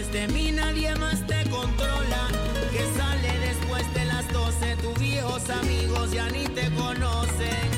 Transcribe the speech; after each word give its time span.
después 0.00 0.12
de 0.12 0.28
mí 0.28 0.52
nadie 0.52 0.94
más 0.96 1.26
te 1.26 1.48
controla. 1.50 2.28
Que 2.72 2.84
sale 2.96 3.38
después 3.40 3.84
de 3.94 4.04
las 4.06 4.32
12, 4.32 4.76
tus 4.76 4.98
viejos 4.98 5.50
amigos 5.50 6.10
ya 6.12 6.28
ni 6.30 6.44
te 6.44 6.70
conocen. 6.74 7.68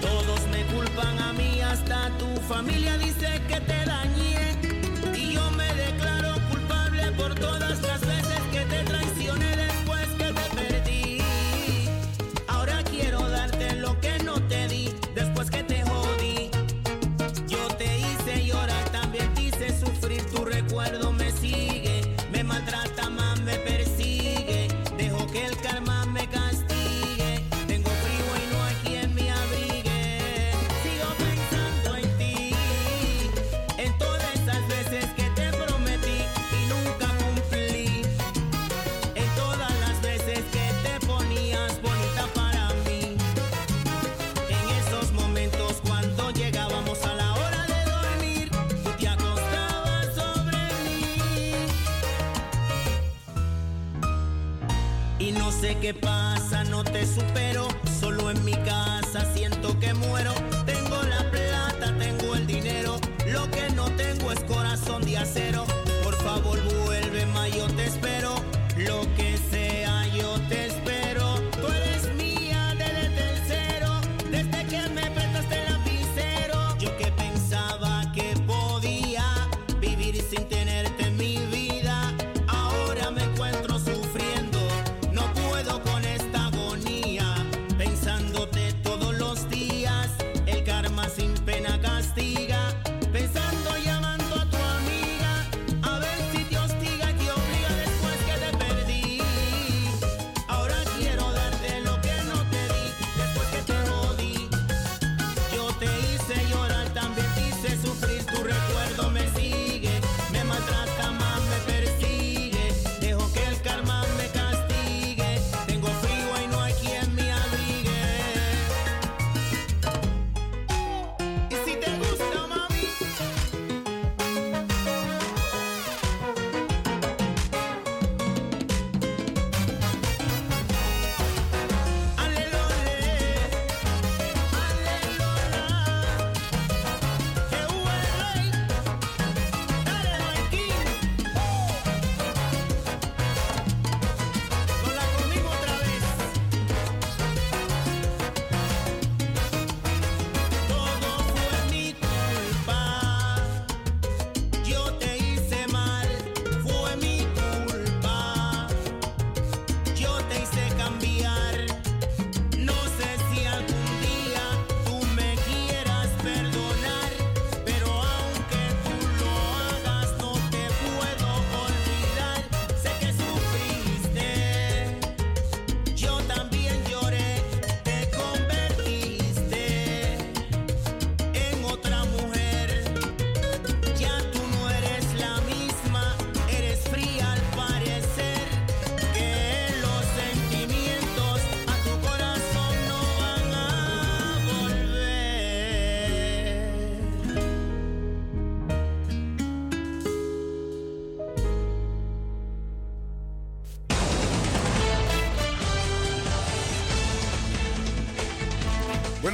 Todos 0.00 0.40
me 0.52 0.64
culpan 0.72 1.18
a 1.18 1.32
mí, 1.32 1.60
hasta 1.60 2.10
tu 2.18 2.28
familia 2.42 2.96
dice 2.98 3.40
que 3.48 3.60
te 3.60 3.84
dañé. 3.84 4.56
Y 5.16 5.34
yo 5.34 5.50
me 5.52 5.68
declaro 5.74 6.34
culpable 6.50 7.10
por 7.12 7.34
todas 7.34 7.80
las 7.82 7.93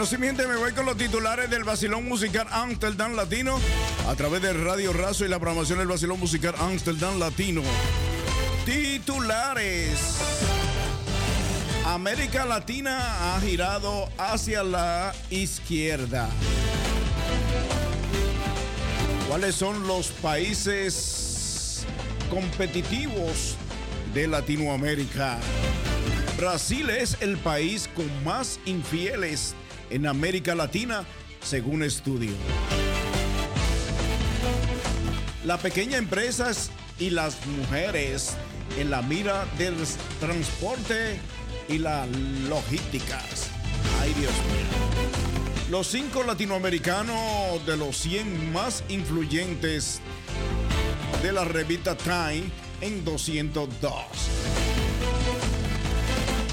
Bueno, 0.01 0.49
me 0.49 0.57
voy 0.57 0.73
con 0.73 0.87
los 0.87 0.97
titulares 0.97 1.51
del 1.51 1.63
Basilón 1.63 2.09
Musical 2.09 2.47
Amsterdam 2.51 3.15
Latino 3.17 3.61
a 4.09 4.15
través 4.15 4.41
de 4.41 4.55
Radio 4.55 4.95
Razo 4.95 5.27
y 5.27 5.29
la 5.29 5.39
programación 5.39 5.79
del 5.79 5.89
Basilón 5.89 6.19
Musical 6.19 6.55
Amsterdam 6.59 7.19
Latino. 7.19 7.61
Titulares. 8.65 10.17
América 11.85 12.47
Latina 12.47 13.37
ha 13.37 13.41
girado 13.43 14.09
hacia 14.17 14.63
la 14.63 15.13
izquierda. 15.29 16.31
¿Cuáles 19.29 19.55
son 19.55 19.87
los 19.87 20.09
países 20.09 21.85
competitivos 22.31 23.55
de 24.15 24.29
Latinoamérica? 24.29 25.39
Brasil 26.39 26.89
es 26.89 27.19
el 27.21 27.37
país 27.37 27.87
con 27.95 28.25
más 28.25 28.61
infieles 28.65 29.55
en 29.91 30.07
América 30.07 30.55
Latina, 30.55 31.05
según 31.43 31.83
estudio. 31.83 32.33
La 35.45 35.59
pequeña 35.59 35.99
empresas 35.99 36.71
y 36.99 37.11
las 37.11 37.45
mujeres 37.47 38.37
en 38.79 38.91
la 38.91 39.03
mira 39.03 39.47
del 39.59 39.75
transporte 40.21 41.19
y 41.69 41.79
las 41.79 42.09
logísticas. 42.49 43.51
Ay, 44.01 44.13
Dios 44.15 44.33
mío. 44.33 45.71
Los 45.71 45.87
cinco 45.87 46.25
latinoamericanos 46.25 47.65
de 47.65 47.77
los 47.77 47.97
100 47.97 48.53
más 48.53 48.83
influyentes 48.89 50.01
de 51.23 51.33
la 51.33 51.45
revista 51.45 51.97
Time 51.97 52.45
en 52.81 53.05
202. 53.05 54.70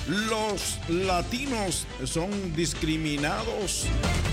Los 0.07 0.80
latinos 0.88 1.86
son 2.06 2.56
discriminados 2.56 3.86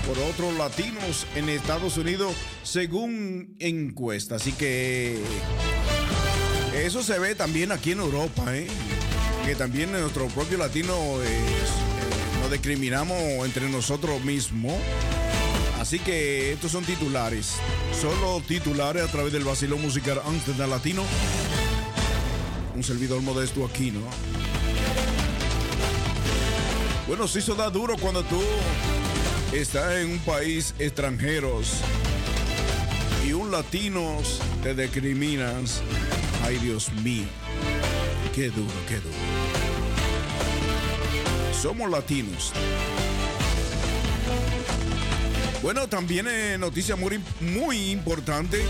por 0.07 0.17
otros 0.19 0.55
latinos 0.57 1.27
en 1.35 1.49
Estados 1.49 1.97
Unidos 1.97 2.33
según 2.63 3.55
encuesta. 3.59 4.35
Así 4.35 4.53
que 4.53 5.19
eso 6.73 7.03
se 7.03 7.19
ve 7.19 7.35
también 7.35 7.73
aquí 7.73 7.91
en 7.91 7.99
Europa, 7.99 8.55
¿eh? 8.55 8.67
que 9.45 9.55
también 9.55 9.91
nuestro 9.91 10.27
propio 10.27 10.57
latino 10.57 10.93
eh, 11.21 11.39
nos 12.41 12.51
discriminamos 12.51 13.17
entre 13.43 13.67
nosotros 13.67 14.23
mismos. 14.23 14.75
Así 15.77 15.99
que 15.99 16.53
estos 16.53 16.71
son 16.71 16.85
titulares. 16.85 17.55
Solo 17.99 18.41
titulares 18.47 19.03
a 19.03 19.07
través 19.07 19.33
del 19.33 19.43
vacilón 19.43 19.81
musical 19.81 20.21
Amsterdam 20.25 20.69
Latino. 20.69 21.03
Un 22.75 22.83
servidor 22.83 23.21
modesto 23.21 23.65
aquí, 23.65 23.91
¿no? 23.91 24.34
Bueno, 27.07 27.27
sí, 27.27 27.37
eso 27.37 27.53
da 27.53 27.69
duro 27.69 27.95
cuando 27.97 28.23
tú 28.23 28.41
estás 29.53 29.97
en 29.97 30.13
un 30.13 30.19
país 30.19 30.73
extranjeros 30.79 31.73
y 33.27 33.31
un 33.33 33.51
latino 33.51 34.17
te 34.63 34.73
discriminas. 34.73 35.81
Ay, 36.43 36.57
Dios 36.57 36.91
mío. 37.03 37.25
Qué 38.33 38.49
duro, 38.49 38.73
qué 38.87 38.95
duro. 38.95 39.15
Somos 41.61 41.91
latinos. 41.91 42.51
Bueno, 45.61 45.87
también 45.87 46.27
es 46.27 46.59
noticia 46.59 46.95
muy 46.95 47.91
importante 47.91 48.61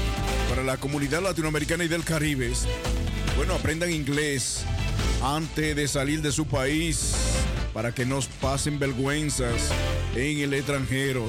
para 0.50 0.62
la 0.62 0.76
comunidad 0.76 1.22
latinoamericana 1.22 1.86
y 1.86 1.88
del 1.88 2.04
Caribe. 2.04 2.52
Bueno, 3.38 3.54
aprendan 3.54 3.92
inglés 3.92 4.66
antes 5.24 5.76
de 5.76 5.88
salir 5.88 6.22
de 6.22 6.34
su 6.34 6.46
país 6.46 7.14
para 7.76 7.94
que 7.94 8.06
nos 8.06 8.28
pasen 8.28 8.80
vergüenzas 8.80 9.70
en 10.16 10.40
el 10.40 10.54
extranjero. 10.54 11.26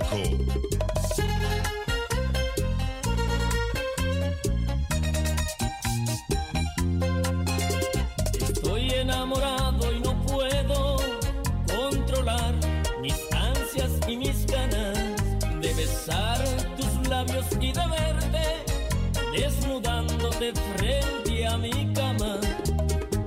Desnudándote 19.40 20.52
frente 20.76 21.48
a 21.48 21.58
mi 21.58 21.94
cama. 21.94 22.40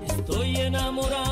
Estoy 0.06 0.56
enamorado 0.56 1.31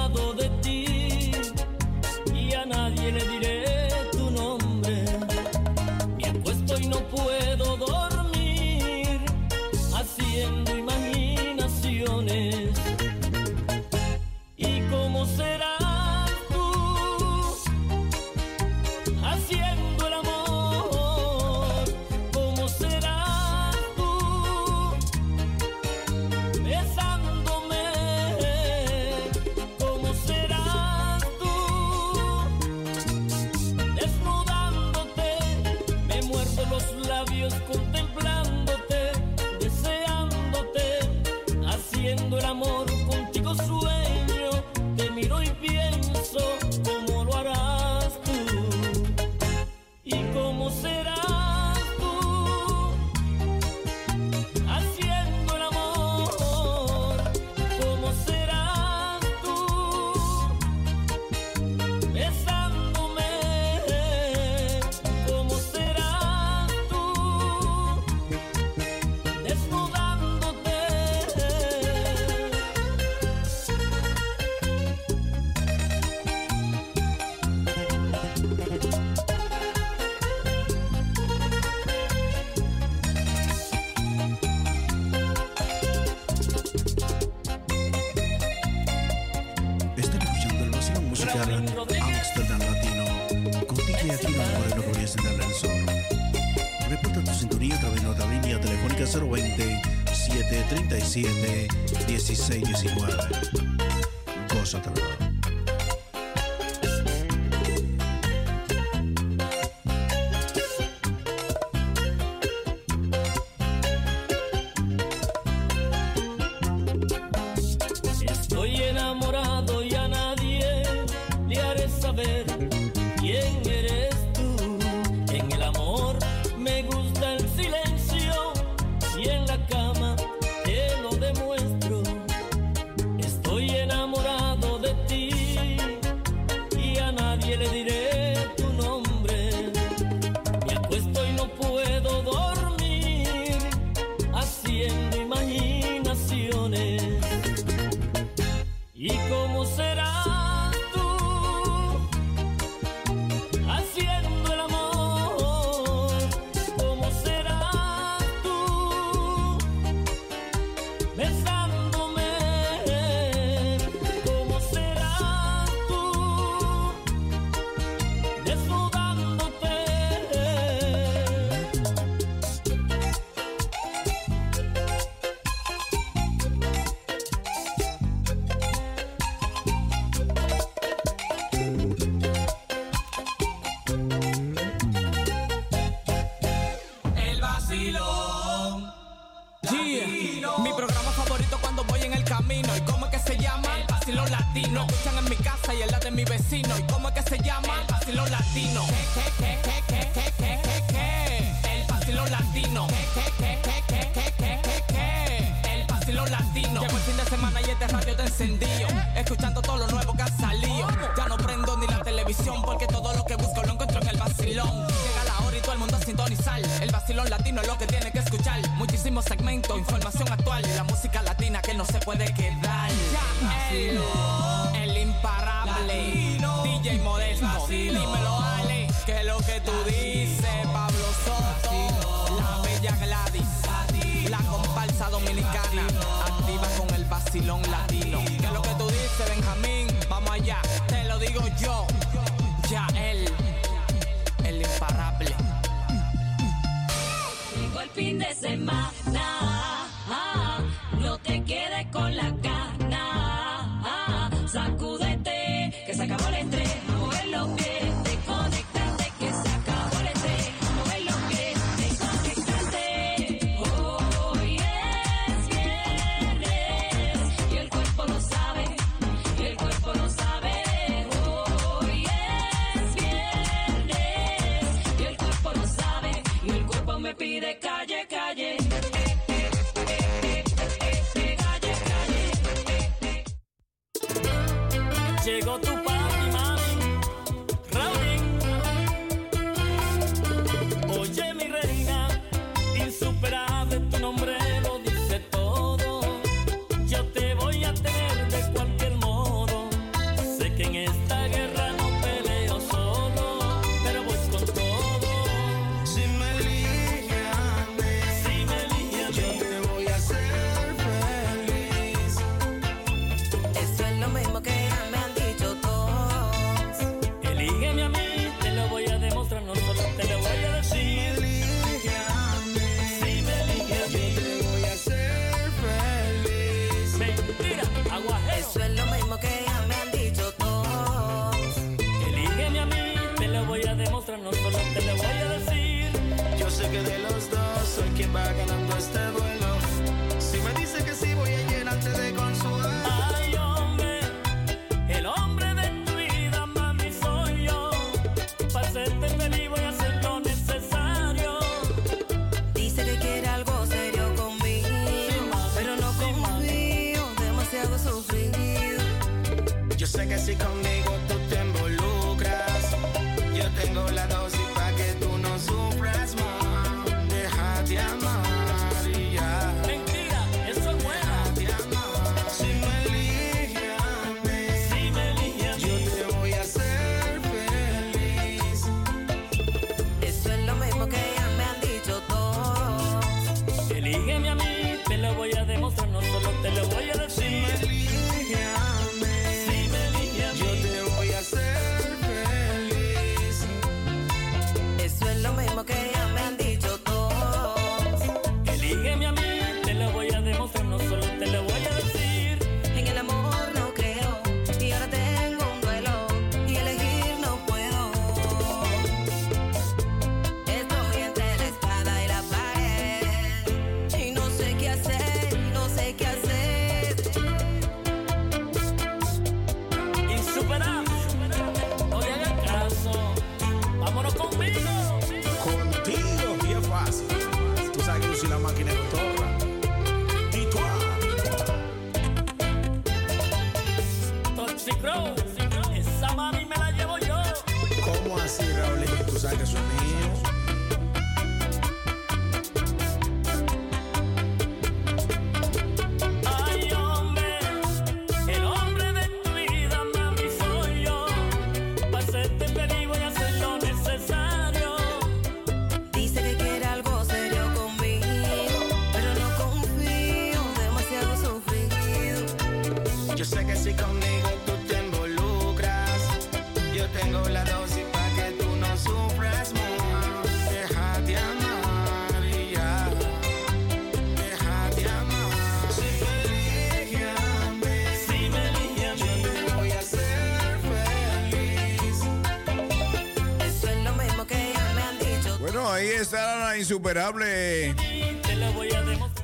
ahí 485.80 485.88
está 485.88 486.36
la 486.38 486.58
insuperable. 486.58 487.74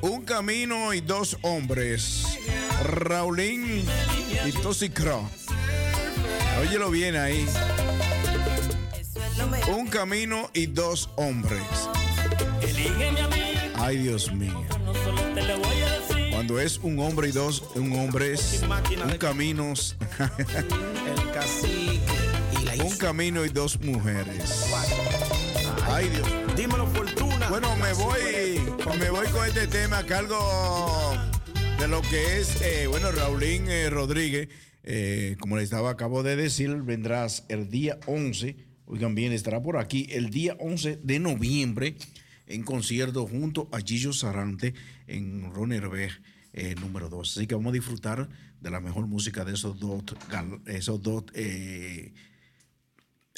Un 0.01 0.25
camino 0.25 0.93
y 0.93 1.01
dos 1.01 1.37
hombres. 1.41 2.39
Raulín 2.83 3.85
y 4.45 4.51
Tosi 4.53 4.89
Cro. 4.89 5.29
Óyelo 6.59 6.89
bien 6.89 7.15
ahí. 7.15 7.45
Un 9.69 9.87
camino 9.87 10.49
y 10.53 10.65
dos 10.65 11.09
hombres. 11.15 11.61
Ay, 13.75 13.97
Dios 13.97 14.31
mío. 14.31 14.63
Cuando 16.31 16.59
es 16.59 16.79
un 16.79 16.99
hombre 16.99 17.29
y 17.29 17.31
dos, 17.31 17.63
un 17.75 17.99
hombre 17.99 18.33
es 18.33 18.63
un 18.63 19.17
camino, 19.17 19.73
un 22.83 22.97
camino 22.97 23.45
y 23.45 23.49
dos 23.49 23.79
mujeres. 23.79 24.65
Ay, 25.89 26.09
Dios. 26.09 26.27
Fortuna. 26.27 26.46
Bueno, 27.49 27.75
me 27.77 27.93
voy, 27.93 28.99
me 28.99 29.09
voy 29.09 29.27
con 29.27 29.45
este 29.47 29.67
tema 29.67 29.99
a 29.99 30.05
cargo 30.05 30.37
de 31.79 31.87
lo 31.87 32.01
que 32.01 32.39
es, 32.39 32.61
eh, 32.61 32.87
bueno, 32.87 33.11
Raulín 33.11 33.69
eh, 33.69 33.89
Rodríguez, 33.89 34.49
eh, 34.83 35.37
como 35.39 35.55
les 35.55 35.65
estaba, 35.65 35.91
acabo 35.91 36.23
de 36.23 36.35
decir, 36.35 36.69
vendrás 36.83 37.45
el 37.49 37.69
día 37.69 37.99
11, 38.05 38.55
oigan 38.85 39.15
bien, 39.15 39.31
estará 39.31 39.61
por 39.61 39.77
aquí 39.77 40.07
el 40.09 40.29
día 40.29 40.55
11 40.59 40.99
de 41.03 41.19
noviembre 41.19 41.95
en 42.47 42.63
concierto 42.63 43.27
junto 43.27 43.69
a 43.71 43.79
Gillo 43.79 44.13
Sarante 44.13 44.73
en 45.05 45.53
Ronerberg 45.53 46.21
eh, 46.53 46.75
número 46.79 47.09
2. 47.09 47.37
Así 47.37 47.47
que 47.47 47.55
vamos 47.55 47.71
a 47.71 47.73
disfrutar 47.73 48.29
de 48.59 48.71
la 48.71 48.79
mejor 48.79 49.05
música 49.05 49.45
de 49.45 49.53
esos 49.53 49.79
dos, 49.79 50.03
esos 50.65 51.01
dos 51.03 51.25
eh, 51.33 52.13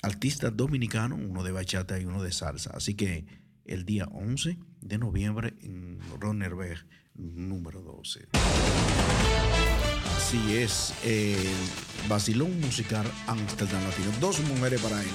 artistas 0.02 0.56
dominicanos, 0.56 1.20
uno 1.22 1.44
de 1.44 1.52
bachata 1.52 2.00
y 2.00 2.06
uno 2.06 2.24
de 2.24 2.32
salsa. 2.32 2.72
Así 2.74 2.94
que 2.94 3.26
el 3.70 3.86
día 3.86 4.06
11 4.12 4.58
de 4.82 4.98
noviembre 4.98 5.54
en 5.62 6.00
Ronerberg 6.20 6.86
número 7.14 7.82
12. 7.82 8.28
Así 10.18 10.58
es, 10.58 10.94
el 11.06 11.38
Basilón 12.10 12.60
Musical 12.60 13.06
Amsterdam 13.28 13.84
Latino. 13.84 14.12
Dos 14.20 14.40
mujeres 14.42 14.82
para 14.82 15.02
él. 15.02 15.10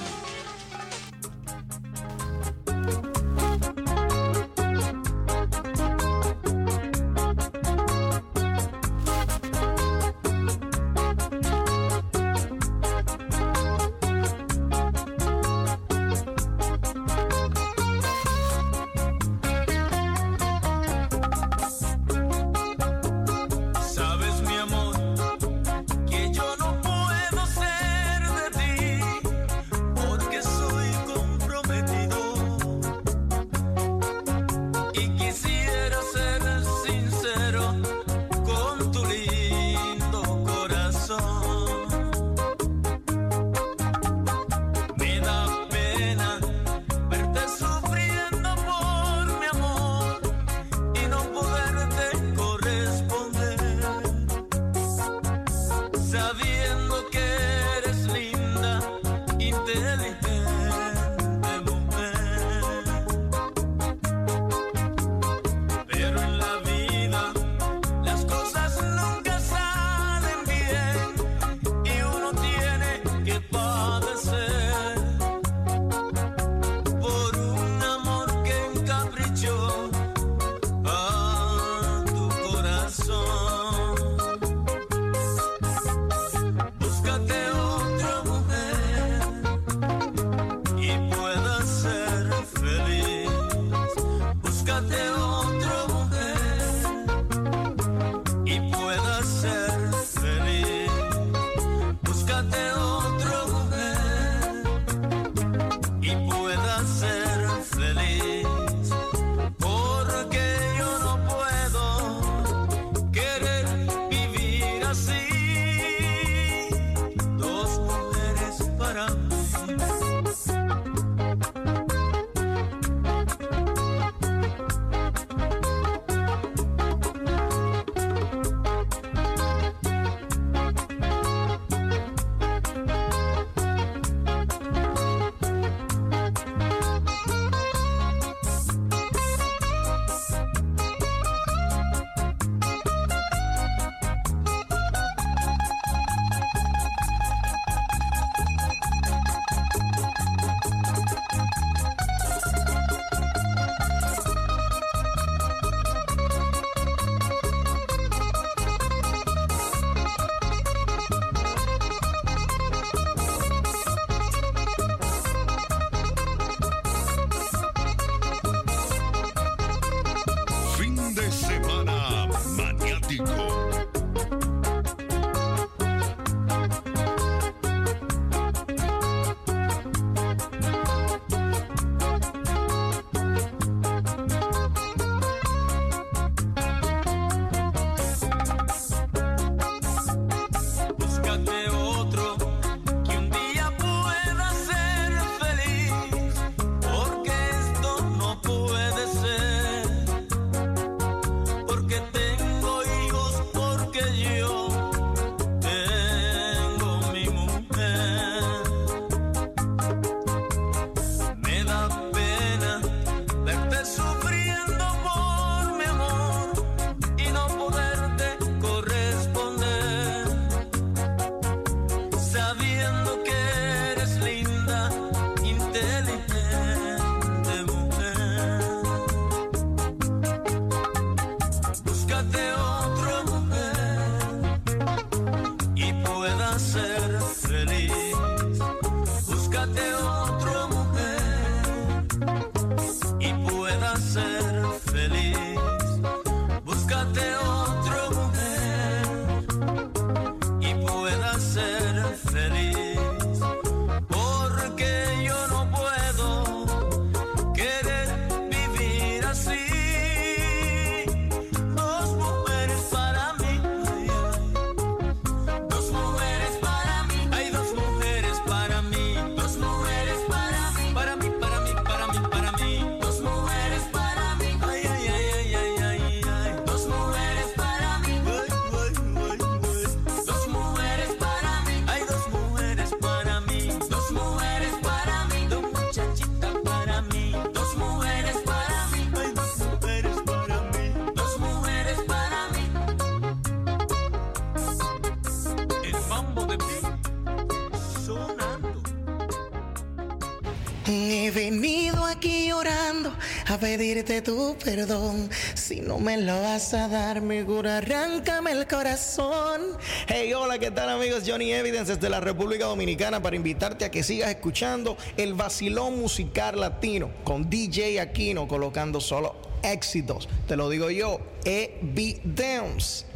He 300.87 301.31
venido 301.31 302.05
aquí 302.05 302.49
llorando 302.49 303.11
a 303.47 303.57
pedirte 303.57 304.21
tu 304.21 304.55
perdón. 304.63 305.31
Si 305.55 305.81
no 305.81 305.97
me 305.97 306.15
lo 306.17 306.39
vas 306.39 306.75
a 306.75 306.87
dar, 306.87 307.21
mi 307.21 307.43
cura, 307.43 307.77
arráncame 307.77 308.51
el 308.51 308.67
corazón. 308.67 309.61
Hey, 310.07 310.31
hola, 310.33 310.59
¿qué 310.59 310.69
tal 310.69 310.89
amigos? 310.89 311.23
Johnny 311.25 311.51
Evidence 311.53 311.95
desde 311.95 312.07
la 312.07 312.19
República 312.19 312.65
Dominicana 312.65 313.19
para 313.19 313.35
invitarte 313.35 313.83
a 313.85 313.89
que 313.89 314.03
sigas 314.03 314.29
escuchando 314.29 314.95
el 315.17 315.33
vacilón 315.33 315.99
musical 315.99 316.59
latino 316.59 317.09
con 317.23 317.49
DJ 317.49 317.99
Aquino 317.99 318.47
colocando 318.47 319.01
solo 319.01 319.35
éxitos. 319.63 320.29
Te 320.47 320.55
lo 320.55 320.69
digo 320.69 320.91
yo, 320.91 321.19
Evidence. 321.45 323.14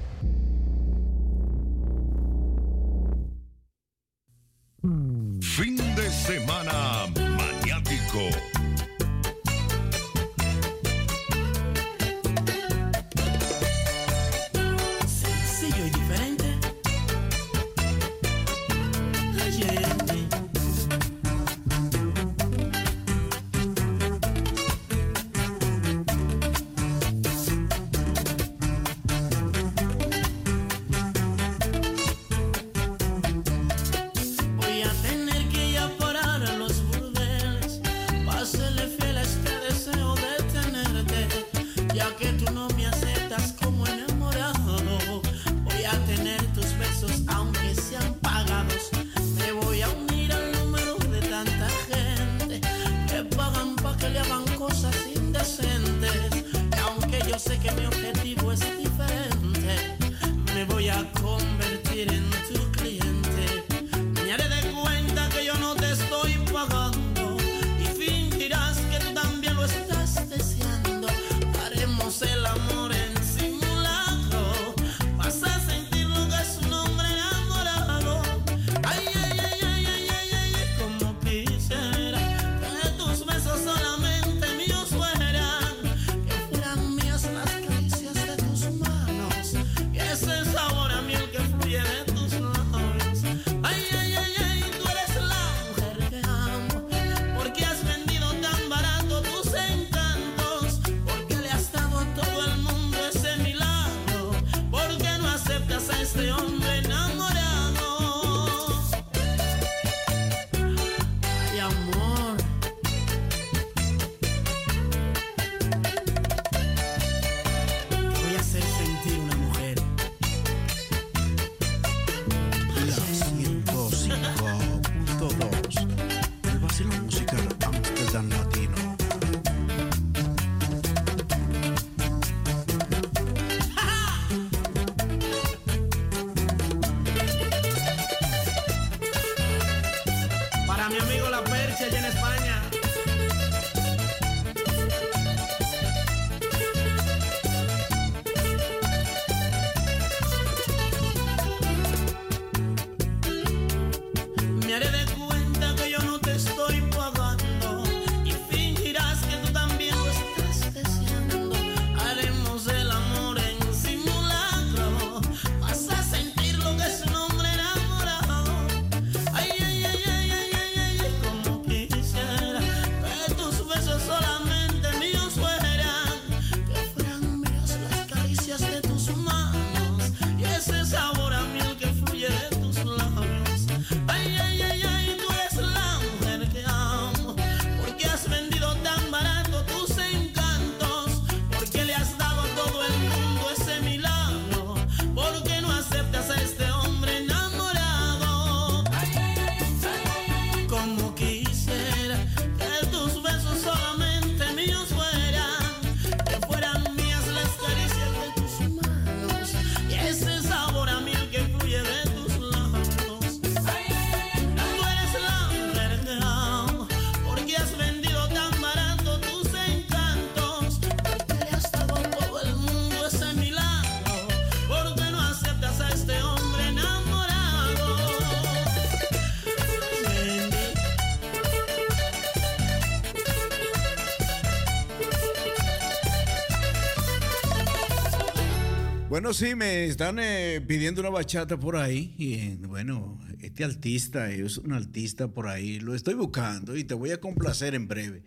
Sí, 239.33 239.53
me 239.53 239.85
están 239.85 240.17
eh, 240.17 240.59
pidiendo 240.67 241.01
una 241.01 241.11
bachata 241.11 241.55
por 241.55 241.75
ahí. 241.75 242.15
Y 242.17 242.33
eh, 242.33 242.57
bueno, 242.61 243.19
este 243.39 243.63
artista 243.63 244.31
es 244.31 244.57
un 244.57 244.73
artista 244.73 245.27
por 245.27 245.47
ahí. 245.47 245.79
Lo 245.79 245.93
estoy 245.93 246.15
buscando 246.15 246.75
y 246.75 246.83
te 246.83 246.95
voy 246.95 247.11
a 247.11 247.21
complacer 247.21 247.75
en 247.75 247.87
breve. 247.87 248.23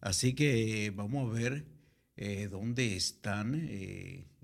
Así 0.00 0.32
que 0.32 0.86
eh, 0.86 0.90
vamos 0.90 1.28
a 1.28 1.32
ver 1.34 1.66
dónde 2.50 2.94
están. 2.94 3.68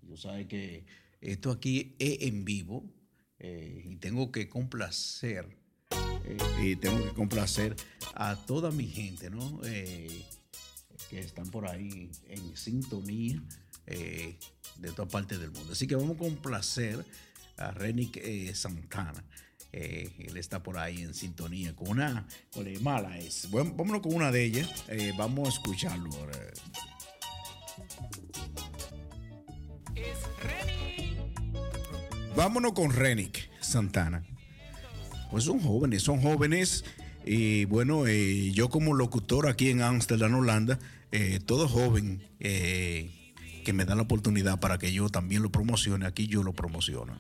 Yo 0.03 0.17
sabe 0.17 0.49
que 0.49 0.85
esto 1.21 1.53
aquí 1.53 1.95
es 2.01 2.23
en 2.23 2.45
vivo 2.45 2.93
y 3.39 3.95
tengo 3.97 4.33
que 4.33 4.49
complacer. 4.49 5.57
y 6.61 6.75
tengo 6.75 7.05
que 7.05 7.15
complacer 7.15 7.77
a 8.15 8.35
toda 8.47 8.73
mi 8.73 8.89
gente, 8.89 9.31
¿no? 9.31 9.61
que 9.61 11.21
están 11.21 11.49
por 11.51 11.69
ahí 11.69 12.11
en 12.27 12.57
sintonía 12.57 13.41
de 14.81 14.91
toda 14.93 15.09
parte 15.09 15.39
del 15.39 15.51
mundo. 15.51 15.73
Así 15.73 15.87
que 15.87 15.95
vamos 15.95 16.17
con 16.17 16.37
placer 16.37 17.05
a 17.57 17.71
Renick 17.71 18.17
eh, 18.17 18.53
Santana. 18.55 19.23
Eh, 19.73 20.11
él 20.19 20.37
está 20.37 20.63
por 20.63 20.79
ahí 20.79 21.03
en 21.03 21.15
sintonía 21.15 21.77
con 21.77 21.91
una 21.91 22.27
con 22.53 22.73
la 22.73 22.81
mala 22.81 23.19
es. 23.19 23.49
Vámonos 23.51 24.01
con 24.01 24.15
una 24.15 24.33
de 24.33 24.45
ellas. 24.45 24.85
Eh, 24.89 25.13
vamos 25.17 25.49
a 25.49 25.53
escucharlo. 25.53 26.11
Vámonos 32.35 32.73
con 32.73 32.93
Renick 32.93 33.49
Santana. 33.61 34.25
Pues 35.31 35.45
son 35.45 35.61
jóvenes, 35.61 36.03
son 36.03 36.21
jóvenes. 36.21 36.85
Y 37.25 37.67
bueno, 37.67 38.09
yo 38.09 38.71
como 38.71 38.95
locutor 38.95 39.47
aquí 39.47 39.69
en 39.69 39.83
Amsterdam, 39.83 40.35
Holanda, 40.35 40.79
todo 41.45 41.69
joven 41.69 42.23
que 43.71 43.75
me 43.75 43.85
da 43.85 43.95
la 43.95 44.03
oportunidad 44.03 44.59
para 44.59 44.79
que 44.79 44.93
yo 44.93 45.09
también 45.11 45.45
lo 45.45 45.53
promocione, 45.53 46.05
aquí 46.05 46.27
yo 46.27 46.43
lo 46.43 46.53
promociono. 46.53 47.13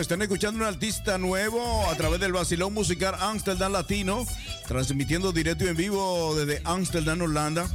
Están 0.00 0.20
escuchando 0.20 0.60
un 0.60 0.66
artista 0.66 1.16
nuevo 1.16 1.88
a 1.88 1.96
través 1.96 2.20
del 2.20 2.32
Basilón 2.32 2.74
Musical 2.74 3.14
Amsterdam 3.18 3.72
Latino, 3.72 4.26
transmitiendo 4.68 5.32
directo 5.32 5.64
y 5.64 5.68
en 5.68 5.76
vivo 5.76 6.34
desde 6.36 6.60
Amsterdam, 6.64 7.22
Holanda. 7.22 7.66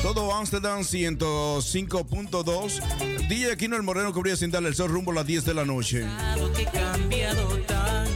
Todo 0.00 0.34
Amsterdam 0.34 0.80
105.2. 0.80 3.28
DJ 3.28 3.52
Aquino 3.52 3.76
el 3.76 3.82
Moreno 3.82 4.14
cubría 4.14 4.36
sin 4.36 4.50
darle 4.50 4.70
el 4.70 4.74
sol 4.74 4.90
rumbo 4.90 5.12
a 5.12 5.16
las 5.16 5.26
10 5.26 5.44
de 5.44 5.54
la 5.54 5.66
noche. 5.66 6.06
Cambiado 6.72 7.58
tanto. 7.66 8.15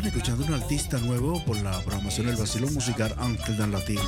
Están 0.00 0.16
escuchando 0.16 0.46
un 0.46 0.54
artista 0.54 0.96
nuevo 0.98 1.44
por 1.44 1.58
la 1.58 1.78
programación 1.80 2.28
del 2.28 2.36
vacilón 2.36 2.72
musical 2.72 3.14
Ángel 3.18 3.58
Dan 3.58 3.70
Latino. 3.70 4.00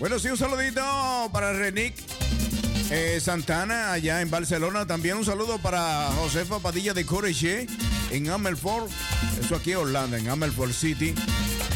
Bueno, 0.00 0.18
sí, 0.18 0.28
un 0.28 0.38
saludito 0.38 0.80
para 1.30 1.52
Renick 1.52 1.94
eh, 2.90 3.20
Santana 3.20 3.92
allá 3.92 4.22
en 4.22 4.30
Barcelona. 4.30 4.86
También 4.86 5.18
un 5.18 5.26
saludo 5.26 5.58
para 5.58 6.10
Josefa 6.16 6.58
Padilla 6.58 6.94
de 6.94 7.04
Corriché 7.04 7.66
en 8.10 8.30
Amelford. 8.30 8.88
Eso 9.38 9.56
aquí 9.56 9.72
en 9.72 9.76
Holanda, 9.76 10.16
en 10.16 10.30
Amelford 10.30 10.72
City. 10.72 11.14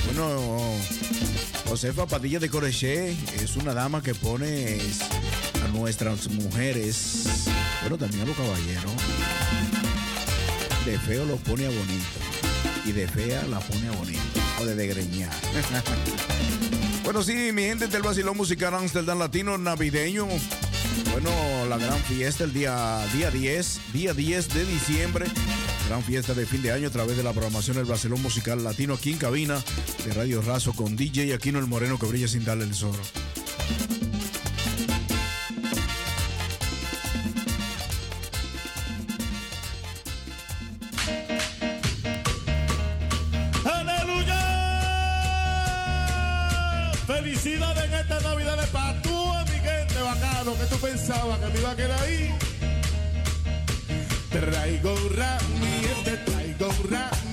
Bueno, 0.06 0.74
Josefa 1.68 2.06
Padilla 2.06 2.38
de 2.38 2.48
Corriché 2.48 3.14
es 3.42 3.56
una 3.56 3.74
dama 3.74 4.02
que 4.02 4.14
pone 4.14 4.80
a 5.62 5.68
nuestras 5.68 6.26
mujeres, 6.28 7.44
bueno, 7.82 7.98
también 7.98 8.22
a 8.22 8.24
los 8.24 8.36
caballeros. 8.38 8.92
De 10.86 10.98
feo 10.98 11.26
los 11.26 11.40
pone 11.40 11.66
a 11.66 11.68
bonito 11.68 12.06
y 12.86 12.92
de 12.92 13.06
fea 13.06 13.42
la 13.50 13.60
pone 13.60 13.86
a 13.86 13.92
bonito 13.92 14.40
o 14.62 14.64
de 14.64 14.74
degreñar. 14.74 15.30
Bueno, 17.14 17.26
sí, 17.26 17.52
mi 17.52 17.62
gente 17.62 17.86
del 17.86 18.02
Basilón 18.02 18.36
Musical 18.36 18.74
Amsterdam 18.74 19.20
Latino 19.20 19.56
Navideño. 19.56 20.26
Bueno, 21.12 21.30
la 21.68 21.78
gran 21.78 22.00
fiesta 22.00 22.42
el 22.42 22.52
día, 22.52 23.06
día 23.12 23.30
10, 23.30 23.92
día 23.92 24.12
10 24.12 24.52
de 24.52 24.64
diciembre. 24.64 25.26
Gran 25.86 26.02
fiesta 26.02 26.34
de 26.34 26.44
fin 26.44 26.60
de 26.62 26.72
año 26.72 26.88
a 26.88 26.90
través 26.90 27.16
de 27.16 27.22
la 27.22 27.30
programación 27.30 27.76
del 27.76 27.86
Basilón 27.86 28.20
Musical 28.20 28.64
Latino 28.64 28.94
aquí 28.94 29.12
en 29.12 29.18
cabina 29.18 29.62
de 30.04 30.12
Radio 30.12 30.42
Razo 30.42 30.72
con 30.72 30.96
DJ 30.96 31.32
Aquino 31.34 31.60
el 31.60 31.68
Moreno 31.68 32.00
que 32.00 32.06
brilla 32.06 32.26
sin 32.26 32.44
darle 32.44 32.64
el 32.64 32.74
zorro. 32.74 33.02
Traigo 54.94 55.06
un 55.06 55.16
ramillete, 55.16 56.16
traigo 56.24 56.68
un 56.68 57.23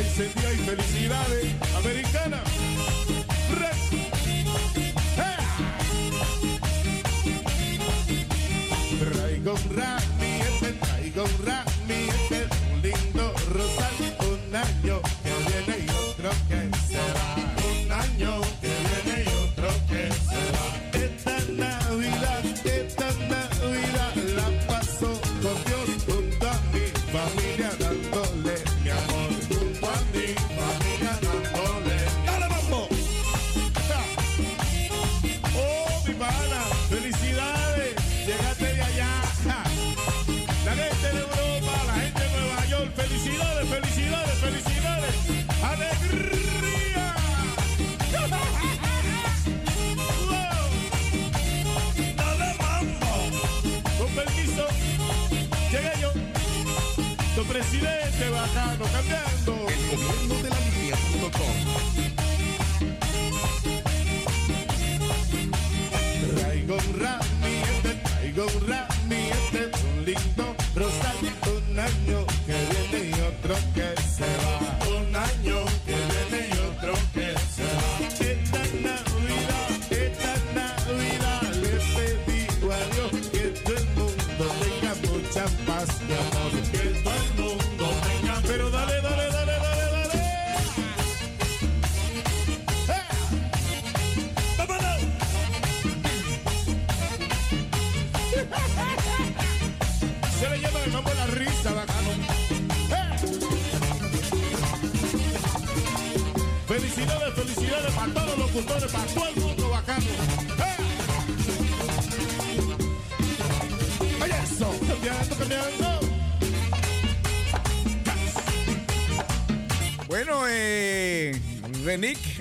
y 0.00 0.56
felicidades. 0.66 1.46
Americana. 1.78 2.23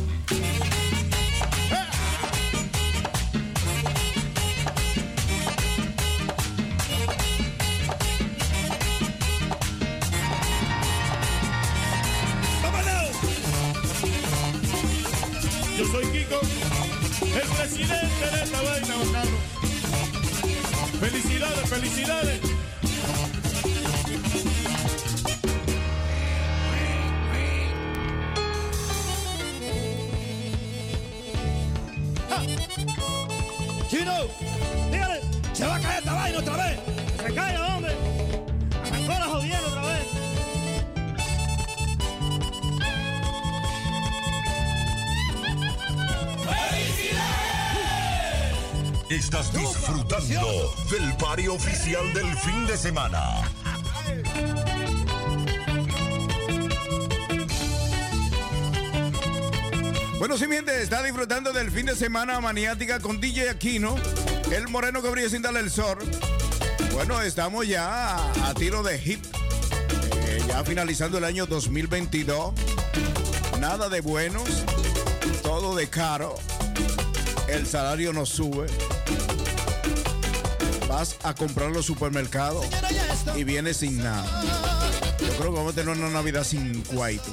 del 51.91 52.37
fin 52.37 52.67
de 52.69 52.77
semana. 52.77 53.43
Bueno, 60.21 60.39
sí, 60.39 60.47
mi 60.47 60.55
gente, 60.55 60.83
está 60.83 61.03
disfrutando 61.03 61.53
del 61.53 61.73
fin 61.73 61.87
de 61.87 61.97
semana 61.97 62.41
maniática 62.41 63.01
con 63.01 63.21
DJ 63.21 63.51
Aquino, 63.51 63.97
el 64.53 64.69
moreno 64.69 65.03
que 65.03 65.11
brilla 65.11 65.31
sin 65.31 65.43
darle 65.43 65.61
el 65.61 65.71
sol. 65.71 65.99
Bueno, 66.93 67.21
estamos 67.23 67.67
ya 67.67 68.15
a 68.47 68.55
tiro 68.55 68.85
de 68.85 68.97
hip, 69.05 69.25
eh, 70.29 70.45
ya 70.47 70.63
finalizando 70.63 71.19
el 71.19 71.25
año 71.25 71.47
2022. 71.47 72.55
Nada 73.59 73.89
de 73.89 74.01
buenos, 74.01 74.49
todo 75.43 75.75
de 75.75 75.89
caro, 75.89 76.37
el 77.49 77.67
salario 77.67 78.13
no 78.13 78.27
sube, 78.27 78.69
vas 80.91 81.17
a 81.23 81.35
comprar 81.35 81.71
los 81.71 81.87
supermercados 81.87 82.67
y 83.37 83.45
vienes 83.45 83.77
sin 83.77 84.03
nada. 84.03 84.25
Yo 85.21 85.29
creo 85.39 85.53
que 85.53 85.57
vamos 85.57 85.73
a 85.73 85.77
tener 85.77 85.97
una 85.97 86.11
Navidad 86.11 86.43
sin 86.43 86.83
cuaito. 86.83 87.31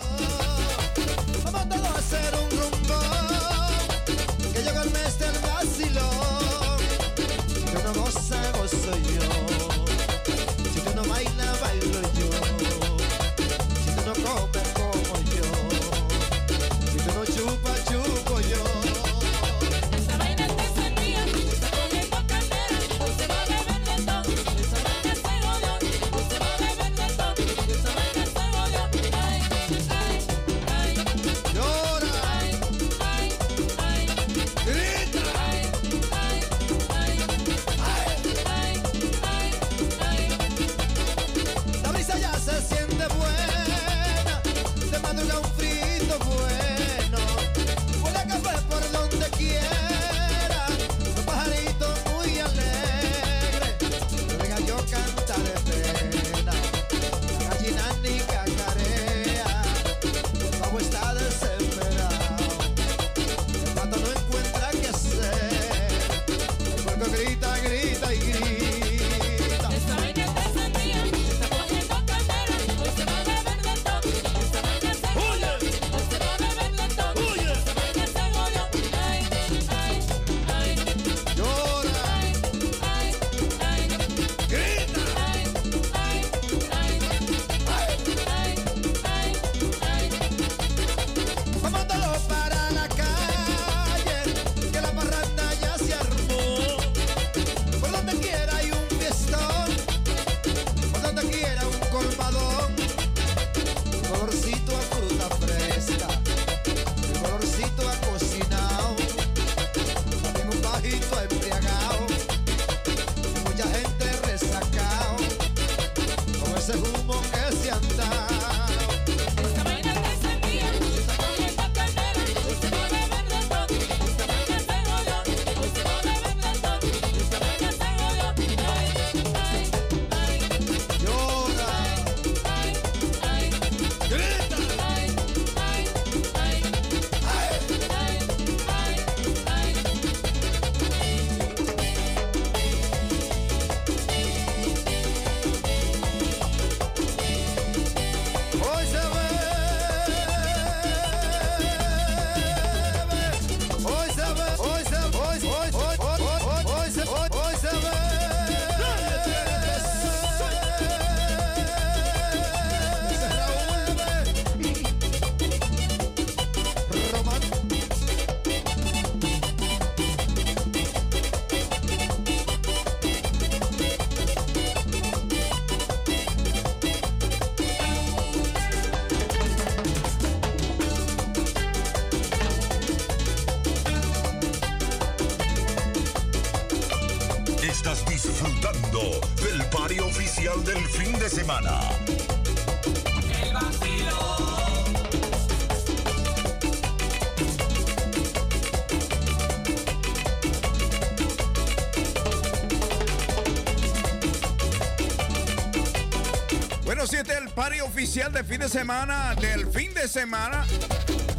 especial 208.17 208.33
de 208.33 208.43
fin 208.43 208.59
de 208.59 208.69
semana, 208.69 209.35
del 209.35 209.67
fin 209.67 209.93
de 209.93 210.07
semana. 210.07 210.65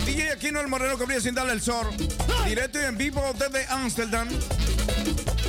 DJ 0.06 0.30
Aquino 0.30 0.60
el 0.60 0.68
Moreno 0.68 0.96
que 0.96 1.06
brilla 1.06 1.20
sin 1.20 1.34
darle 1.34 1.54
el 1.54 1.60
sol. 1.60 1.88
Directo 2.46 2.80
y 2.80 2.84
en 2.84 2.96
vivo 2.96 3.20
desde 3.36 3.66
Amsterdam. 3.68 4.28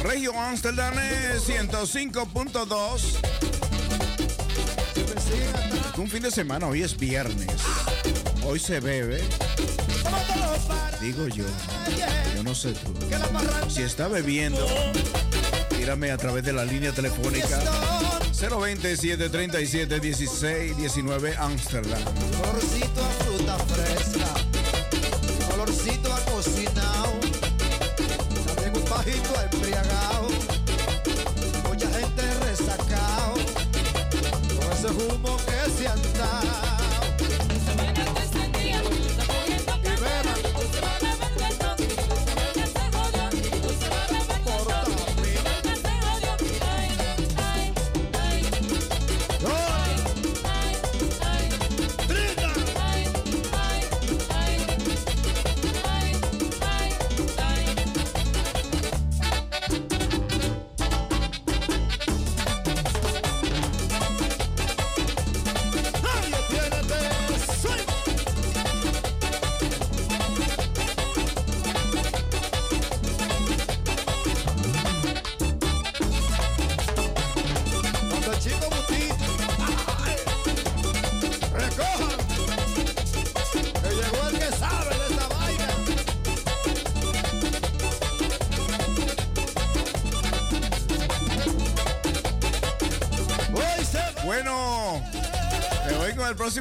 Regio 0.02 0.34
Amsterdam 0.40 0.96
105.2. 0.96 3.02
Un 5.98 6.10
fin 6.10 6.24
de 6.24 6.32
semana, 6.32 6.66
hoy 6.66 6.82
es 6.82 6.98
viernes. 6.98 7.62
Hoy 8.44 8.60
se 8.60 8.80
bebe. 8.80 9.22
Digo 11.00 11.28
yo, 11.28 11.46
yo 12.36 12.44
no 12.44 12.56
sé 12.56 12.74
tú. 12.74 12.92
Si 13.70 13.84
está 13.84 14.08
bebiendo, 14.08 14.66
tírame 15.78 16.10
a 16.10 16.18
través 16.18 16.44
de 16.44 16.54
la 16.54 16.66
línea 16.66 16.92
telefónica. 16.92 17.60
020-737-1619 18.40 21.40
Amsterdam. 21.40 22.00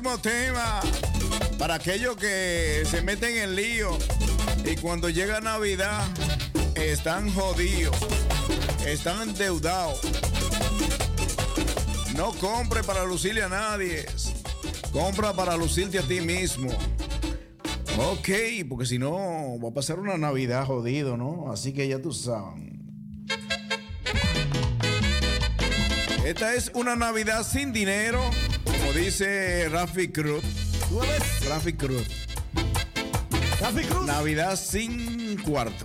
próximo 0.01 0.19
tema. 0.19 0.81
Para 1.59 1.75
aquellos 1.75 2.17
que 2.17 2.85
se 2.87 3.03
meten 3.03 3.37
en 3.37 3.57
lío 3.57 3.99
y 4.65 4.77
cuando 4.77 5.09
llega 5.09 5.41
Navidad 5.41 6.07
están 6.75 7.33
jodidos, 7.33 7.97
están 8.87 9.31
endeudados. 9.31 10.01
No 12.17 12.33
compre 12.33 12.83
para 12.83 13.05
lucirle 13.05 13.43
a 13.43 13.49
nadie. 13.49 14.07
Compra 14.93 15.33
para 15.33 15.57
lucirte 15.57 15.99
a 15.99 16.03
ti 16.03 16.21
mismo. 16.21 16.71
Ok, 17.99 18.29
porque 18.69 18.87
si 18.87 18.99
no 18.99 19.59
va 19.63 19.71
a 19.71 19.75
pasar 19.75 19.99
una 19.99 20.17
Navidad 20.17 20.65
jodido, 20.65 21.17
¿no? 21.17 21.51
Así 21.51 21.73
que 21.73 21.89
ya 21.89 22.01
tú 22.01 22.13
sabes. 22.13 22.73
Esta 26.25 26.55
es 26.55 26.71
una 26.75 26.95
Navidad 26.95 27.43
sin 27.43 27.73
dinero. 27.73 28.21
Como 28.89 29.01
dice 29.01 29.69
Rafi 29.69 30.09
Cruz. 30.09 30.43
Rafi 31.47 31.75
Cruz. 31.75 32.07
Rafi 33.61 33.85
Cruz. 33.85 34.07
Navidad 34.07 34.57
sin 34.57 35.37
cuarto. 35.43 35.85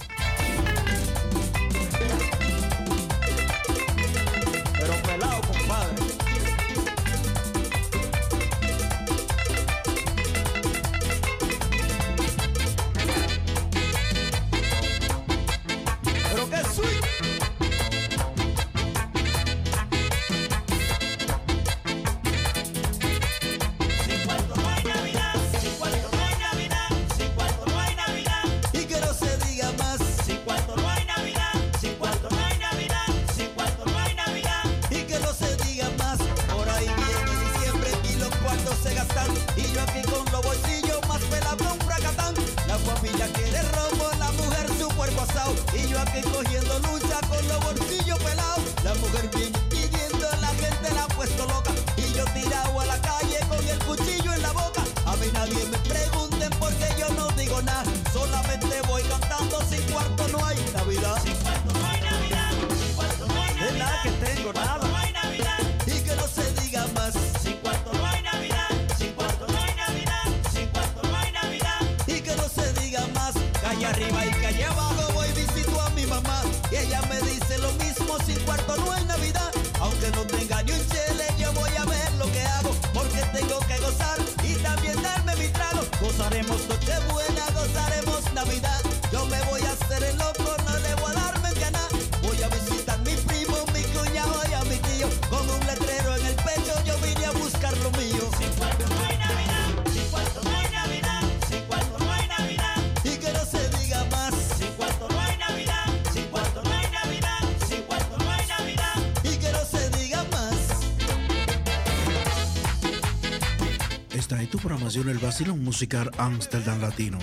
en 115.04 115.10
el 115.10 115.18
vacilón 115.20 115.64
musical 115.64 116.10
Amsterdam 116.18 116.80
Latino 116.80 117.20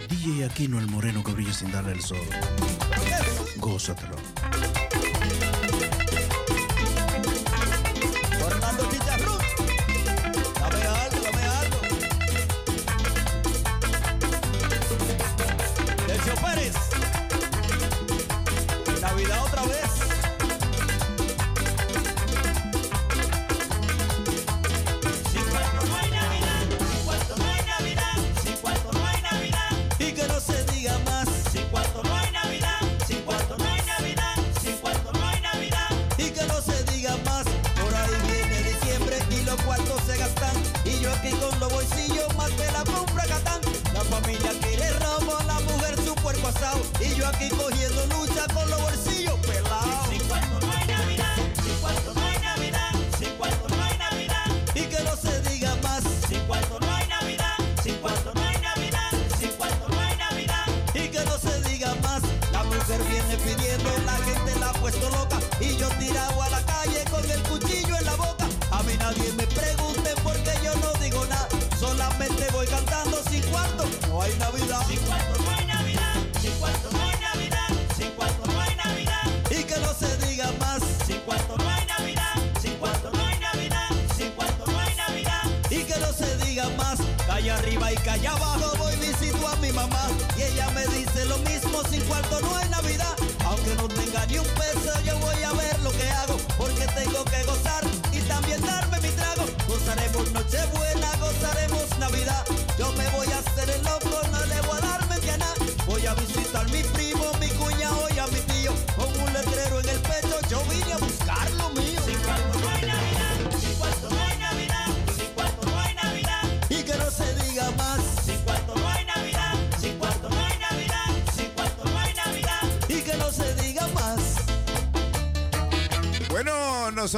DJ 0.09 0.45
Aquino 0.45 0.79
el 0.79 0.87
Moreno 0.87 1.23
que 1.23 1.31
brilla 1.31 1.53
sin 1.53 1.71
darle 1.71 1.93
el 1.93 2.01
sol. 2.01 2.17
Gózatelo. 3.57 4.17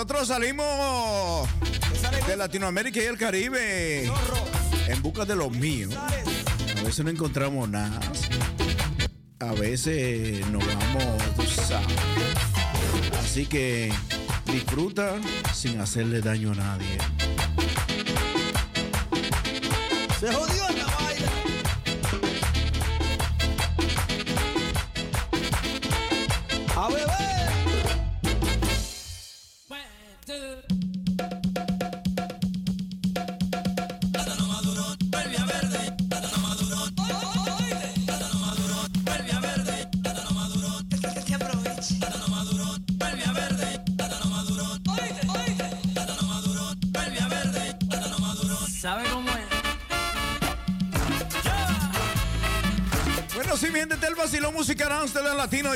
nosotros 0.08 0.28
salimos 0.28 1.50
de 2.28 2.38
Latinoamérica 2.38 3.02
y 3.02 3.06
el 3.06 3.18
Caribe 3.18 4.06
en 4.88 5.02
busca 5.02 5.26
de 5.26 5.36
lo 5.36 5.50
mío. 5.50 5.90
A 6.78 6.84
veces 6.84 7.04
no 7.04 7.10
encontramos 7.10 7.68
nada. 7.68 8.00
A 9.40 9.54
veces 9.54 10.48
nos 10.52 10.64
vamos, 10.64 11.36
tú 11.36 11.42
sabes. 11.42 11.98
Así 13.20 13.48
que 13.48 13.92
disfruta 14.46 15.16
sin 15.56 15.82
hacerle 15.82 16.22
daño 16.22 16.52
a 16.52 16.56
nadie. 16.56 17.15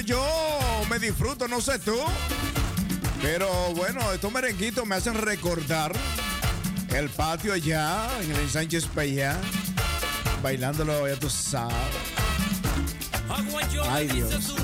yo 0.06 0.24
me 0.90 1.00
disfruto, 1.00 1.48
no 1.48 1.62
sé 1.62 1.80
tú. 1.80 1.96
Pero 3.22 3.50
bueno, 3.76 4.12
estos 4.14 4.32
merenguitos 4.32 4.86
me 4.86 4.96
hacen 4.96 5.16
recordar 5.16 5.92
el 6.90 7.10
patio 7.10 7.54
allá, 7.54 8.08
en 8.22 8.32
el 8.32 8.50
Sánchez 8.50 8.86
Payá, 8.88 9.38
bailándolo, 10.42 11.08
ya 11.08 11.16
tú 11.18 11.30
sabes. 11.30 11.76
Ay 13.90 14.08
Dios. 14.08 14.56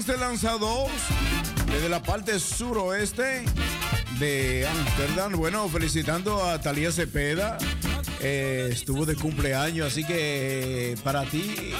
Además 0.00 0.06
de 0.06 0.26
lanzados 0.26 0.88
desde 1.66 1.88
la 1.90 2.02
parte 2.02 2.38
suroeste 2.38 3.44
de 4.18 4.66
Amsterdam. 4.66 5.32
Bueno, 5.36 5.68
felicitando 5.68 6.42
a 6.42 6.58
Talía 6.58 6.90
Cepeda. 6.90 7.58
Eh, 8.20 8.70
estuvo 8.72 9.04
de 9.04 9.14
cumpleaños, 9.14 9.88
así 9.88 10.04
que 10.04 10.92
eh, 10.92 10.96
para 11.04 11.24
ti 11.24 11.74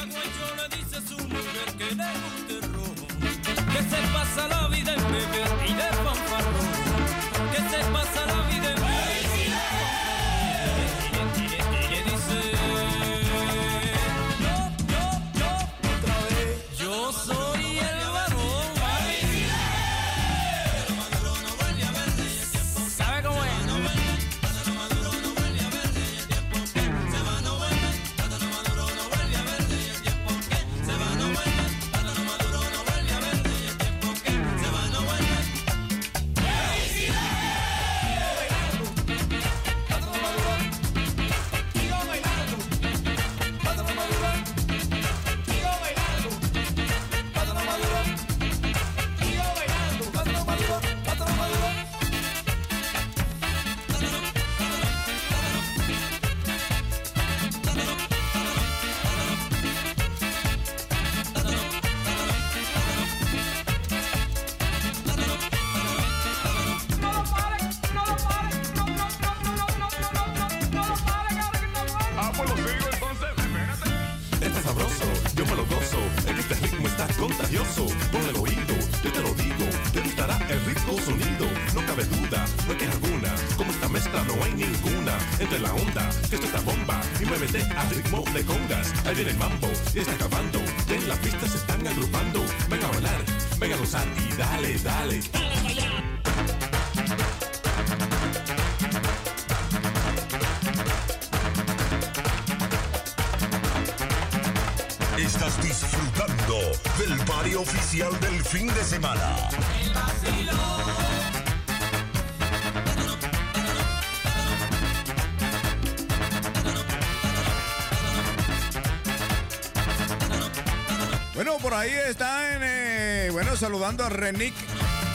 saludando 123.61 124.03
a 124.03 124.09
Renick, 124.09 124.55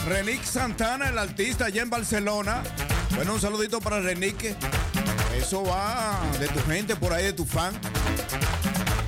Renick 0.06 0.44
Santana, 0.44 1.08
el 1.08 1.18
artista 1.18 1.64
allá 1.64 1.82
en 1.82 1.90
Barcelona. 1.90 2.62
Bueno, 3.16 3.34
un 3.34 3.40
saludito 3.40 3.80
para 3.80 3.98
Renick. 3.98 4.54
Eso 5.36 5.64
va 5.64 6.20
de 6.38 6.46
tu 6.46 6.60
gente 6.60 6.94
por 6.94 7.12
ahí, 7.12 7.24
de 7.24 7.32
tu 7.32 7.44
fan. 7.44 7.74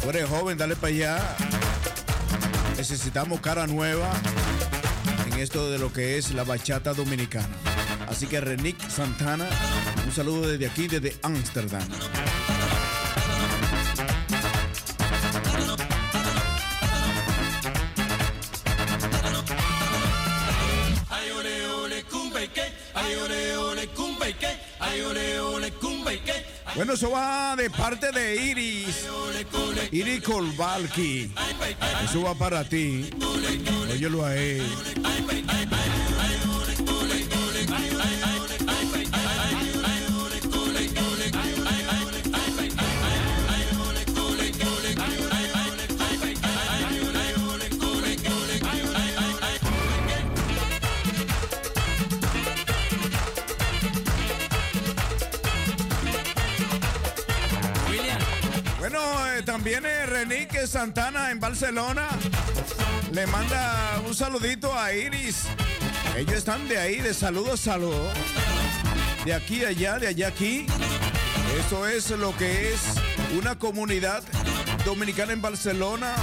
Tú 0.03 0.11
eres 0.11 0.29
joven, 0.29 0.59
dale 0.59 0.75
para 0.75 0.89
allá. 0.89 1.37
Necesitamos 2.77 3.41
cara 3.41 3.69
nueva 3.69 4.11
en 5.31 5.39
esto 5.39 5.71
de 5.71 5.79
lo 5.79 5.93
que 5.93 6.19
es 6.19 6.33
la 6.33 6.43
bachata 6.43 6.93
dominicana. 6.93 7.55
Así 8.09 8.27
que 8.27 8.41
Renick 8.41 8.91
Santana, 8.91 9.47
un 10.05 10.13
saludo 10.13 10.49
desde 10.49 10.67
aquí, 10.67 10.89
desde 10.89 11.17
Ámsterdam. 11.23 11.87
Eso 26.93 27.11
va 27.11 27.55
de 27.55 27.69
parte 27.69 28.11
de 28.13 28.43
Iris. 28.51 29.07
Iris 29.93 30.23
Kolbalki. 30.23 31.31
Eso 32.03 32.23
va 32.23 32.35
para 32.35 32.65
ti. 32.65 33.11
Óyelo 33.93 34.25
a 34.25 34.35
él. 34.35 34.63
Santana 60.67 61.31
en 61.31 61.41
Barcelona 61.41 62.09
le 63.13 63.27
manda 63.27 64.01
un 64.07 64.15
saludito 64.15 64.77
a 64.77 64.93
Iris. 64.93 65.45
Ellos 66.17 66.35
están 66.35 66.69
de 66.69 66.79
ahí, 66.79 67.01
de 67.01 67.15
saludo 67.15 67.53
a 67.53 67.57
saludo. 67.57 68.11
De 69.25 69.35
aquí 69.35 69.65
a 69.65 69.69
allá, 69.69 69.99
de 69.99 70.09
allá 70.09 70.29
aquí. 70.29 70.67
Eso 71.59 71.87
es 71.87 72.11
lo 72.11 72.37
que 72.37 72.73
es 72.73 72.81
una 73.39 73.59
comunidad 73.59 74.23
dominicana 74.85 75.33
en 75.33 75.41
Barcelona, 75.41 76.15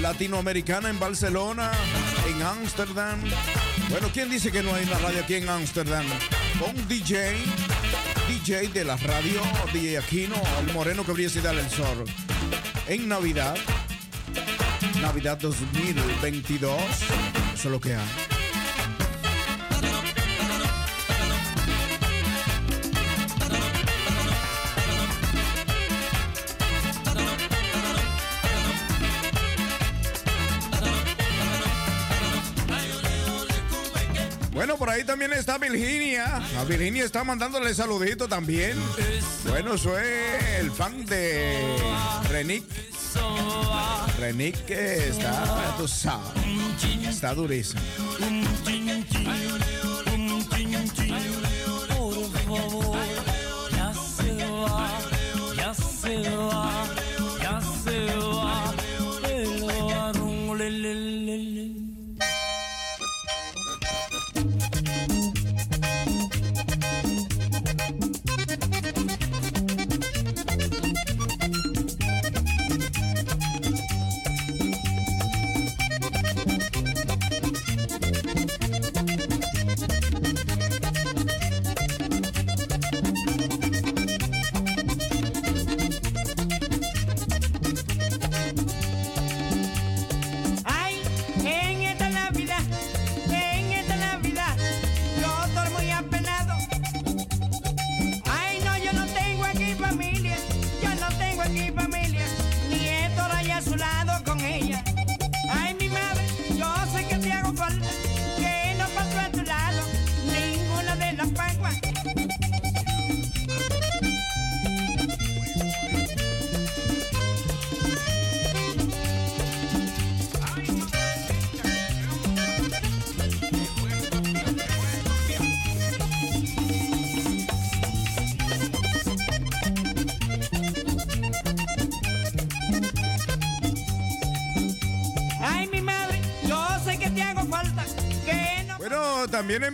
latinoamericana 0.00 0.88
en 0.88 0.98
Barcelona, 0.98 1.70
en 2.28 2.42
Ámsterdam. 2.42 3.20
Bueno, 3.90 4.08
¿quién 4.12 4.30
dice 4.30 4.50
que 4.50 4.62
no 4.62 4.74
hay 4.74 4.84
una 4.84 4.98
radio 4.98 5.20
aquí 5.22 5.34
en 5.34 5.48
Ámsterdam? 5.48 6.06
Con 6.58 6.88
DJ, 6.88 7.36
DJ 8.28 8.68
de 8.68 8.84
la 8.84 8.96
radio, 8.96 9.42
DJ 9.72 9.98
Aquino, 9.98 10.36
el 10.60 10.72
moreno 10.72 11.04
que 11.04 11.12
brilla 11.12 11.28
sin 11.28 11.42
darle 11.42 11.60
el 11.60 11.70
sol. 11.70 12.04
En 12.86 13.08
Navidad, 13.08 13.56
Navidad 15.04 15.36
2022, 15.38 16.80
eso 16.80 17.04
es 17.52 17.64
lo 17.66 17.78
que 17.78 17.94
hay. 17.94 18.00
Bueno, 34.52 34.78
por 34.78 34.88
ahí 34.88 35.04
también 35.04 35.34
está 35.34 35.58
Virginia. 35.58 36.36
A 36.58 36.64
Virginia 36.64 37.04
está 37.04 37.24
mandándole 37.24 37.74
saludito 37.74 38.26
también. 38.26 38.78
Bueno, 39.46 39.74
es 39.74 39.84
el 40.60 40.70
fan 40.70 41.04
de 41.04 41.76
Renick. 42.30 42.64
Renick 44.24 44.64
que 44.64 45.08
está, 45.08 45.76
tú 45.76 45.84
está 45.84 47.34
durísimo. 47.34 47.82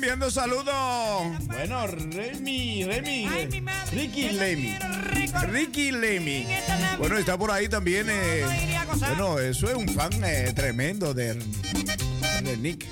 Enviando 0.00 0.30
saludos. 0.30 0.72
Bueno, 1.44 1.86
Remy, 1.86 2.84
Remy. 2.84 3.28
Ricky 3.92 4.30
Lemi. 4.30 4.78
Ricky 5.42 5.90
Lemi. 5.92 6.46
Bueno, 6.98 7.18
está 7.18 7.36
por 7.36 7.50
ahí 7.50 7.68
también. 7.68 8.06
eh, 8.08 8.42
bueno, 8.98 9.38
eso 9.38 9.68
es 9.68 9.74
un 9.74 9.86
fan 9.90 10.10
eh, 10.24 10.52
tremendo 10.56 11.12
de, 11.12 11.34
de 11.34 12.56
Nick. 12.56 12.86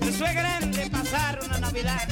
Eso 0.00 0.24
es 0.24 0.34
grande 0.34 0.88
pasar 0.90 1.38
una 1.44 1.58
Navidad 1.58 2.08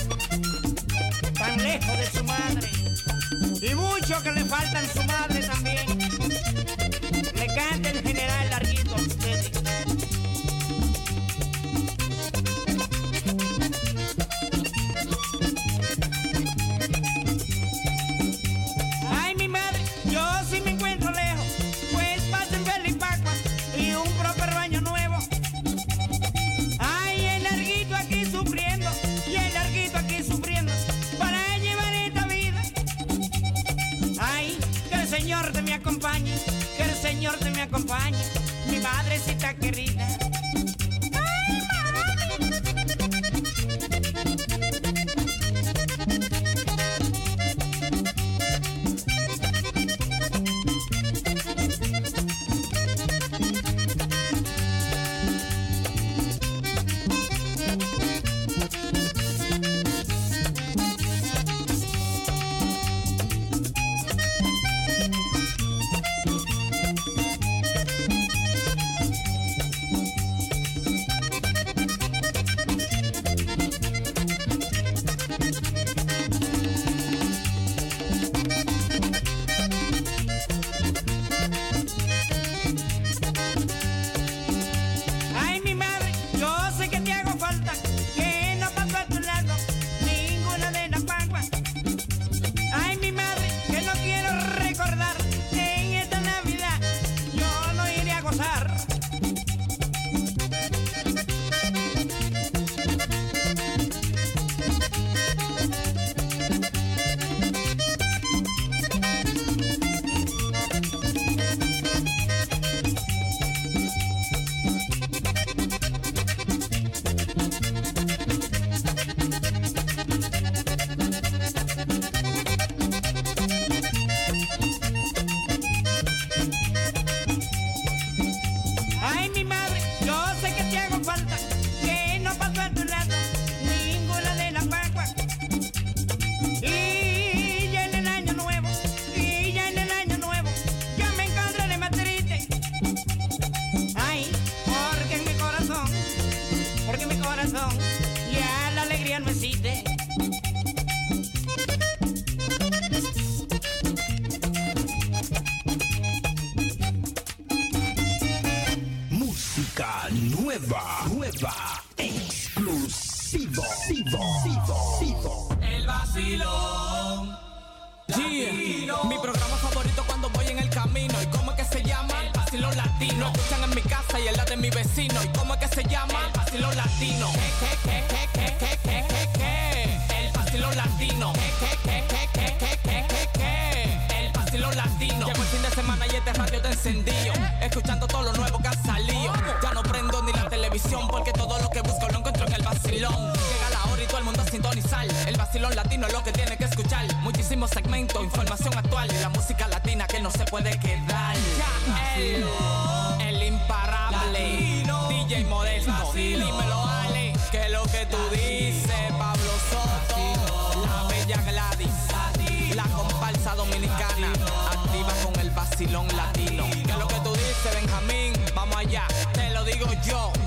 te 219.86 219.94
lo 219.94 220.00
digo 220.00 220.02
yo. 220.04 220.45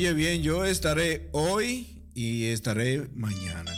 oye 0.00 0.14
bien, 0.14 0.42
yo 0.42 0.64
estaré 0.64 1.28
hoy 1.32 2.06
y 2.14 2.44
estaré 2.44 3.10
mañana. 3.14 3.70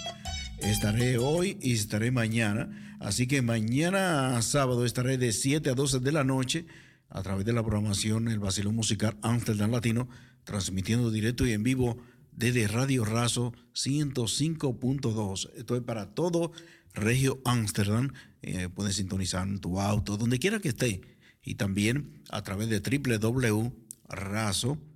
Estaré 0.61 1.19
hoy 1.19 1.59
y 1.61 1.73
estaré 1.73 2.13
mañana. 2.13 2.97
Así 3.01 3.27
que 3.27 3.43
mañana 3.43 4.41
sábado 4.41 4.87
estaré 4.87 5.19
de 5.19 5.33
7 5.33 5.71
a 5.71 5.75
12 5.75 5.99
de 5.99 6.13
la 6.13 6.23
noche 6.23 6.65
a 7.09 7.25
través 7.25 7.45
de 7.45 7.53
la 7.53 7.65
programación 7.65 8.29
El 8.29 8.39
Basilón 8.39 8.77
Musical 8.77 9.17
Amsterdam 9.21 9.73
Latino, 9.73 10.09
transmitiendo 10.45 11.11
directo 11.11 11.45
y 11.45 11.55
en 11.55 11.65
vivo 11.65 11.99
desde 12.31 12.69
Radio 12.69 13.05
Razo 13.05 13.53
105.2. 13.75 15.51
Esto 15.57 15.75
es 15.75 15.83
para 15.83 16.15
todo 16.15 16.53
Regio 16.95 17.41
Amsterdam. 17.45 18.13
Eh, 18.43 18.69
puedes 18.73 18.95
sintonizar 18.95 19.49
en 19.49 19.59
tu 19.59 19.81
auto, 19.81 20.17
donde 20.17 20.39
quiera 20.39 20.61
que 20.61 20.69
esté. 20.69 21.01
Y 21.43 21.57
también 21.57 22.23
a 22.31 22.43
través 22.43 22.69
de 22.69 22.79
www.razo.com 22.79 24.92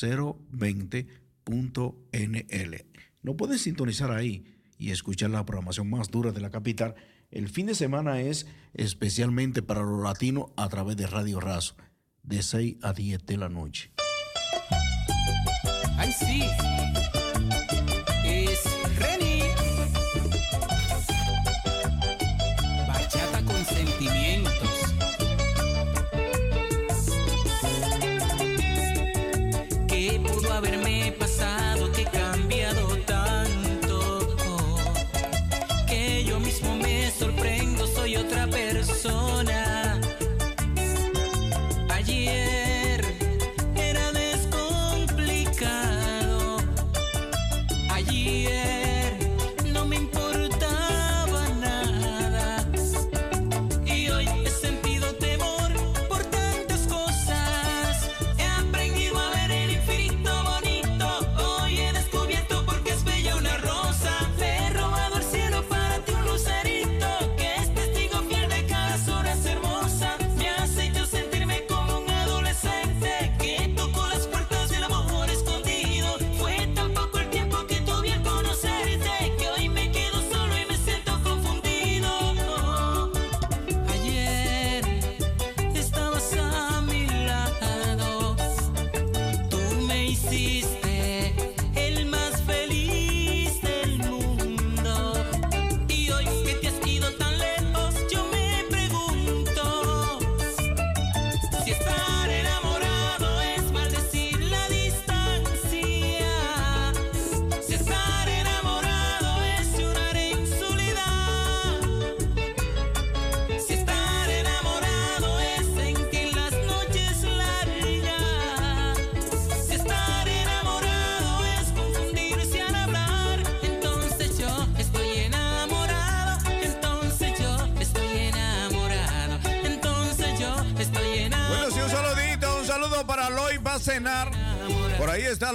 020.nl. 0.00 2.84
no 3.22 3.36
pueden 3.36 3.58
sintonizar 3.58 4.10
ahí 4.10 4.44
y 4.78 4.90
escuchar 4.90 5.30
la 5.30 5.44
programación 5.44 5.88
más 5.88 6.10
dura 6.10 6.32
de 6.32 6.40
la 6.40 6.50
capital. 6.50 6.94
El 7.30 7.48
fin 7.48 7.66
de 7.66 7.74
semana 7.74 8.20
es 8.20 8.46
especialmente 8.74 9.62
para 9.62 9.82
los 9.82 10.02
latinos 10.02 10.50
a 10.56 10.68
través 10.68 10.96
de 10.96 11.06
Radio 11.06 11.40
Razo, 11.40 11.76
de 12.22 12.42
6 12.42 12.76
a 12.82 12.92
10 12.92 13.24
de 13.24 13.36
la 13.36 13.48
noche. 13.48 13.92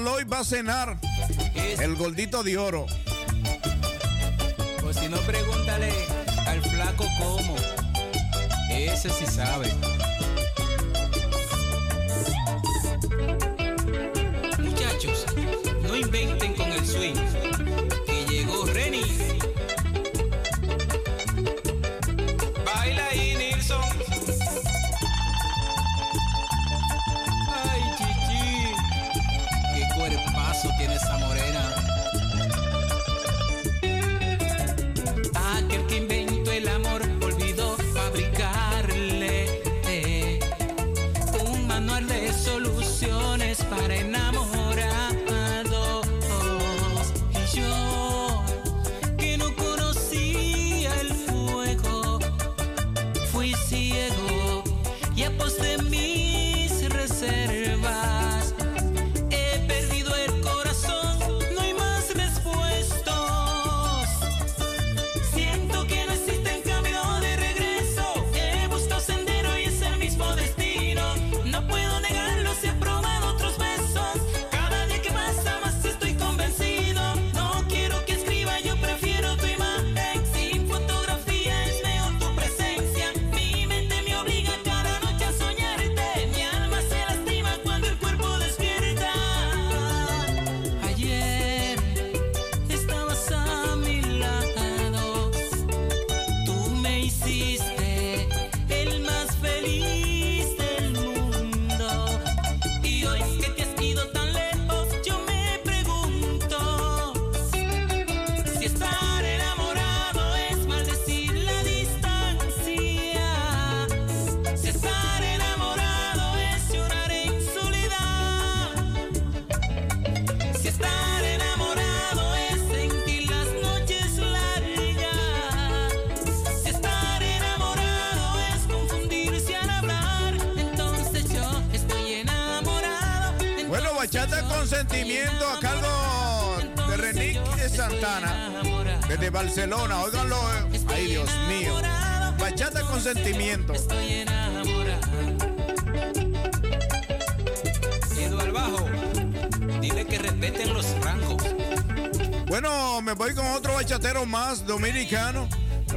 Loy 0.03 0.23
va 0.23 0.39
a 0.39 0.43
cenar 0.43 0.97
el 1.79 1.95
gordito 1.95 2.43
de 2.43 2.57
oro. 2.57 2.85
O 4.83 4.93
si 4.93 5.07
no, 5.07 5.17
pregúntale 5.19 5.91
al 6.47 6.61
flaco 6.61 7.05
cómo. 7.19 7.55
Ese 8.71 9.09
sí 9.09 9.25
sabe. 9.25 9.88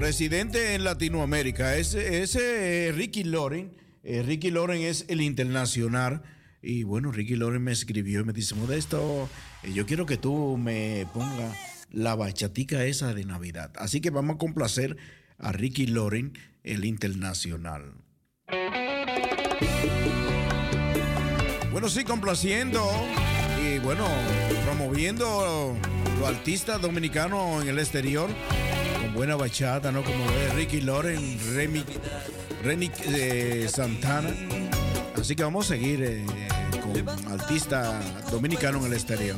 Residente 0.03 0.75
en 0.75 0.83
Latinoamérica. 0.83 1.77
Ese, 1.77 2.89
eh, 2.89 2.91
Ricky 2.91 3.23
Loren. 3.23 3.73
Eh, 4.03 4.23
Ricky 4.23 4.51
Loren 4.51 4.83
es 4.83 5.05
el 5.07 5.21
internacional. 5.21 6.23
Y 6.61 6.83
bueno, 6.83 7.13
Ricky 7.13 7.37
Loren 7.37 7.63
me 7.63 7.71
escribió 7.71 8.21
y 8.21 8.25
me 8.25 8.33
dice, 8.33 8.57
Modesto, 8.57 9.29
eh, 9.63 9.73
yo 9.73 9.87
quiero 9.87 10.05
que 10.05 10.17
tú 10.17 10.57
me 10.59 11.07
pongas 11.15 11.57
la 11.91 12.17
bachatica 12.17 12.85
esa 12.85 13.15
de 13.15 13.25
Navidad. 13.25 13.71
Así 13.77 14.01
que 14.01 14.11
vamos 14.11 14.35
a 14.35 14.39
complacer 14.39 14.97
a 15.39 15.53
Ricky 15.53 15.87
Loren, 15.87 16.33
el 16.65 16.85
internacional. 16.85 17.93
Bueno, 21.71 21.89
sí, 21.89 22.03
complaciendo 22.03 22.85
y 23.65 23.79
bueno, 23.79 24.05
promoviendo 24.65 25.79
los 26.19 26.29
artistas 26.29 26.83
dominicanos 26.83 27.63
en 27.63 27.69
el 27.69 27.79
exterior 27.79 28.29
buena 29.15 29.37
bachata, 29.37 29.93
¿no? 29.93 30.03
Como 30.03 30.27
ve 30.27 30.49
Ricky 30.55 30.81
Loren, 30.81 31.39
Remy, 31.55 31.85
Renick 32.63 32.95
eh, 33.07 33.69
Santana. 33.69 34.31
Así 35.21 35.37
que 35.37 35.43
vamos 35.43 35.67
a 35.67 35.69
seguir 35.69 36.03
eh, 36.03 36.25
con 36.83 37.33
artistas 37.33 38.31
dominicanos 38.31 38.83
en 38.83 38.87
el 38.89 38.93
exterior. 38.95 39.37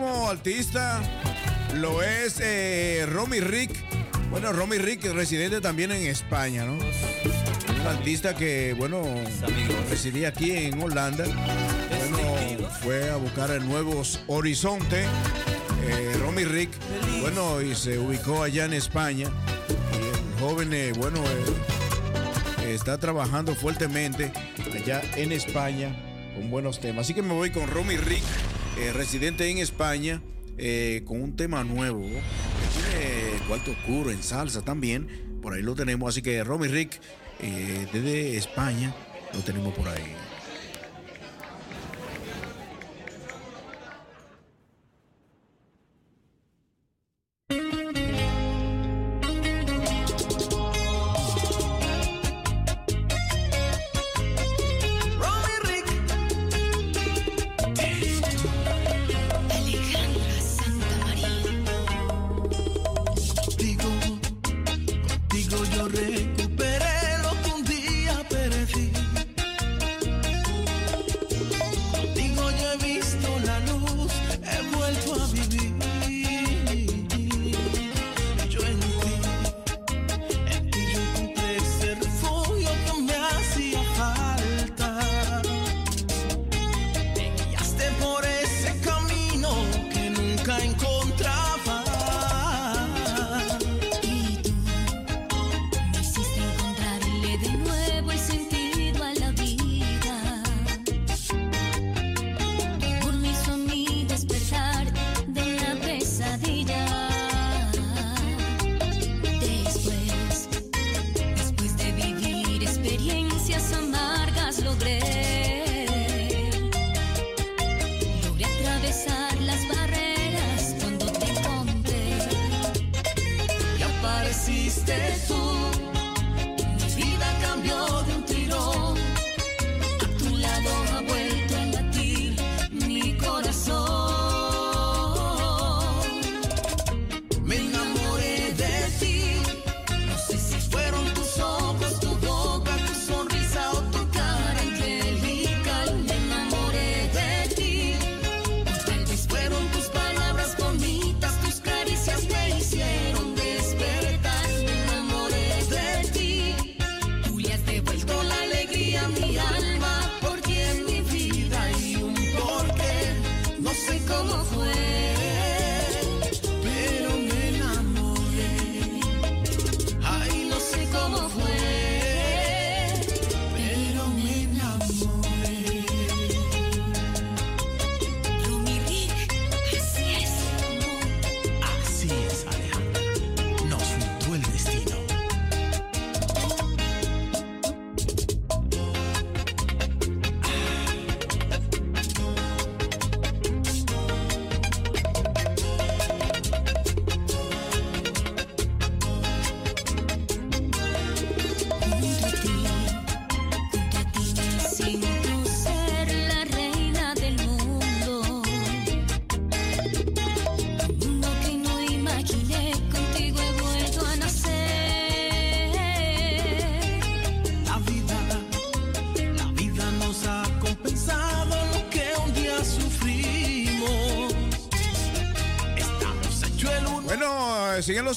Próximo 0.00 0.30
artista 0.30 1.00
lo 1.76 2.02
es 2.02 2.40
eh, 2.40 3.06
Romy 3.10 3.40
Rick. 3.40 3.70
Bueno, 4.30 4.52
Romy 4.52 4.78
Rick, 4.78 5.04
residente 5.12 5.60
también 5.60 5.90
en 5.92 6.06
España, 6.06 6.64
¿no? 6.64 6.74
Un 6.74 7.86
artista 7.86 8.34
que, 8.34 8.74
bueno, 8.78 9.02
residía 9.90 10.28
aquí 10.28 10.52
en 10.52 10.80
Holanda. 10.80 11.24
Fue 12.82 13.10
a 13.10 13.16
buscar 13.16 13.50
nuevos 13.62 14.20
horizontes. 14.26 15.06
Eh, 15.84 16.16
Romy 16.20 16.44
Rick, 16.44 16.70
bueno, 17.20 17.60
y 17.60 17.74
se 17.74 17.98
ubicó 17.98 18.42
allá 18.42 18.64
en 18.64 18.72
España. 18.72 19.28
Y 19.92 19.96
el 19.96 20.40
joven, 20.40 20.72
eh, 20.72 20.92
bueno, 20.96 21.22
eh, 22.62 22.74
está 22.74 22.96
trabajando 22.98 23.54
fuertemente 23.54 24.32
allá 24.74 25.02
en 25.16 25.32
España 25.32 25.94
con 26.34 26.50
buenos 26.50 26.80
temas. 26.80 27.06
Así 27.06 27.14
que 27.14 27.22
me 27.22 27.34
voy 27.34 27.50
con 27.50 27.68
Romy 27.68 27.96
Rick, 27.96 28.24
eh, 28.78 28.92
residente 28.92 29.48
en 29.48 29.58
España, 29.58 30.22
eh, 30.58 31.02
con 31.06 31.20
un 31.20 31.36
tema 31.36 31.64
nuevo. 31.64 32.02
Tiene 32.02 33.38
cuarto 33.46 33.72
oscuro 33.72 34.10
en 34.10 34.22
salsa 34.22 34.62
también. 34.62 35.08
Por 35.42 35.54
ahí 35.54 35.62
lo 35.62 35.74
tenemos. 35.74 36.08
Así 36.08 36.22
que 36.22 36.44
Romy 36.44 36.68
Rick, 36.68 37.00
eh, 37.40 37.86
desde 37.92 38.36
España, 38.36 38.94
lo 39.34 39.40
tenemos 39.40 39.74
por 39.74 39.88
ahí. 39.88 40.19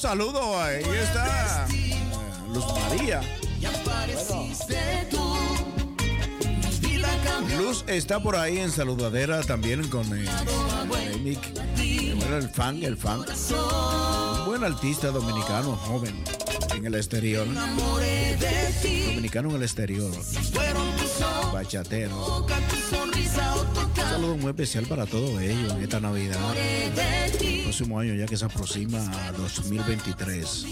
Saludos. 0.03 0.57
Ahí 0.57 0.83
está 1.01 1.65
Luz 2.53 2.65
María. 2.89 3.21
Luz 7.57 7.85
está 7.87 8.19
por 8.19 8.35
ahí 8.35 8.57
en 8.57 8.69
saludadera 8.69 9.39
también 9.43 9.87
con 9.87 10.05
eh, 10.13 10.25
el 12.35 12.49
fan, 12.49 12.83
el 12.83 12.97
fan. 12.97 13.21
Un 13.21 14.45
buen 14.45 14.65
artista 14.65 15.07
dominicano, 15.07 15.77
joven, 15.77 16.21
en 16.75 16.85
el 16.85 16.95
exterior. 16.95 17.47
Dominicano 19.07 19.51
en 19.51 19.55
el 19.55 19.63
exterior. 19.63 20.11
Bachatero. 21.53 22.45
Un 22.45 23.95
saludo 23.95 24.35
muy 24.35 24.49
especial 24.49 24.85
para 24.85 25.05
todos 25.05 25.41
ellos 25.41 25.71
en 25.71 25.81
esta 25.81 26.01
Navidad. 26.01 26.39
Próximo 27.73 27.99
año 27.99 28.13
ya 28.13 28.27
que 28.27 28.37
se 28.37 28.45
aproxima 28.45 28.99
a 29.27 29.31
2023. 29.31 30.65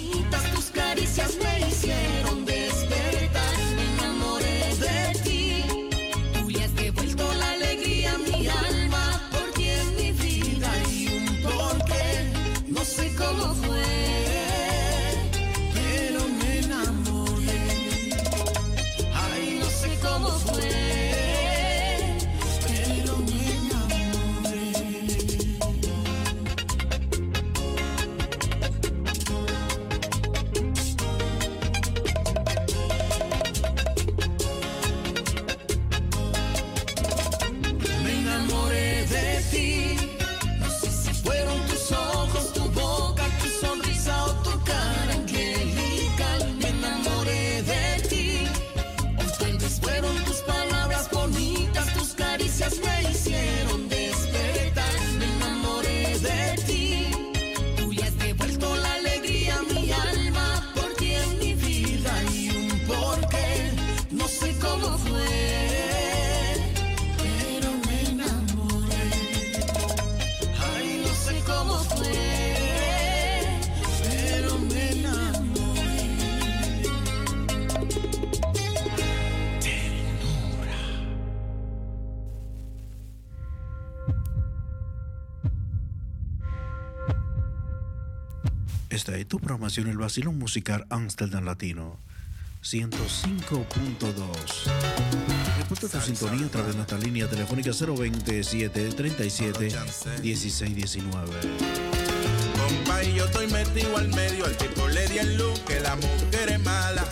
Programación, 89.71 89.87
el 89.87 89.97
vacilón 89.97 90.37
musical 90.37 90.85
Amsterdam 90.89 91.45
Latino 91.45 91.97
105.2. 92.63 94.27
Reporta 95.57 95.87
tu 95.87 96.01
sintonía 96.01 96.45
a 96.45 96.49
través 96.49 96.71
de 96.71 96.75
nuestra 96.75 96.97
línea 96.97 97.29
telefónica 97.29 97.71
027 97.71 98.89
37 98.89 99.71
16 100.21 100.75
19. 100.75 101.39
Compa, 102.57 103.03
y 103.03 103.15
yo 103.15 103.25
estoy 103.25 103.47
metido 103.47 103.97
al 103.97 104.09
medio, 104.09 104.45
al 104.45 104.57
tipo 104.57 104.87
le 104.89 105.07
di 105.07 105.19
el 105.19 105.37
look, 105.37 105.63
que 105.65 105.79
la 105.79 105.95
mujer 105.95 106.49
es 106.49 106.59
mala. 106.63 107.05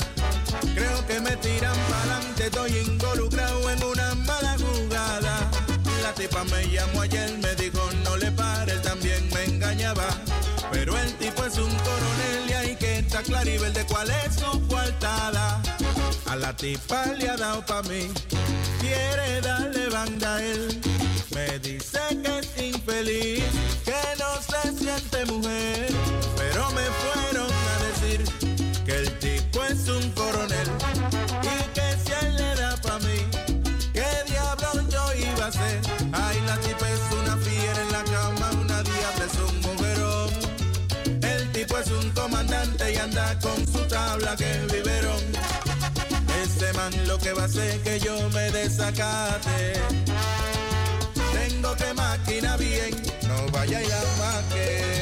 Creo 0.76 1.08
que 1.08 1.20
me 1.22 1.36
tiran 1.38 1.76
pa'lante, 1.90 2.46
estoy 2.46 2.78
involucrado 2.78 3.70
en 3.70 3.84
una 3.84 4.16
mala 4.16 4.58
jugada. 4.58 5.50
La 6.04 6.14
tipa 6.14 6.44
me 6.44 6.68
llamó 6.70 7.02
ayer, 7.02 7.38
me 7.40 7.59
tipo 11.30 11.46
es 11.46 11.58
un 11.58 11.70
coronel 11.70 12.50
y 12.50 12.54
hay 12.54 12.76
que 12.76 13.00
estar 13.00 13.24
claribel 13.24 13.74
de 13.74 13.86
cuál 13.86 14.10
es 14.10 14.36
su 14.36 14.68
coartada. 14.68 15.62
A 16.28 16.36
la 16.36 16.56
tipa 16.56 17.06
le 17.18 17.30
ha 17.30 17.38
dado 17.38 17.66
pa' 17.66 17.82
mí, 17.84 18.12
quiere 18.80 19.42
darle 19.42 19.90
banda 19.90 20.36
a 20.36 20.44
él. 20.44 20.82
Me 21.32 21.60
dice 21.60 22.00
que 22.24 22.40
es 22.40 22.64
infeliz, 22.64 23.44
que 23.86 24.02
no 24.20 24.32
se 24.42 24.78
siente 24.78 25.26
mujer. 25.32 25.90
Pero 26.38 26.72
me 26.72 26.86
fueron 27.02 27.50
a 27.52 27.76
decir 27.88 28.24
que 28.86 28.96
el 28.96 29.20
tipo 29.20 29.64
es 29.64 29.88
un 29.88 30.12
coronel 30.12 31.09
anda 43.00 43.38
con 43.40 43.66
su 43.68 43.80
tabla 43.88 44.36
que 44.36 44.52
viveron. 44.72 45.22
Ese 46.44 46.74
man 46.74 46.92
lo 47.08 47.18
que 47.18 47.34
va 47.34 47.44
a 47.44 47.46
hacer 47.46 47.82
que 47.82 48.00
yo 48.00 48.30
me 48.30 48.52
desacate. 48.52 49.74
Tengo 51.34 51.76
que 51.76 51.94
máquina 51.94 52.58
bien, 52.58 52.96
no 53.28 53.52
vaya 53.52 53.82
y 53.82 53.88
la 53.88 54.02
maque. 54.20 55.00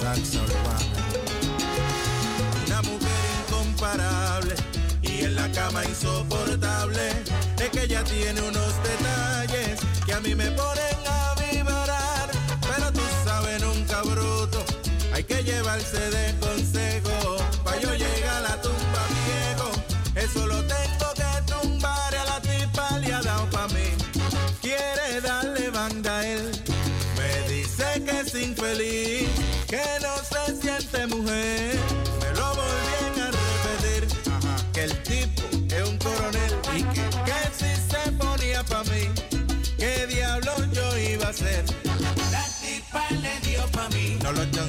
Salsa 0.00 0.38
urbana. 0.42 0.78
Una 2.66 2.82
mujer 2.82 3.20
incomparable 3.40 4.54
y 5.02 5.24
en 5.24 5.34
la 5.34 5.50
cama 5.52 5.84
insoportable. 5.84 7.10
Es 7.58 7.70
que 7.70 7.82
ella 7.82 8.04
tiene 8.04 8.40
unos 8.40 8.72
detalles 8.82 9.80
que 10.06 10.12
a 10.14 10.20
mí 10.20 10.34
me 10.34 10.50
ponen 10.52 10.77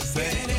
Spinning 0.10 0.59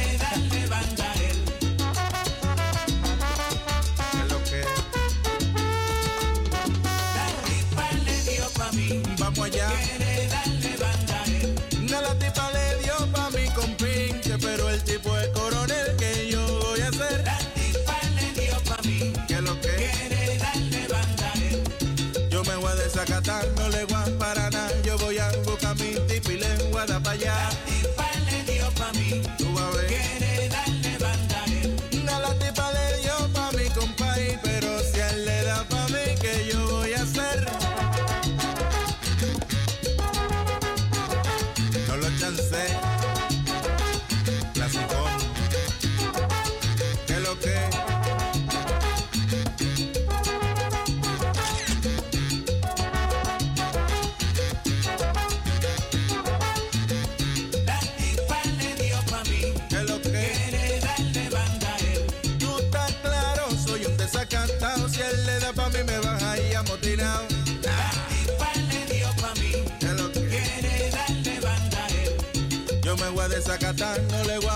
Catán 73.70 74.08
no 74.08 74.24
le 74.24 74.49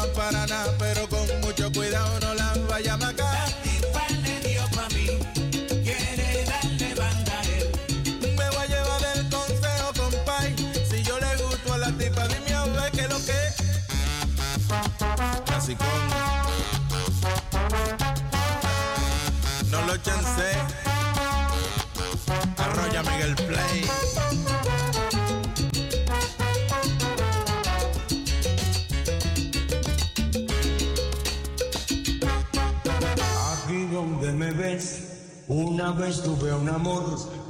Una 35.85 35.93
vez 35.93 36.23
tuve 36.23 36.51
un 36.51 36.67
amor 36.67 37.05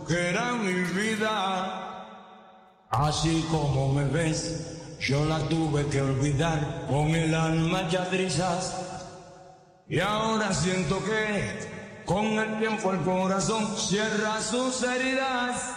que 0.09 0.31
era 0.31 0.55
mi 0.55 0.73
vida. 0.73 2.11
Así 2.91 3.47
como 3.49 3.93
me 3.93 4.07
ves, 4.07 4.77
yo 4.99 5.25
la 5.25 5.39
tuve 5.49 5.87
que 5.87 6.03
olvidar 6.03 6.85
con 6.89 7.15
el 7.15 7.33
alma 7.33 7.89
ya 7.89 8.11
trizas. 8.11 8.75
Y 9.89 10.01
ahora 10.01 10.53
siento 10.53 10.99
que 11.05 12.03
con 12.05 12.27
el 12.27 12.59
tiempo 12.59 12.91
el 12.91 13.03
corazón 13.03 13.69
cierra 13.77 14.43
sus 14.43 14.83
heridas. 14.83 15.77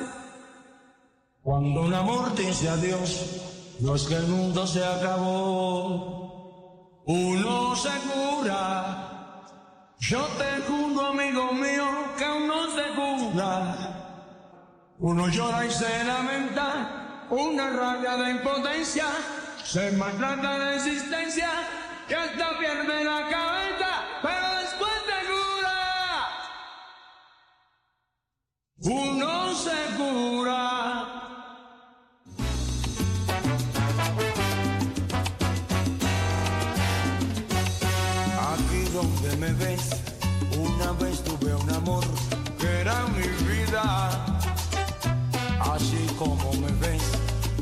Cuando 1.43 1.81
un 1.81 1.93
amor 1.93 2.33
dice 2.33 2.69
adiós, 2.69 3.39
no 3.81 3.93
es 3.93 4.01
que 4.01 4.15
el 4.15 4.27
mundo 4.29 4.65
se 4.65 4.83
acabó. 4.83 6.23
Uno 7.05 7.75
se 7.75 7.91
cura 8.09 9.06
yo 9.99 10.23
te 10.37 10.61
juro, 10.67 11.07
amigo 11.07 11.51
mío, 11.53 11.87
que 12.17 12.25
uno 12.25 12.67
se 12.75 12.83
juzga. 12.95 13.75
Uno 14.99 15.27
llora 15.27 15.65
y 15.65 15.71
se 15.71 16.03
lamenta, 16.03 17.25
una 17.29 17.69
rabia 17.69 18.15
de 18.17 18.31
impotencia, 18.31 19.05
se 19.63 19.91
maltrata 19.91 20.57
la 20.57 20.75
existencia, 20.75 21.49
que 22.07 22.15
hasta 22.15 22.57
pierde 22.57 23.03
la 23.03 23.27
cabeza, 23.27 24.03
pero 24.21 24.59
después 24.59 24.91
te 25.05 25.19
cura. 25.29 26.27
Uno 28.81 29.53
se 29.53 29.95
cura. 29.97 31.16
una 39.49 40.91
vez 40.93 41.23
tuve 41.23 41.55
un 41.55 41.69
amor 41.69 42.03
que 42.59 42.81
era 42.81 43.05
mi 43.07 43.27
vida. 43.47 44.09
Así 45.59 46.05
como 46.17 46.51
me 46.53 46.71
ves, 46.81 47.03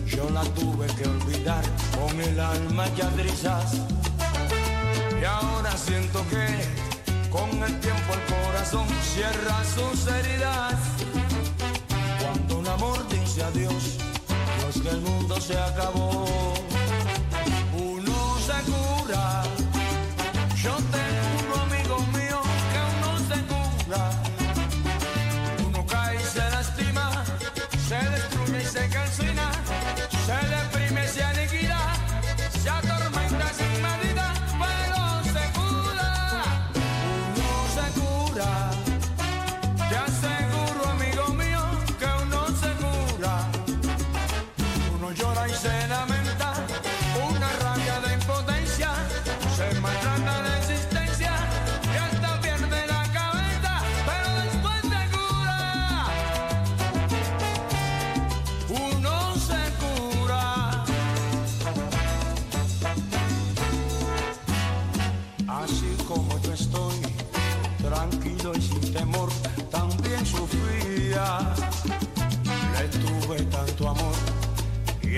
yo 0.08 0.28
la 0.32 0.42
tuve 0.56 0.88
que 0.96 1.08
olvidar 1.08 1.64
con 1.96 2.20
el 2.20 2.40
alma 2.40 2.88
ya 2.96 3.08
trizas. 3.12 3.76
Y 5.22 5.24
ahora 5.26 5.72
siento 5.78 6.26
que 6.30 6.46
con 7.30 7.50
el 7.62 7.80
tiempo 7.80 8.14
el 8.14 8.34
corazón 8.34 8.88
cierra 9.14 9.64
sus 9.76 10.08
heridas. 10.08 10.76
Cuando 12.20 12.60
un 12.60 12.68
amor 12.68 13.08
dice 13.10 13.44
adiós, 13.44 13.98
pues 14.62 14.82
que 14.82 14.90
el 14.90 15.02
mundo 15.02 15.40
se 15.40 15.56
acabó. 15.60 16.26
Uno 17.78 18.38
se 18.40 18.72
cura. 18.72 19.55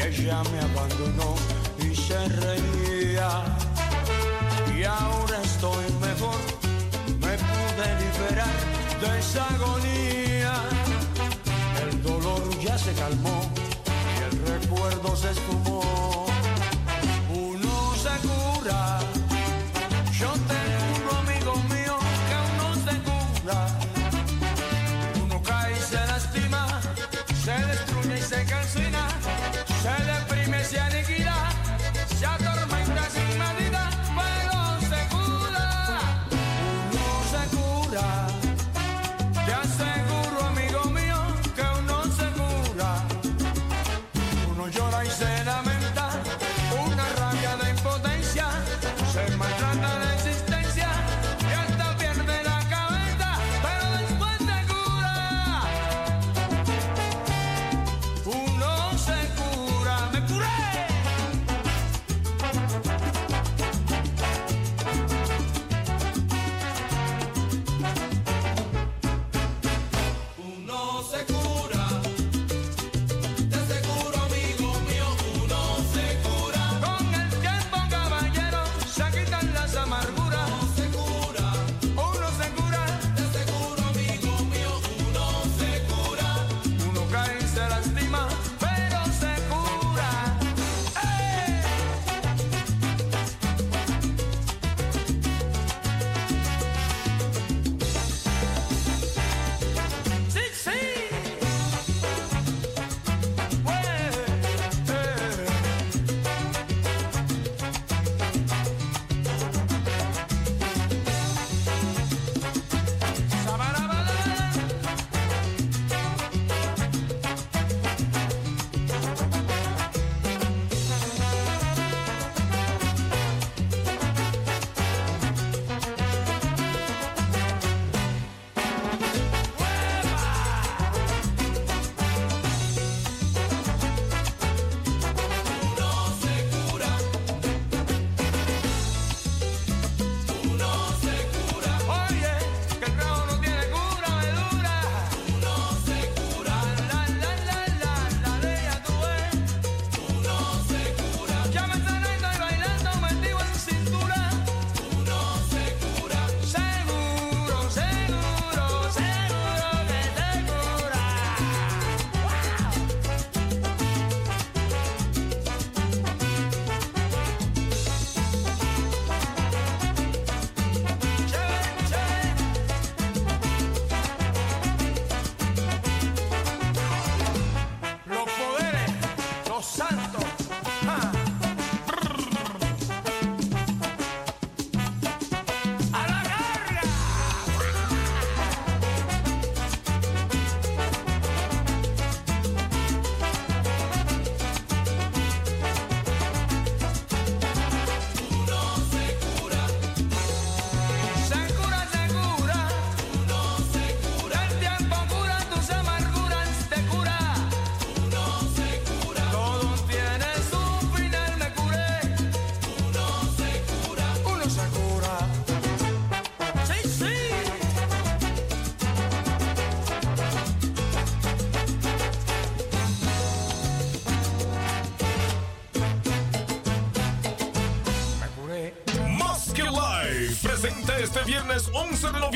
ella 0.07 0.41
me 0.51 0.59
abandonó 0.59 1.35
y 1.79 1.93
se 1.93 2.17
reía. 2.29 3.29
Y 4.75 4.83
ahora 4.83 5.41
estoy 5.43 5.85
mejor, 5.99 6.39
me 7.19 7.35
pude 7.49 7.87
liberar 8.03 8.57
de 9.01 9.19
esa 9.19 9.45
agonía. 9.55 10.53
El 11.81 12.01
dolor 12.03 12.41
ya 12.59 12.77
se 12.77 12.93
calmó 12.93 13.51
y 14.17 14.23
el 14.23 14.59
recuerdo 14.59 15.15
se 15.15 15.31
esfumó. 15.31 16.25
Uno 17.29 17.93
se 18.03 18.27
cura. 18.27 19.06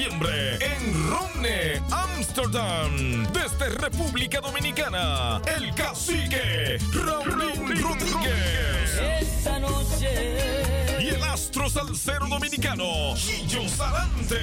Noviembre 0.01 0.57
en 0.61 1.09
Ronne, 1.09 1.81
Amsterdam, 1.91 3.27
desde 3.33 3.69
República 3.69 4.41
Dominicana, 4.41 5.39
el 5.55 5.73
cacique 5.75 6.79
Raúl 6.91 7.79
Rodríguez. 7.79 9.21
Esta 9.21 9.59
noche. 9.59 10.97
Y 11.01 11.09
el 11.09 11.23
astro 11.23 11.69
salsero 11.69 12.27
dominicano, 12.27 13.15
Gillo 13.15 13.69
Sarante. 13.69 14.39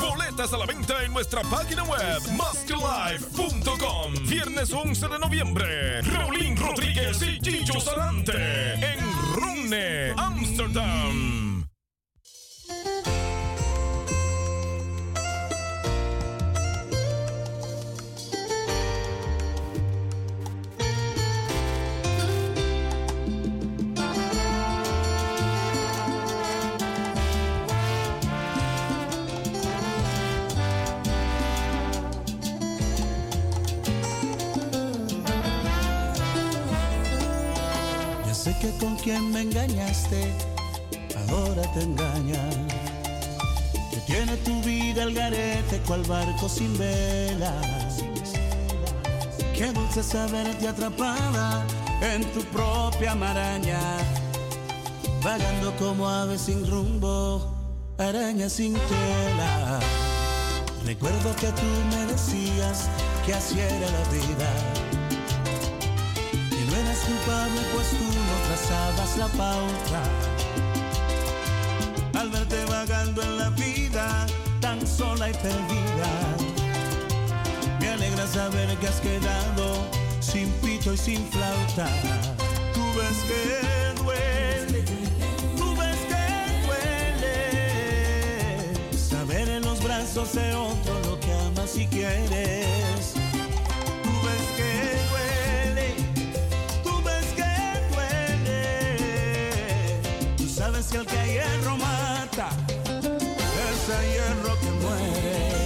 Boletas 0.00 0.52
a 0.52 0.58
la 0.58 0.66
venta 0.66 1.02
en 1.02 1.14
nuestra 1.14 1.40
página 1.42 1.84
web, 1.84 2.20
masklife.com. 2.36 4.14
Viernes 4.28 4.72
11 4.72 5.08
de 5.08 5.18
noviembre, 5.18 6.02
Raulín 6.02 6.54
Rodríguez 6.56 7.22
y 7.22 7.38
Gillo 7.42 7.80
Sarante 7.80 8.74
en 8.74 9.00
Runne, 9.34 10.12
Amsterdam. 10.18 11.41
Saberte 50.42 50.68
atrapada 50.68 51.64
en 52.00 52.24
tu 52.32 52.40
propia 52.46 53.14
maraña. 53.14 53.78
Vagando 55.22 55.72
como 55.76 56.08
ave 56.08 56.36
sin 56.36 56.68
rumbo, 56.68 57.46
araña 57.98 58.48
sin 58.48 58.74
tela. 58.74 59.78
Recuerdo 60.84 61.34
que 61.36 61.46
tú 61.46 61.70
me 61.90 62.06
decías 62.06 62.88
que 63.24 63.34
así 63.34 63.60
era 63.60 63.88
la 63.98 64.04
vida. 64.10 64.50
Que 66.50 66.64
no 66.66 66.76
eras 66.76 66.98
culpable 67.06 67.60
pues 67.72 67.90
tú 67.90 68.04
no 68.28 68.36
trazabas 68.48 69.16
la 69.18 69.28
pauta. 69.28 70.02
Al 72.20 72.30
verte 72.30 72.64
vagando 72.64 73.22
en 73.22 73.38
la 73.38 73.50
vida, 73.50 74.26
tan 74.60 74.84
sola 74.86 75.30
y 75.30 75.34
perdida. 75.34 76.10
Me 77.80 77.88
alegra 77.88 78.26
saber 78.26 78.76
que 78.78 78.88
has 78.88 79.00
quedado 79.00 79.91
sin 80.32 80.48
pito 80.62 80.94
y 80.94 80.96
sin 80.96 81.26
flauta. 81.28 81.86
Tú 82.72 82.80
ves 82.96 83.18
que 83.28 83.92
duele, 84.02 84.82
tú 85.58 85.76
ves 85.76 85.98
que 86.10 86.24
duele. 86.66 87.36
Saber 88.96 89.48
en 89.50 89.62
los 89.62 89.82
brazos 89.82 90.32
de 90.32 90.54
otro 90.54 91.00
lo 91.04 91.20
que 91.20 91.32
amas 91.32 91.76
y 91.76 91.86
quieres. 91.86 93.12
Tú 94.04 94.12
ves 94.26 94.46
que 94.56 94.72
duele, 95.10 95.88
tú 96.82 97.02
ves 97.04 97.26
que 97.38 97.52
duele. 97.92 98.60
Tú 100.38 100.48
sabes 100.48 100.86
que 100.86 100.96
el 100.96 101.06
que 101.06 101.32
hierro 101.32 101.76
mata, 101.76 102.48
es 103.68 103.88
el 103.98 104.04
hierro 104.12 104.52
que 104.60 104.70
muere. 104.80 105.61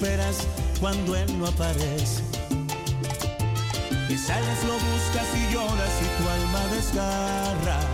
Te 0.00 0.06
desesperas 0.06 0.36
cuando 0.80 1.16
él 1.16 1.38
no 1.38 1.46
aparece. 1.46 2.22
Y 4.08 4.16
sales, 4.16 4.64
lo 4.64 4.74
buscas 4.74 5.26
y 5.34 5.52
lloras 5.52 5.90
y 6.00 6.22
tu 6.22 6.28
alma 6.28 6.66
desgarras. 6.74 7.84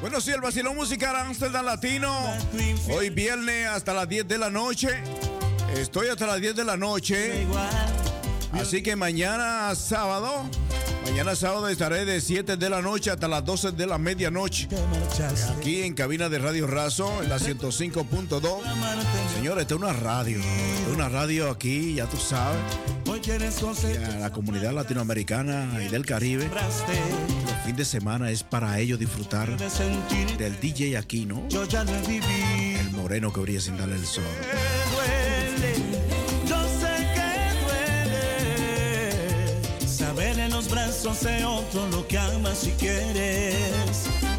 Bueno, 0.00 0.20
sí, 0.20 0.30
el 0.30 0.40
vacilón 0.40 0.76
musical 0.76 1.16
Amsterdam 1.16 1.64
Latino. 1.64 2.16
Hoy 2.90 3.10
viernes 3.10 3.68
hasta 3.68 3.92
las 3.92 4.08
10 4.08 4.28
de 4.28 4.38
la 4.38 4.50
noche. 4.50 5.02
Estoy 5.74 6.08
hasta 6.08 6.26
las 6.26 6.40
10 6.40 6.54
de 6.54 6.64
la 6.64 6.76
noche. 6.76 7.46
Así 8.52 8.82
que 8.82 8.96
mañana 8.96 9.74
sábado. 9.74 10.48
Mañana 11.18 11.34
sábado 11.34 11.68
estaré 11.68 12.04
de 12.04 12.20
7 12.20 12.56
de 12.56 12.70
la 12.70 12.80
noche 12.80 13.10
hasta 13.10 13.26
las 13.26 13.44
12 13.44 13.72
de 13.72 13.88
la 13.88 13.98
medianoche. 13.98 14.68
Aquí 15.58 15.82
en 15.82 15.92
cabina 15.92 16.28
de 16.28 16.38
Radio 16.38 16.68
Razo, 16.68 17.24
en 17.24 17.28
la 17.28 17.40
105.2. 17.40 18.40
Señores, 19.34 19.62
esta 19.62 19.74
es 19.74 19.80
una 19.80 19.92
radio. 19.92 20.38
Es 20.38 20.94
una 20.94 21.08
radio 21.08 21.50
aquí, 21.50 21.96
ya 21.96 22.06
tú 22.06 22.18
sabes. 22.18 22.60
Y 23.04 24.04
a 24.04 24.18
la 24.20 24.30
comunidad 24.30 24.72
latinoamericana 24.72 25.82
y 25.84 25.88
del 25.88 26.06
Caribe. 26.06 26.48
Los 26.48 27.62
fines 27.64 27.76
de 27.78 27.84
semana 27.84 28.30
es 28.30 28.44
para 28.44 28.78
ellos 28.78 29.00
disfrutar 29.00 29.56
del 29.58 30.60
DJ 30.60 30.98
aquí, 30.98 31.26
¿no? 31.26 31.42
El 31.50 32.90
moreno 32.92 33.32
que 33.32 33.40
brilla 33.40 33.60
sin 33.60 33.76
darle 33.76 33.96
el 33.96 34.06
sol. 34.06 34.22
Brazos 41.02 41.20
de 41.20 41.44
otro 41.44 41.86
lo 41.88 42.06
que 42.08 42.18
amas 42.18 42.66
y 42.66 42.70
quieres. 42.72 44.37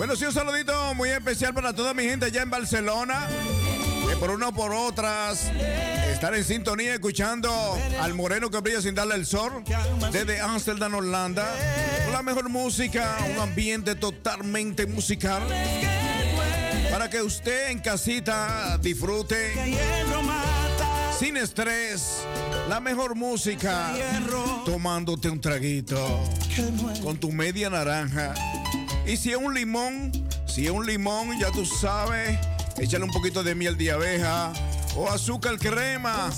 Bueno, 0.00 0.16
sí, 0.16 0.24
un 0.24 0.32
saludito 0.32 0.94
muy 0.94 1.10
especial 1.10 1.52
para 1.52 1.74
toda 1.74 1.92
mi 1.92 2.04
gente 2.04 2.24
allá 2.24 2.40
en 2.40 2.48
Barcelona. 2.48 3.28
Que 4.08 4.16
por 4.16 4.30
una 4.30 4.48
o 4.48 4.52
por 4.52 4.72
otras 4.72 5.52
estar 6.10 6.34
en 6.34 6.42
sintonía 6.42 6.94
escuchando 6.94 7.50
al 8.00 8.14
moreno 8.14 8.48
que 8.50 8.60
brilla 8.60 8.80
sin 8.80 8.94
darle 8.94 9.16
el 9.16 9.26
sol 9.26 9.62
desde 10.10 10.40
Amsterdam, 10.40 10.94
Holanda. 10.94 11.46
Con 12.04 12.14
la 12.14 12.22
mejor 12.22 12.48
música, 12.48 13.18
un 13.30 13.42
ambiente 13.42 13.94
totalmente 13.94 14.86
musical. 14.86 15.42
Para 16.90 17.10
que 17.10 17.20
usted 17.20 17.68
en 17.68 17.80
casita 17.80 18.78
disfrute 18.78 19.52
sin 21.18 21.36
estrés 21.36 22.22
la 22.70 22.80
mejor 22.80 23.16
música 23.16 23.92
tomándote 24.64 25.28
un 25.28 25.42
traguito 25.42 26.24
con 27.02 27.18
tu 27.18 27.30
media 27.30 27.68
naranja. 27.68 28.32
Y 29.06 29.16
si 29.16 29.30
es 29.30 29.36
un 29.36 29.54
limón, 29.54 30.12
si 30.46 30.66
es 30.66 30.70
un 30.70 30.86
limón, 30.86 31.38
ya 31.38 31.50
tú 31.50 31.64
sabes, 31.64 32.38
échale 32.78 33.04
un 33.04 33.10
poquito 33.10 33.42
de 33.42 33.54
miel 33.54 33.76
de 33.76 33.92
abeja 33.92 34.52
o 34.96 35.08
azúcar 35.08 35.58
crema. 35.58 36.30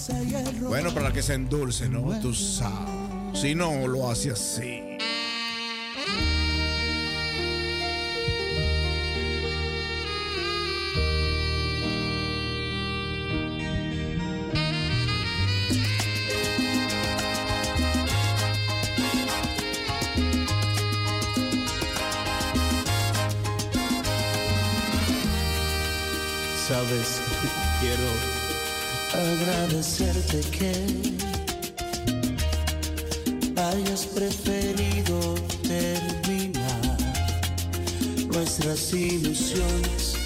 Bueno, 0.61 0.93
para 0.95 1.13
que 1.13 1.23
se 1.23 1.35
endulce, 1.35 1.89
¿no? 1.89 2.19
Tú 2.21 2.35
sabes. 2.35 3.41
Si 3.41 3.55
no, 3.55 3.87
lo 3.87 4.11
hace 4.11 4.31
así. 4.31 4.92
Agradecerte 29.73 30.41
que 30.51 30.73
hayas 33.59 34.05
preferido 34.07 35.35
terminar 35.63 36.99
nuestras 38.27 38.93
ilusiones. 38.93 40.17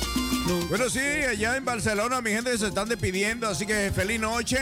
Bueno, 0.69 0.91
sí, 0.91 0.99
allá 0.99 1.57
en 1.57 1.65
Barcelona 1.65 2.21
mi 2.21 2.31
gente 2.31 2.59
se 2.59 2.67
están 2.69 2.89
despidiendo, 2.89 3.47
así 3.49 3.67
que 3.67 3.93
feliz 3.95 4.19
noche. 4.19 4.59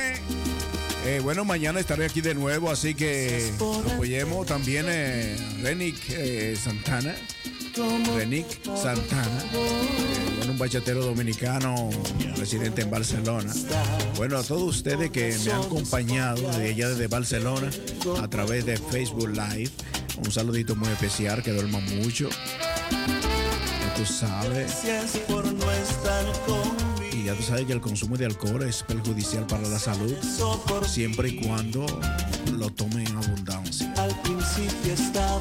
Eh, 1.07 1.21
bueno, 1.23 1.47
mañana 1.47 1.81
estaré 1.81 2.05
aquí 2.05 2.21
de 2.21 2.35
nuevo, 2.35 2.71
así 2.71 2.95
que 2.95 3.53
apoyemos 3.93 4.47
también 4.47 4.85
eh, 4.89 5.35
Renick 5.63 5.97
eh, 6.11 6.57
Santana. 6.63 7.15
Renick 7.77 8.47
Santana, 8.77 9.43
eh, 9.53 10.35
bueno, 10.37 10.53
un 10.53 10.59
bachatero 10.59 11.05
dominicano 11.05 11.91
residente 12.37 12.83
en 12.83 12.91
Barcelona. 12.91 13.53
Bueno, 14.17 14.39
a 14.39 14.45
todos 14.45 14.63
ustedes 14.63 15.11
que 15.11 15.37
me 15.45 15.53
han 15.53 15.63
acompañado 15.63 16.41
de 16.53 16.69
allá 16.69 16.91
desde 16.91 17.09
Barcelona 17.09 17.69
a 18.23 18.29
través 18.29 18.65
de 18.65 18.77
Facebook 18.77 19.29
Live, 19.31 19.71
un 20.25 20.31
saludito 20.31 20.77
muy 20.77 20.89
especial, 20.91 21.43
que 21.43 21.51
duerman 21.53 21.85
mucho. 21.97 22.29
Ya 22.31 23.95
tú 23.97 24.07
sabes. 24.07 24.85
Y 27.13 27.25
ya 27.25 27.35
tú 27.35 27.43
sabes 27.43 27.67
que 27.67 27.73
el 27.73 27.81
consumo 27.81 28.17
de 28.17 28.27
alcohol 28.27 28.63
es 28.63 28.85
perjudicial 28.85 29.47
para 29.49 29.67
la 29.69 29.81
salud, 29.81 30.15
siempre 30.87 31.31
y 31.31 31.41
cuando 31.41 31.87
lo 32.57 32.71
tomen 32.71 33.07
en 33.09 33.17
abundancia. 33.17 33.93
Al 33.97 34.15
principio 34.23 34.93
estaba 34.93 35.41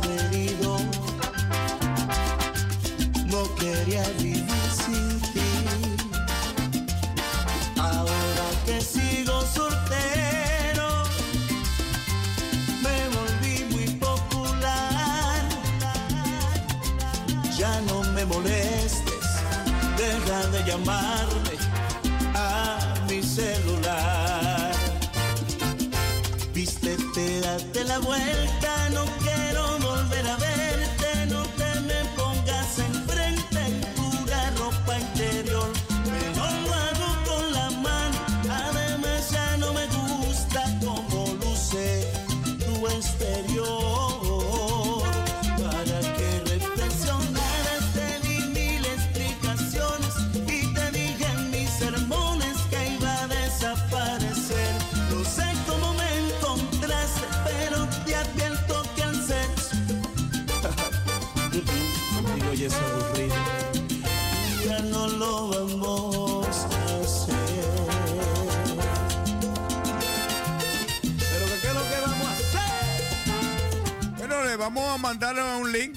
vamos 74.64 74.96
a 74.96 74.98
mandar 74.98 75.36
un 75.60 75.74
link 75.74 75.94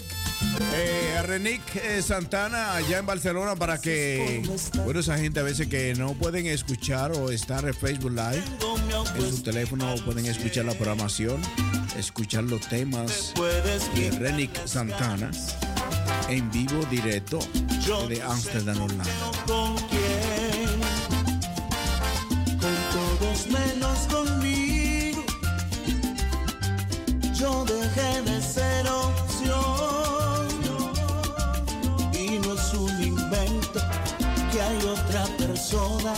eh, 0.74 1.16
a 1.16 1.22
Renick 1.22 1.76
eh, 1.76 2.02
Santana 2.02 2.74
allá 2.74 2.98
en 2.98 3.06
Barcelona 3.06 3.54
para 3.54 3.80
que, 3.80 4.42
bueno, 4.84 4.98
esa 4.98 5.16
gente 5.18 5.38
a 5.38 5.44
veces 5.44 5.68
que 5.68 5.94
no 5.94 6.14
pueden 6.14 6.46
escuchar 6.46 7.12
o 7.12 7.30
estar 7.30 7.64
en 7.64 7.74
Facebook 7.74 8.10
Live, 8.10 8.42
en 9.14 9.36
su 9.36 9.42
teléfono 9.44 9.94
pueden 10.04 10.26
escuchar 10.26 10.64
la 10.64 10.74
programación, 10.74 11.40
escuchar 11.96 12.42
los 12.42 12.68
temas 12.68 13.32
de 13.94 14.10
Renick 14.18 14.66
Santana 14.66 15.30
en 16.28 16.50
vivo 16.50 16.84
directo 16.90 17.38
de 18.08 18.20
Amsterdam, 18.20 18.82
Holanda. 18.82 20.05
Yo 27.68 27.80
dejé 27.80 28.22
de 28.22 28.42
ser 28.42 28.86
opción 28.88 30.48
y 32.12 32.38
no 32.38 32.54
es 32.54 32.74
un 32.74 33.02
invento 33.02 33.80
que 34.52 34.60
hay 34.60 34.78
otra 34.86 35.24
persona 35.36 36.14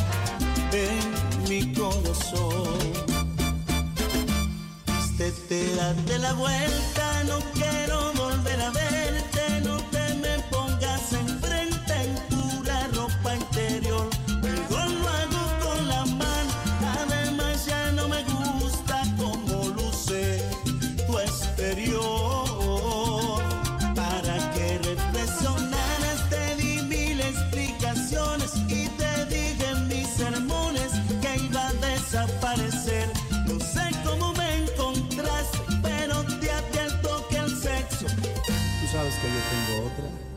en 0.73 1.49
mi 1.49 1.73
corazón. 1.73 2.79
Vístete, 4.87 5.75
date 5.77 6.19
la 6.19 6.33
vuelta, 6.35 7.25
no 7.25 7.39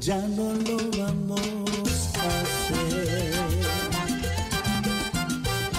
ya 0.01 0.17
no 0.17 0.53
lo 0.53 0.77
vamos 0.97 1.39
a 2.17 2.41
hacer. 2.41 3.35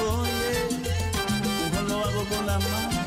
Oye, 0.01 0.69
no 1.75 1.83
lo 1.89 2.05
hago 2.05 2.25
con 2.27 2.47
la 2.47 2.59
mano, 2.61 3.05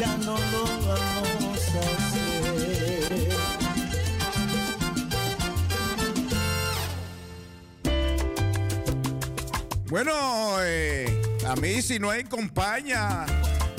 ya 0.00 0.16
no 0.16 0.38
lo 0.38 0.64
vamos 0.88 1.60
a 1.74 1.80
hacer. 1.96 3.28
Bueno, 9.90 10.12
eh, 10.62 11.20
a 11.46 11.56
mí 11.56 11.82
si 11.82 11.98
no 11.98 12.08
hay 12.10 12.24
compañía, 12.24 13.26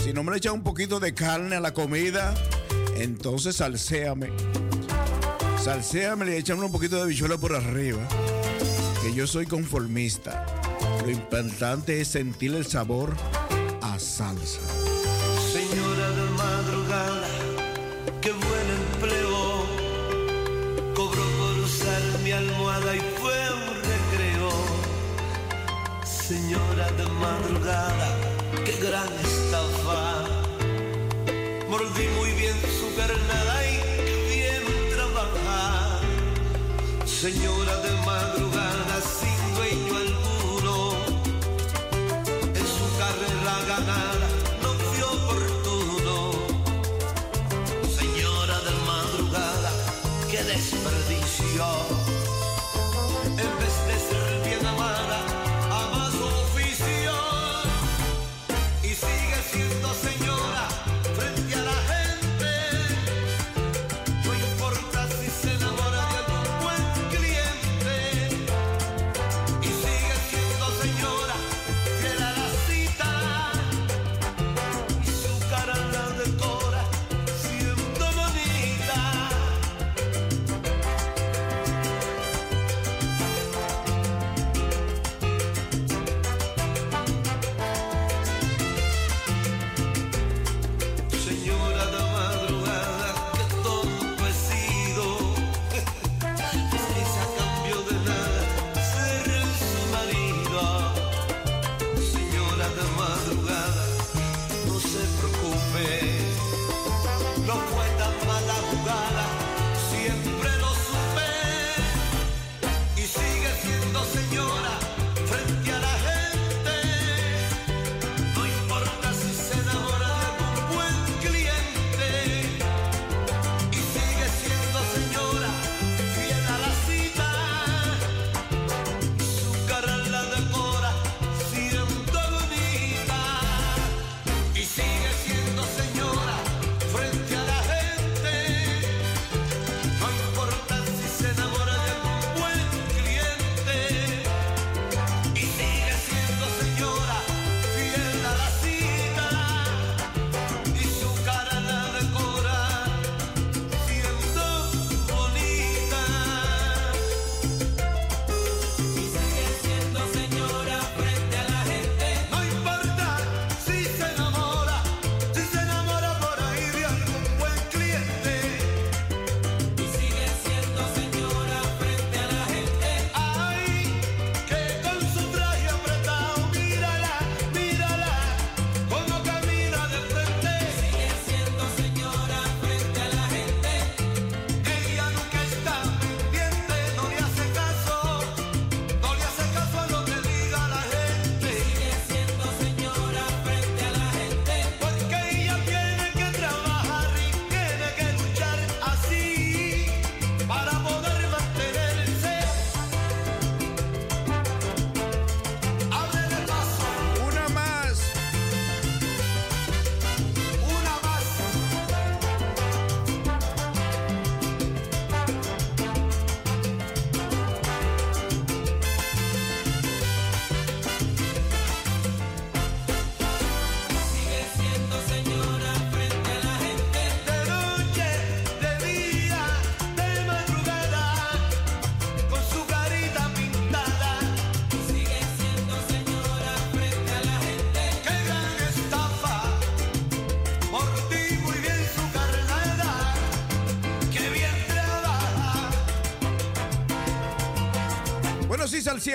si 0.04 0.14
no 0.14 0.24
me 0.24 0.32
le 0.32 0.38
echan 0.38 0.54
un 0.54 0.62
poquito 0.64 1.00
de 1.00 1.16
carne 1.16 1.56
a 1.56 1.60
la 1.60 1.74
comida, 1.74 2.36
entonces 2.96 3.56
salséame. 3.56 4.57
Salséame 5.60 6.32
y 6.32 6.38
échame 6.38 6.64
un 6.64 6.72
poquito 6.72 6.98
de 6.98 7.08
bichuela 7.08 7.38
por 7.38 7.54
arriba. 7.54 8.08
Que 9.02 9.14
yo 9.14 9.28
soy 9.28 9.46
conformista. 9.46 10.46
Lo 11.04 11.10
importante 11.12 12.02
es 12.02 12.10
sentir 12.10 12.54
el 12.54 12.66
sabor 12.66 13.16
a 13.82 14.00
salsa. 14.00 14.62
Señora 15.52 16.10
de 16.12 16.30
madrugada, 16.32 17.28
qué 18.22 18.32
buen 18.32 18.68
empleo. 18.94 19.66
Cobró 20.96 21.24
por 21.40 21.60
usar 21.60 22.02
mi 22.24 22.32
almohada 22.32 22.96
y 22.96 23.00
fue 23.20 23.40
un 23.54 23.68
recreo. 23.92 24.52
Señora 26.06 26.92
de 26.92 27.06
madrugada, 27.06 28.18
qué 28.66 28.74
gran 28.86 29.08
Señora 37.18 37.82
de 37.82 37.87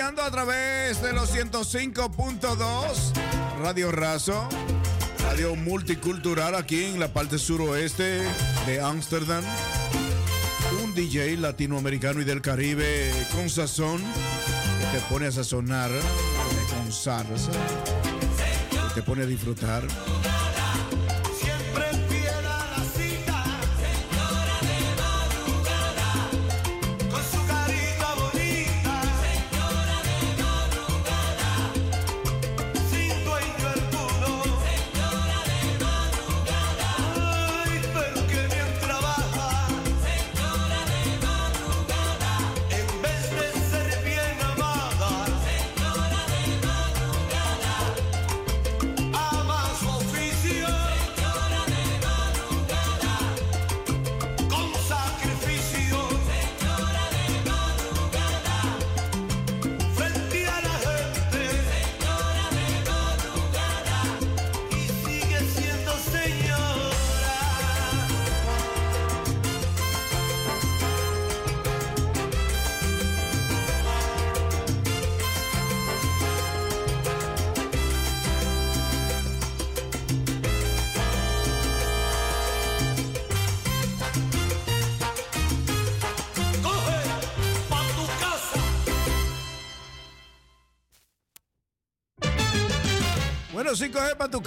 A 0.01 0.31
través 0.31 1.03
de 1.03 1.13
los 1.13 1.31
105.2, 1.35 3.13
Radio 3.61 3.91
Razo, 3.91 4.49
Radio 5.21 5.55
Multicultural 5.55 6.55
aquí 6.55 6.85
en 6.85 6.99
la 6.99 7.13
parte 7.13 7.37
suroeste 7.37 8.23
de 8.65 8.81
Ámsterdam. 8.81 9.43
Un 10.83 10.95
DJ 10.95 11.37
latinoamericano 11.37 12.21
y 12.21 12.23
del 12.23 12.41
Caribe 12.41 13.11
con 13.35 13.51
sazón 13.51 14.01
que 14.79 14.97
te 14.97 15.05
pone 15.11 15.27
a 15.27 15.31
sazonar, 15.31 15.91
con 16.71 16.91
salsa, 16.91 17.51
que 18.71 18.95
te 18.95 19.03
pone 19.03 19.21
a 19.21 19.27
disfrutar. 19.27 19.83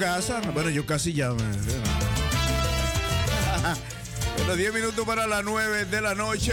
casa. 0.06 0.40
Bueno, 0.54 0.70
yo 0.70 0.86
casi 0.86 1.12
ya. 1.12 1.30
bueno, 4.36 4.54
10 4.54 4.72
minutos 4.72 5.04
para 5.04 5.26
las 5.26 5.42
9 5.42 5.86
de 5.86 6.00
la 6.00 6.14
noche. 6.14 6.52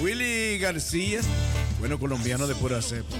Willy 0.00 0.58
García, 0.58 1.20
bueno, 1.78 1.98
colombiano 1.98 2.46
de 2.46 2.54
pura 2.54 2.80
cepa. 2.80 3.14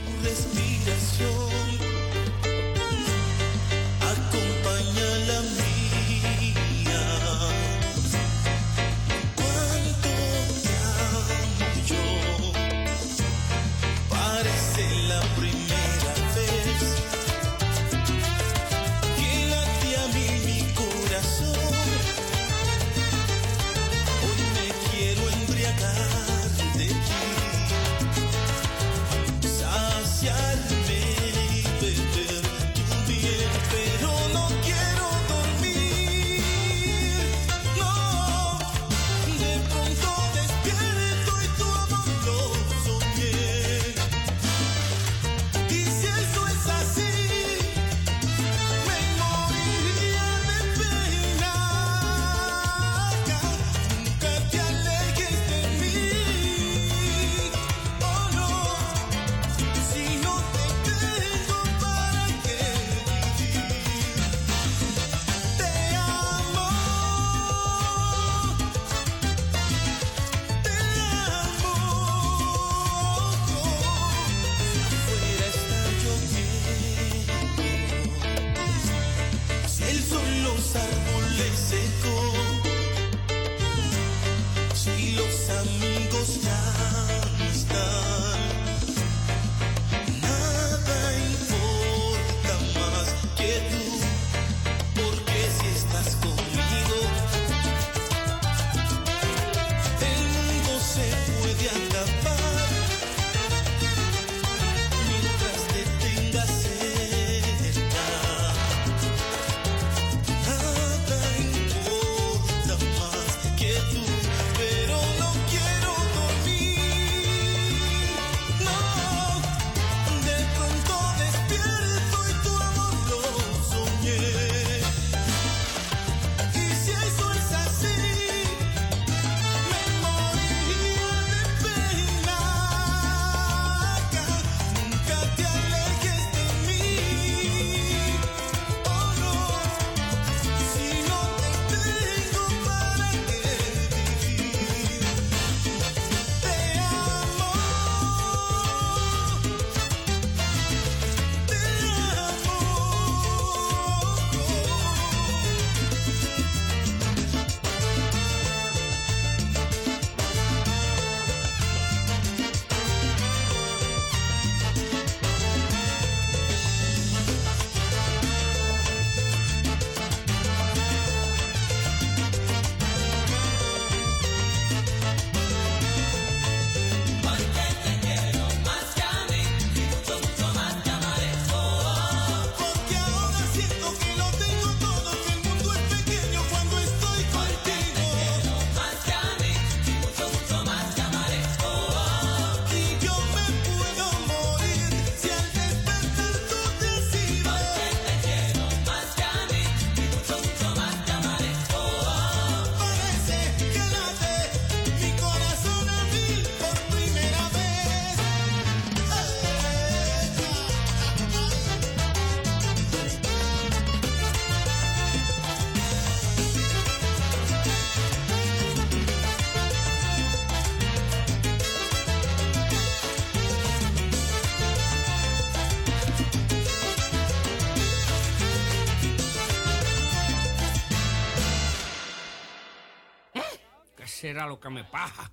lo 234.46 234.60
que 234.60 234.70
me 234.70 234.84
paja. 234.84 235.30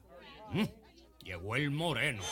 Mm. 0.52 0.64
Llegó 1.20 1.56
el 1.56 1.72
moreno. 1.72 2.24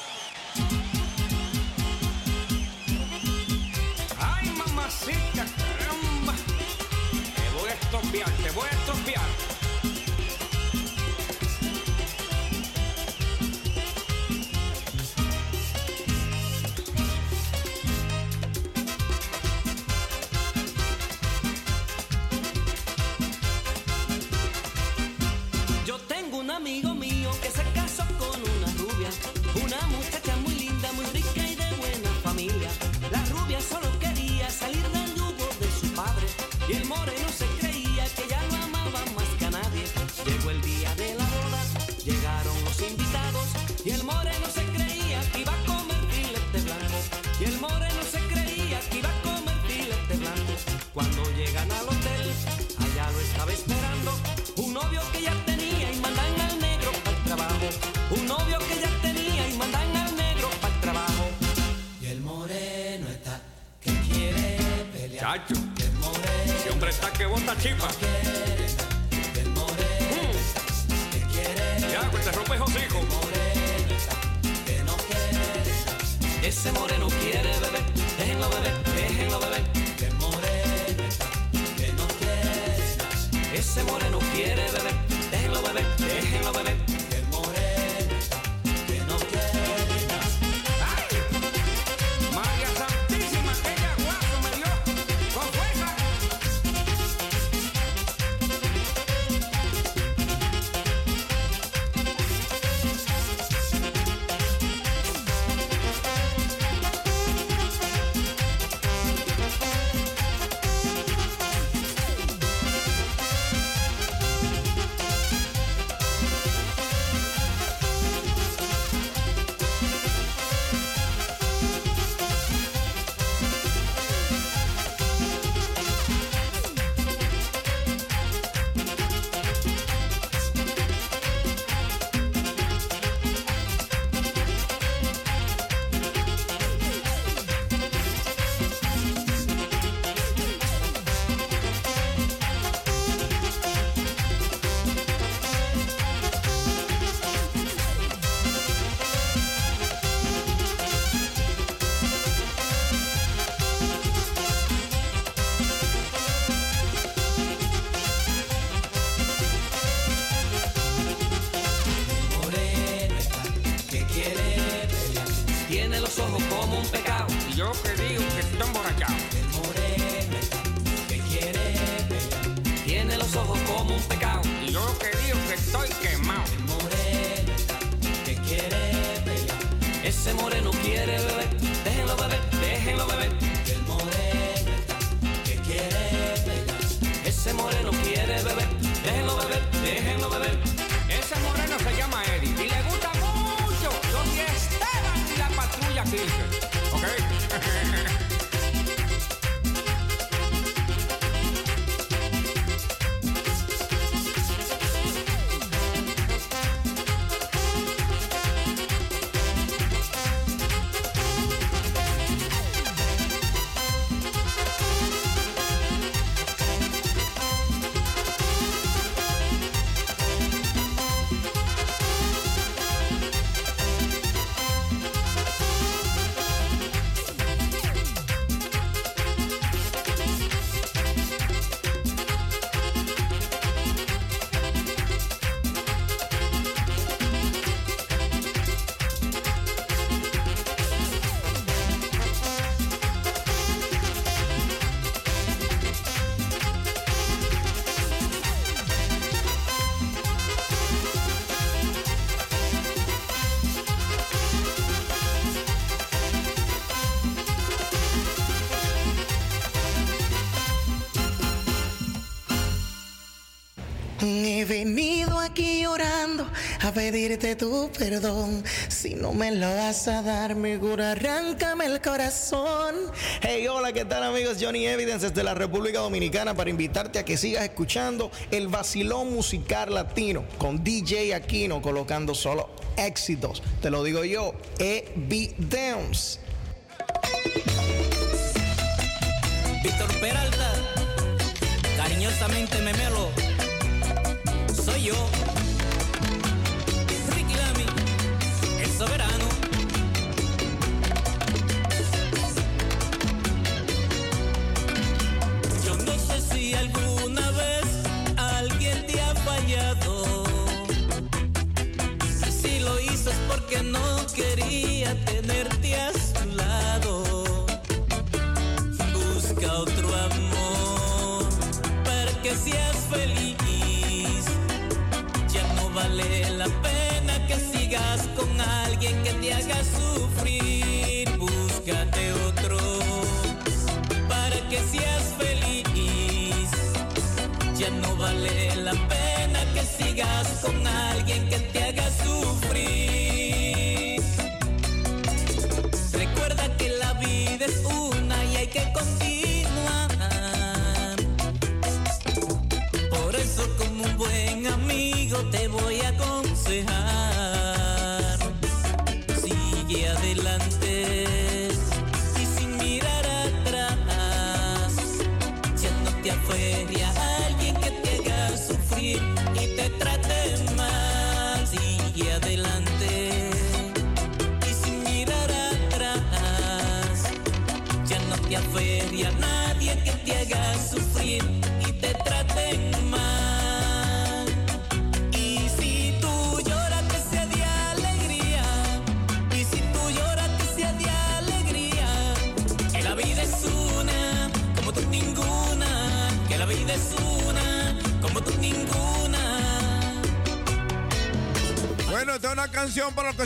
a 266.87 266.93
pedirte 266.93 267.57
tu 267.57 267.91
perdón. 267.97 268.63
Si 268.87 269.13
no 269.13 269.33
me 269.33 269.51
lo 269.51 269.67
vas 269.67 270.07
a 270.07 270.21
dar, 270.21 270.55
mi 270.55 270.77
cura, 270.77 271.11
arráncame 271.11 271.85
el 271.85 271.99
corazón. 272.01 272.95
Hey, 273.41 273.67
hola, 273.67 273.91
¿qué 273.91 274.05
tal 274.05 274.23
amigos? 274.23 274.57
Johnny 274.61 274.87
Evidence 274.87 275.29
desde 275.29 275.43
la 275.43 275.53
República 275.53 275.99
Dominicana 275.99 276.55
para 276.55 276.69
invitarte 276.69 277.19
a 277.19 277.25
que 277.25 277.35
sigas 277.35 277.65
escuchando 277.65 278.31
el 278.51 278.69
vacilón 278.69 279.33
musical 279.33 279.93
latino 279.93 280.45
con 280.57 280.81
DJ 280.81 281.35
Aquino 281.35 281.81
colocando 281.81 282.33
solo 282.33 282.69
éxitos. 282.95 283.61
Te 283.81 283.89
lo 283.89 284.01
digo 284.03 284.23
yo, 284.23 284.53
Evidence. 284.79 286.46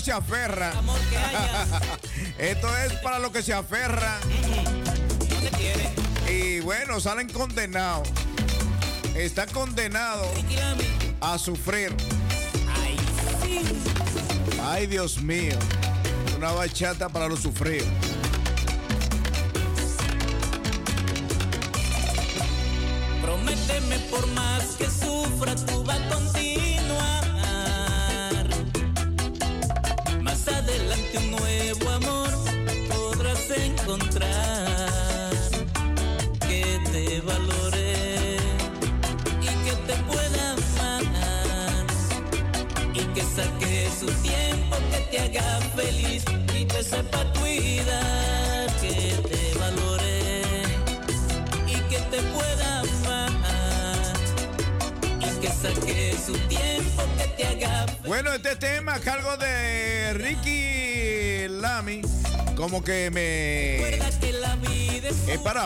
se 0.01 0.11
aferra. 0.11 0.73
Esto 2.37 2.75
es 2.77 2.93
para 2.93 3.19
los 3.19 3.31
que 3.31 3.43
se 3.43 3.53
aferra. 3.53 4.17
Y 6.27 6.59
bueno, 6.61 6.99
salen 6.99 7.29
condenados. 7.29 8.09
Está 9.15 9.45
condenado 9.45 10.25
a 11.19 11.37
sufrir. 11.37 11.95
Ay, 14.63 14.87
Dios 14.87 15.21
mío. 15.21 15.57
Una 16.37 16.51
bachata 16.51 17.09
para 17.09 17.27
los 17.27 17.41
sufridos. 17.41 17.87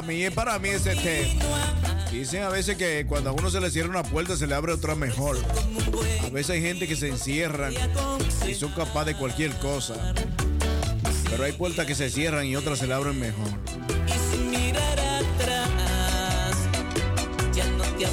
mí, 0.06 0.30
para 0.30 0.60
mí 0.60 0.70
ese 0.70 0.94
este, 0.94 1.26
tema. 1.26 2.10
Dicen 2.12 2.44
a 2.44 2.50
veces 2.50 2.78
que 2.78 3.06
cuando 3.08 3.32
a 3.32 3.34
uno 3.34 3.50
se 3.50 3.60
le 3.60 3.70
cierra 3.70 3.90
una 3.90 4.04
puerta 4.04 4.38
se 4.38 4.48
le 4.48 4.56
abre 4.56 4.72
otra 4.72 4.96
mejor. 4.96 5.38
A 6.24 6.30
veces 6.30 6.52
hay 6.52 6.62
gente 6.62 6.88
que 6.88 6.96
se 6.96 7.10
encierra 7.10 7.70
y 8.48 8.54
son 8.54 8.72
capaz 8.72 9.06
de 9.06 9.16
cualquier 9.16 9.52
cosa. 9.58 10.14
Pero 11.30 11.44
hay 11.44 11.52
puertas 11.52 11.86
que 11.86 11.96
se 11.96 12.10
cierran 12.10 12.46
y 12.46 12.56
otras 12.56 12.80
se 12.80 12.88
le 12.88 12.94
abren 12.94 13.20
mejor. 13.20 13.48
Y 14.08 14.36
sin 14.36 14.50
mirar 14.50 15.00
atrás, 15.00 16.56
ya 17.54 17.66
no 17.72 17.84
te 17.84 18.06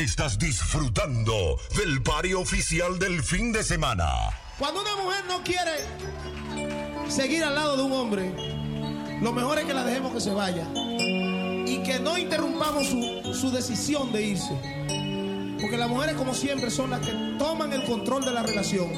Estás 0.00 0.38
disfrutando 0.38 1.58
del 1.76 2.02
pario 2.02 2.40
oficial 2.40 2.98
del 2.98 3.22
fin 3.22 3.52
de 3.52 3.62
semana. 3.62 4.08
Cuando 4.58 4.80
una 4.80 4.96
mujer 4.96 5.26
no 5.26 5.42
quiere 5.42 5.72
seguir 7.10 7.44
al 7.44 7.54
lado 7.54 7.76
de 7.76 7.82
un 7.82 7.92
hombre, 7.92 8.32
lo 9.20 9.30
mejor 9.34 9.58
es 9.58 9.66
que 9.66 9.74
la 9.74 9.84
dejemos 9.84 10.14
que 10.14 10.22
se 10.22 10.32
vaya. 10.32 10.66
Y 10.74 11.82
que 11.82 12.00
no 12.00 12.16
interrumpamos 12.16 12.86
su, 12.86 13.34
su 13.34 13.50
decisión 13.50 14.10
de 14.10 14.22
irse. 14.22 15.58
Porque 15.60 15.76
las 15.76 15.90
mujeres, 15.90 16.16
como 16.16 16.32
siempre, 16.32 16.70
son 16.70 16.88
las 16.88 17.00
que 17.00 17.12
toman 17.38 17.70
el 17.74 17.84
control 17.84 18.24
de 18.24 18.32
la 18.32 18.42
relación. 18.42 18.90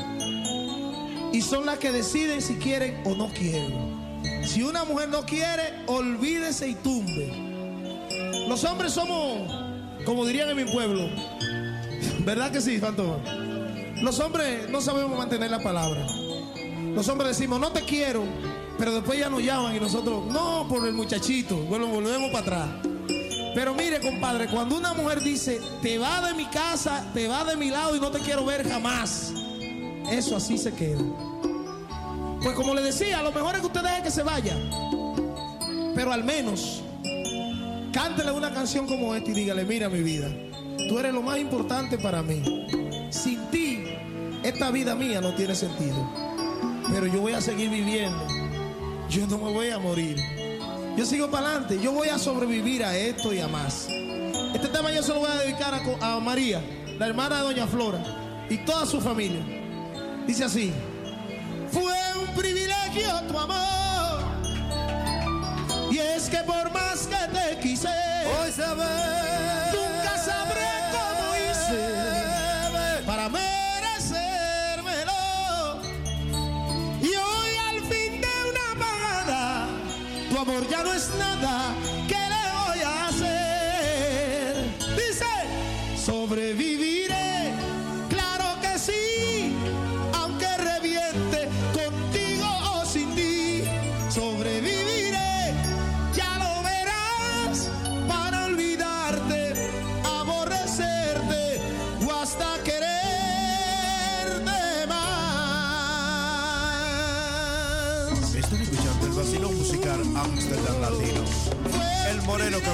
Y 1.32 1.42
son 1.42 1.66
las 1.66 1.80
que 1.80 1.90
deciden 1.90 2.40
si 2.40 2.58
quieren 2.58 3.02
o 3.04 3.16
no 3.16 3.26
quieren. 3.32 4.46
Si 4.46 4.62
una 4.62 4.84
mujer 4.84 5.08
no 5.08 5.26
quiere, 5.26 5.82
olvídese 5.88 6.68
y 6.68 6.76
tumbe. 6.76 8.46
Los 8.46 8.62
hombres 8.62 8.92
somos, 8.92 9.61
como 10.04 10.24
dirían 10.24 10.50
en 10.50 10.56
mi 10.56 10.64
pueblo, 10.64 11.08
¿verdad 12.20 12.50
que 12.50 12.60
sí, 12.60 12.78
Fantoma? 12.78 13.18
Los 14.02 14.18
hombres 14.20 14.68
no 14.70 14.80
sabemos 14.80 15.16
mantener 15.16 15.50
la 15.50 15.62
palabra. 15.62 16.06
Los 16.94 17.08
hombres 17.08 17.36
decimos, 17.36 17.60
no 17.60 17.70
te 17.70 17.82
quiero, 17.82 18.24
pero 18.78 18.92
después 18.92 19.18
ya 19.18 19.30
nos 19.30 19.42
llaman 19.42 19.76
y 19.76 19.80
nosotros, 19.80 20.26
no, 20.26 20.66
por 20.68 20.86
el 20.86 20.92
muchachito, 20.92 21.56
bueno, 21.56 21.86
volvemos 21.86 22.30
para 22.30 22.64
atrás. 22.64 22.68
Pero 23.54 23.74
mire, 23.74 24.00
compadre, 24.00 24.48
cuando 24.48 24.76
una 24.76 24.94
mujer 24.94 25.20
dice, 25.20 25.60
te 25.82 25.98
va 25.98 26.26
de 26.26 26.34
mi 26.34 26.46
casa, 26.46 27.10
te 27.14 27.28
va 27.28 27.44
de 27.44 27.56
mi 27.56 27.70
lado 27.70 27.94
y 27.94 28.00
no 28.00 28.10
te 28.10 28.18
quiero 28.18 28.44
ver 28.44 28.68
jamás, 28.68 29.32
eso 30.10 30.36
así 30.36 30.58
se 30.58 30.72
queda. 30.72 31.02
Pues 32.42 32.56
como 32.56 32.74
le 32.74 32.82
decía, 32.82 33.22
lo 33.22 33.30
mejor 33.30 33.54
es 33.54 33.60
que 33.60 33.66
usted 33.66 33.82
deje 33.82 34.02
que 34.02 34.10
se 34.10 34.22
vaya. 34.22 34.56
Pero 35.94 36.12
al 36.12 36.24
menos, 36.24 36.82
cántele 37.92 38.32
una 38.32 38.52
canción 38.52 38.86
como 38.86 39.14
esta 39.14 39.30
y 39.30 39.34
dígale, 39.34 39.64
mira 39.64 39.88
mi 39.88 40.02
vida, 40.02 40.28
tú 40.88 40.98
eres 40.98 41.12
lo 41.12 41.22
más 41.22 41.38
importante 41.38 41.98
para 41.98 42.22
mí. 42.22 42.42
Sin 43.10 43.46
ti, 43.50 43.84
esta 44.42 44.70
vida 44.70 44.94
mía 44.94 45.20
no 45.20 45.34
tiene 45.34 45.54
sentido. 45.54 46.10
Pero 46.90 47.06
yo 47.06 47.20
voy 47.20 47.32
a 47.32 47.40
seguir 47.40 47.70
viviendo. 47.70 48.26
Yo 49.08 49.26
no 49.26 49.38
me 49.38 49.52
voy 49.52 49.70
a 49.70 49.78
morir. 49.78 50.16
Yo 50.96 51.06
sigo 51.06 51.30
para 51.30 51.48
adelante. 51.48 51.78
Yo 51.80 51.92
voy 51.92 52.08
a 52.08 52.18
sobrevivir 52.18 52.84
a 52.84 52.96
esto 52.96 53.32
y 53.32 53.40
a 53.40 53.48
más. 53.48 53.86
Este 54.54 54.68
tema 54.68 54.90
yo 54.90 55.02
se 55.02 55.12
lo 55.12 55.20
voy 55.20 55.30
a 55.30 55.36
dedicar 55.36 55.74
a, 55.74 56.14
a 56.14 56.20
María, 56.20 56.62
la 56.98 57.06
hermana 57.06 57.38
de 57.38 57.42
Doña 57.42 57.66
Flora, 57.66 58.02
y 58.48 58.58
toda 58.58 58.86
su 58.86 59.00
familia. 59.00 59.42
Dice 60.26 60.44
así. 60.44 60.72
Fue 61.70 61.94
un 62.20 62.34
privilegio 62.34 63.08
tu 63.28 63.38
amor. 63.38 63.91
Y 65.92 65.98
es 65.98 66.30
que 66.30 66.38
por 66.38 66.72
más 66.72 67.06
que 67.06 67.38
te 67.38 67.58
quise, 67.60 67.86
hoy 67.86 68.50
nunca 68.56 69.81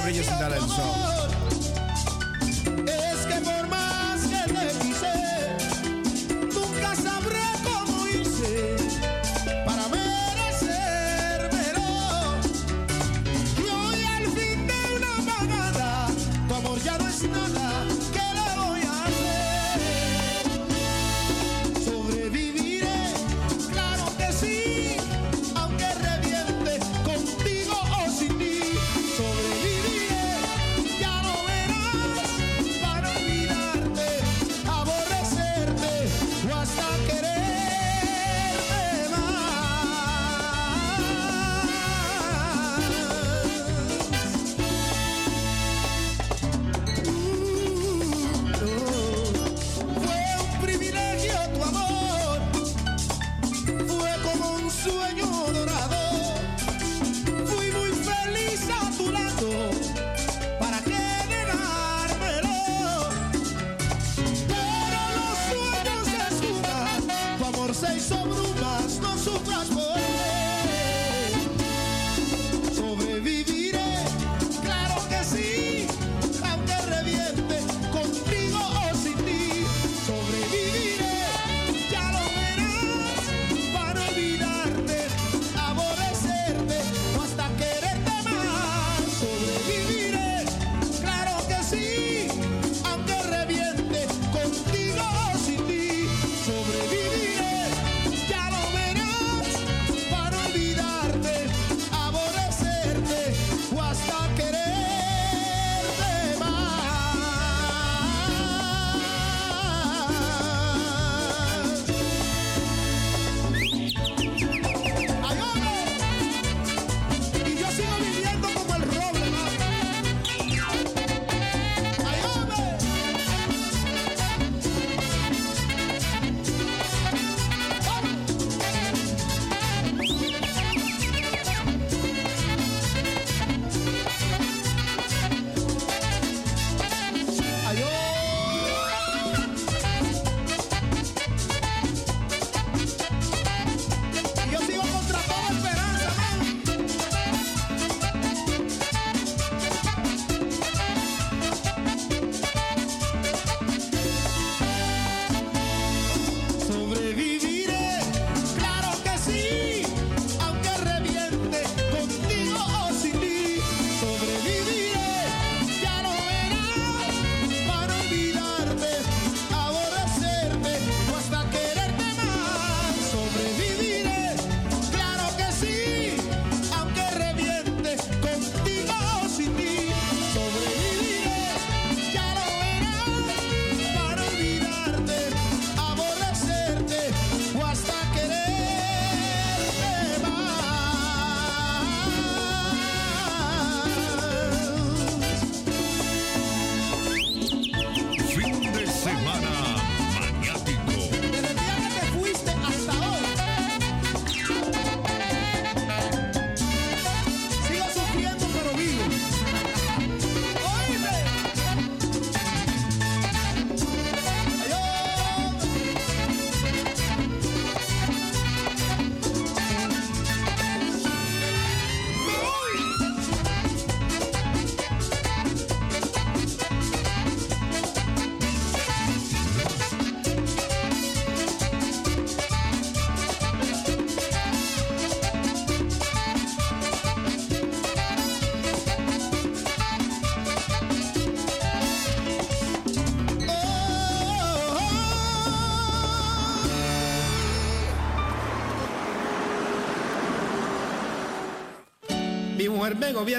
moreno 0.09 0.23
que 0.23 0.23
brilla 0.23 0.23
sin 0.23 0.39
dar 0.39 0.53
el 0.53 0.61
sol. 0.61 1.08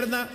Mujer 0.07 0.30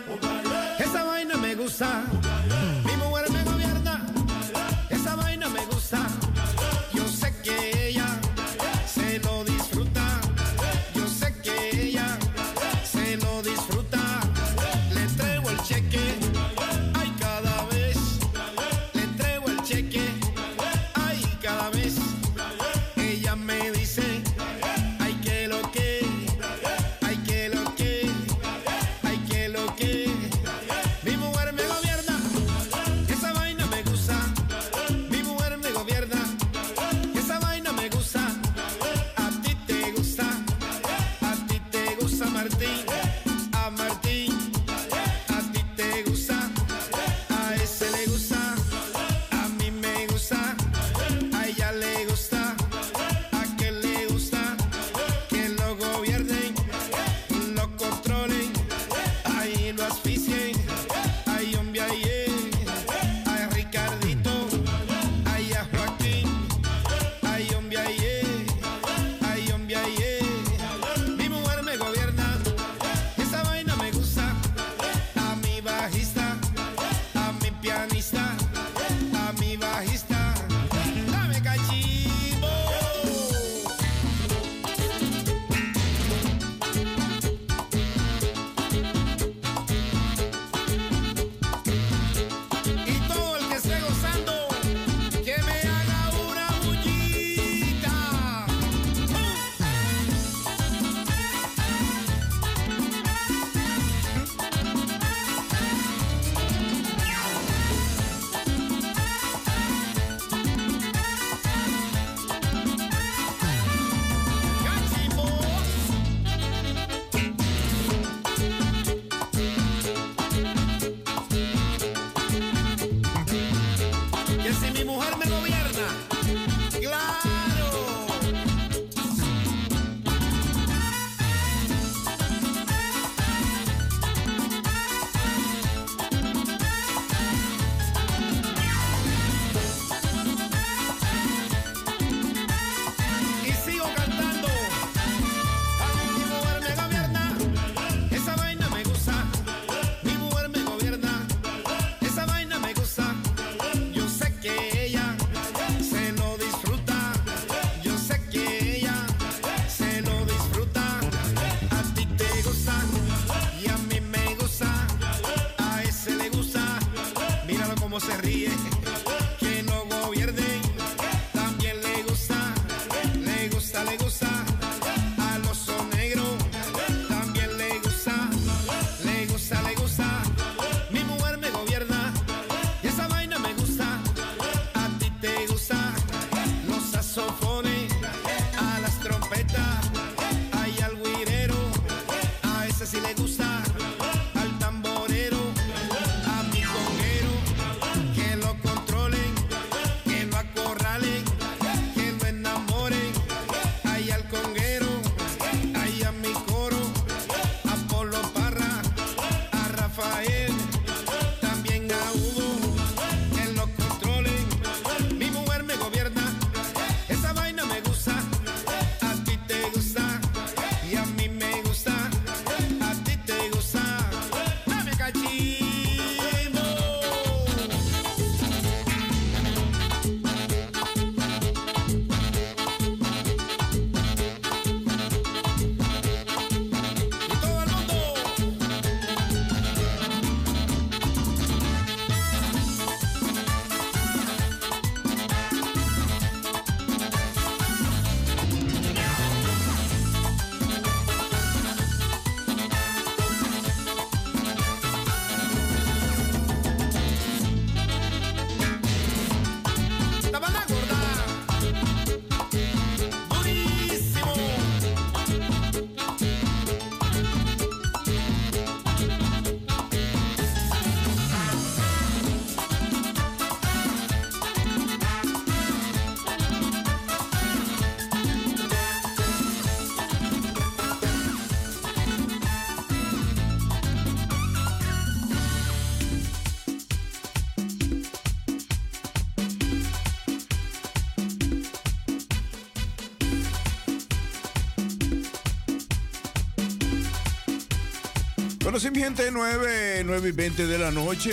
Bueno, 298.75 298.89
sí, 298.89 298.91
mi 298.93 298.99
gente, 299.05 299.29
9, 299.31 300.03
9 300.03 300.27
y 300.27 300.31
20 300.33 300.67
de 300.67 300.77
la 300.77 300.91
noche. 300.91 301.31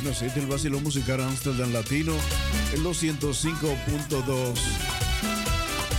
En 0.00 0.08
aceite 0.08 0.40
el 0.40 0.46
vacilón 0.46 0.82
musical 0.82 1.20
Amsterdam 1.20 1.72
Latino, 1.72 2.12
el 2.74 2.82
205.2. 2.82 4.58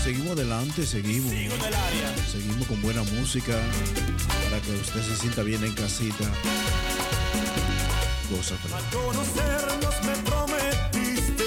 Seguimos 0.04 0.32
adelante, 0.32 0.86
seguimos. 0.86 1.32
Seguimos 2.30 2.68
con 2.68 2.82
buena 2.82 3.02
música 3.04 3.58
para 4.44 4.62
que 4.62 4.72
usted 4.74 5.04
se 5.04 5.16
sienta 5.16 5.42
bien 5.42 5.64
en 5.64 5.72
casita. 5.72 6.26
Goza. 8.30 8.56
Pues. 8.64 8.74
Al 8.74 8.84
conocernos 8.90 10.04
me 10.04 10.16
prometiste 10.30 11.46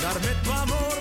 darme 0.00 0.28
tu 0.44 0.52
amor. 0.52 0.91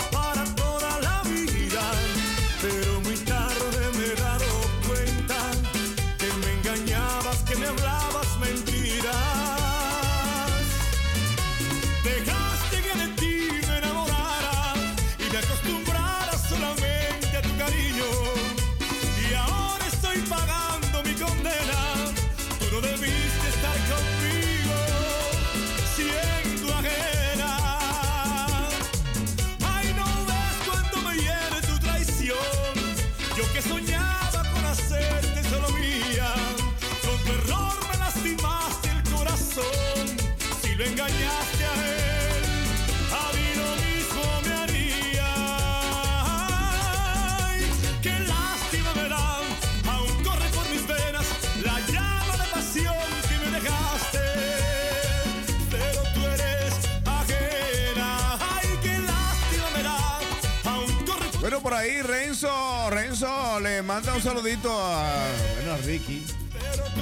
manda 63.94 64.14
un 64.14 64.22
saludito 64.22 64.72
a, 64.72 65.28
bueno, 65.56 65.74
a 65.74 65.78
Ricky. 65.78 66.24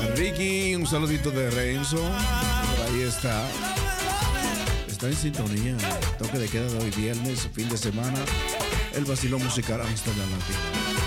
A 0.02 0.16
Ricky, 0.16 0.76
un 0.76 0.88
saludito 0.88 1.30
de 1.30 1.52
Renzo. 1.52 2.04
Ahí 2.88 3.02
está. 3.02 3.46
Está 4.88 5.06
en 5.06 5.16
sintonía. 5.16 5.78
Toque 6.18 6.40
de 6.40 6.48
queda 6.48 6.68
de 6.68 6.80
hoy 6.80 6.90
viernes, 6.90 7.48
fin 7.54 7.70
de 7.70 7.78
semana. 7.78 8.20
El 8.96 9.06
vacilón 9.06 9.44
musical 9.44 9.82
Amsterdam 9.82 10.30
Latino. 10.32 10.99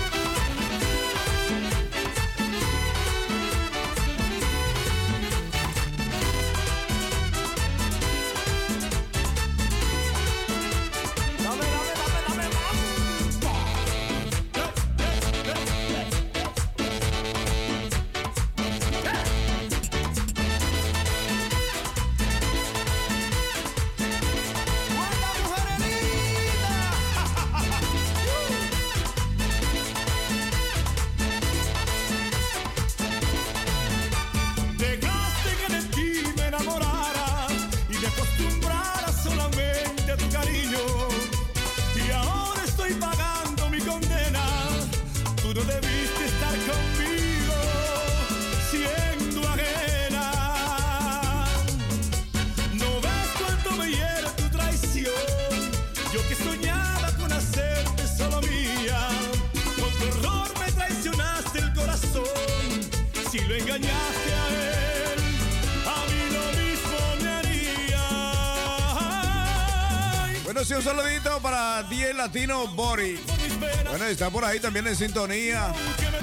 está 74.23 74.31
por 74.31 74.45
ahí 74.45 74.57
también 74.57 74.87
en 74.87 74.95
sintonía, 74.95 75.73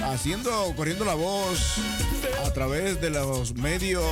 haciendo, 0.04 0.72
corriendo 0.74 1.04
la 1.04 1.12
voz 1.12 1.74
a 2.46 2.50
través 2.50 2.98
de 2.98 3.10
los 3.10 3.54
medios 3.56 4.02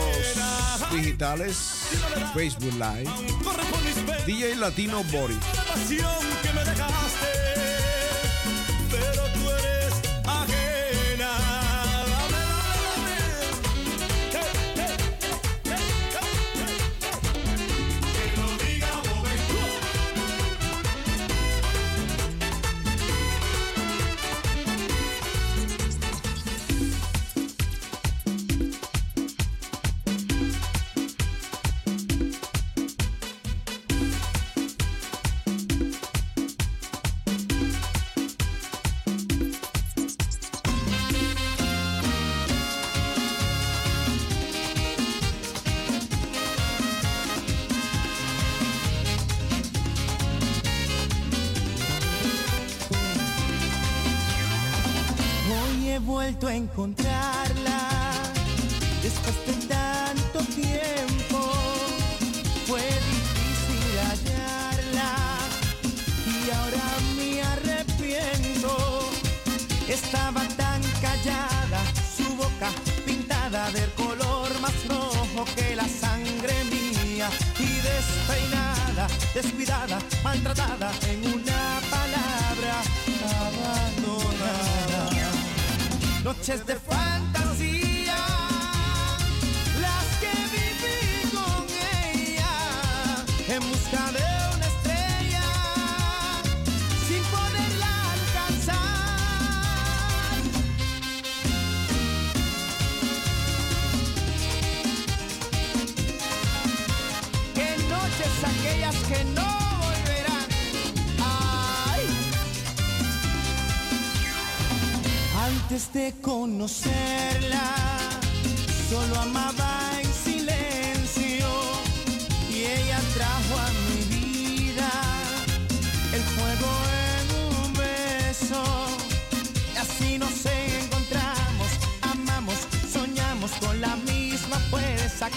digitales, 0.92 1.56
Facebook 2.34 2.74
Live, 2.74 3.10
DJ 4.26 4.56
Latino 4.56 5.02
Body. 5.04 5.38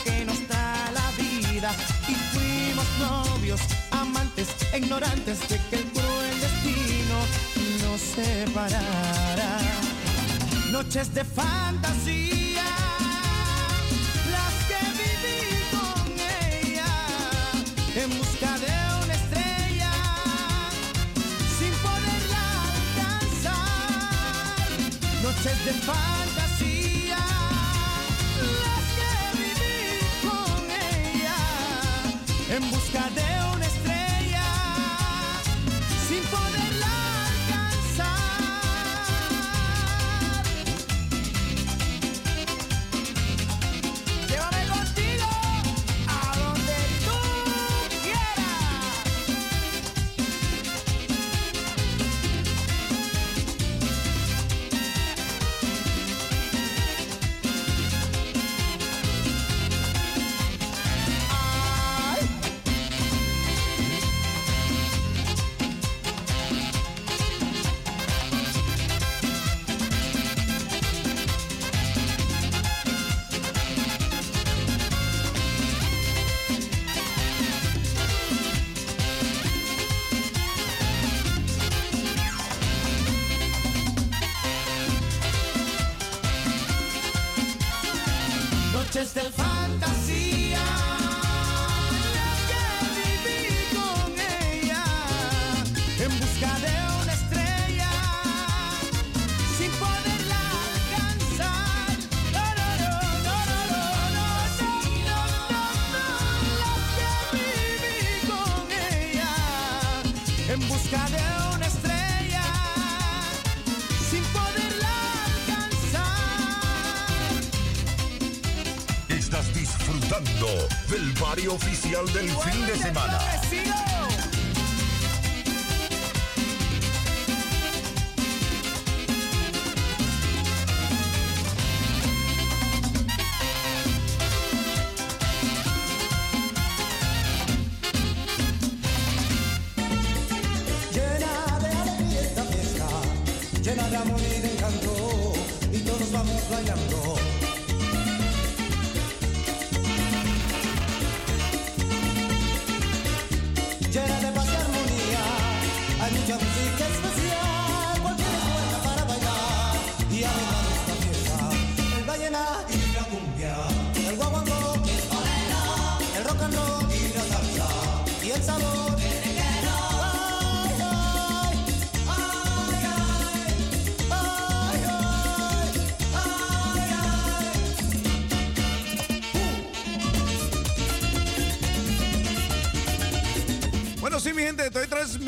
que 0.03 0.25
nos 0.25 0.47
da 0.47 0.91
la 0.93 1.11
vida. 1.17 1.71
Y 2.07 2.13
fuimos 2.33 2.85
novios, 2.99 3.61
amantes, 3.91 4.47
ignorantes 4.75 5.39
de 5.49 5.59
que 5.69 5.75
el 5.77 5.85
cruel 5.91 6.39
destino 6.39 7.17
nos 7.83 8.01
separara. 8.01 9.59
Noches 10.71 11.13
de 11.13 11.23
fantasía, 11.23 12.63
las 14.35 14.53
que 14.69 14.79
viví 15.01 15.41
con 15.75 16.07
ella 16.49 16.91
en 17.95 18.09
busca 18.17 18.57
de 18.57 18.73
una 19.03 19.13
estrella, 19.13 19.91
sin 21.59 21.73
poderla 21.85 22.43
alcanzar. 22.71 24.67
Noches 25.23 25.65
de 25.65 25.73
fantasía. 25.73 26.20
Em 32.61 32.69
busca 32.69 33.09
de 33.09 33.30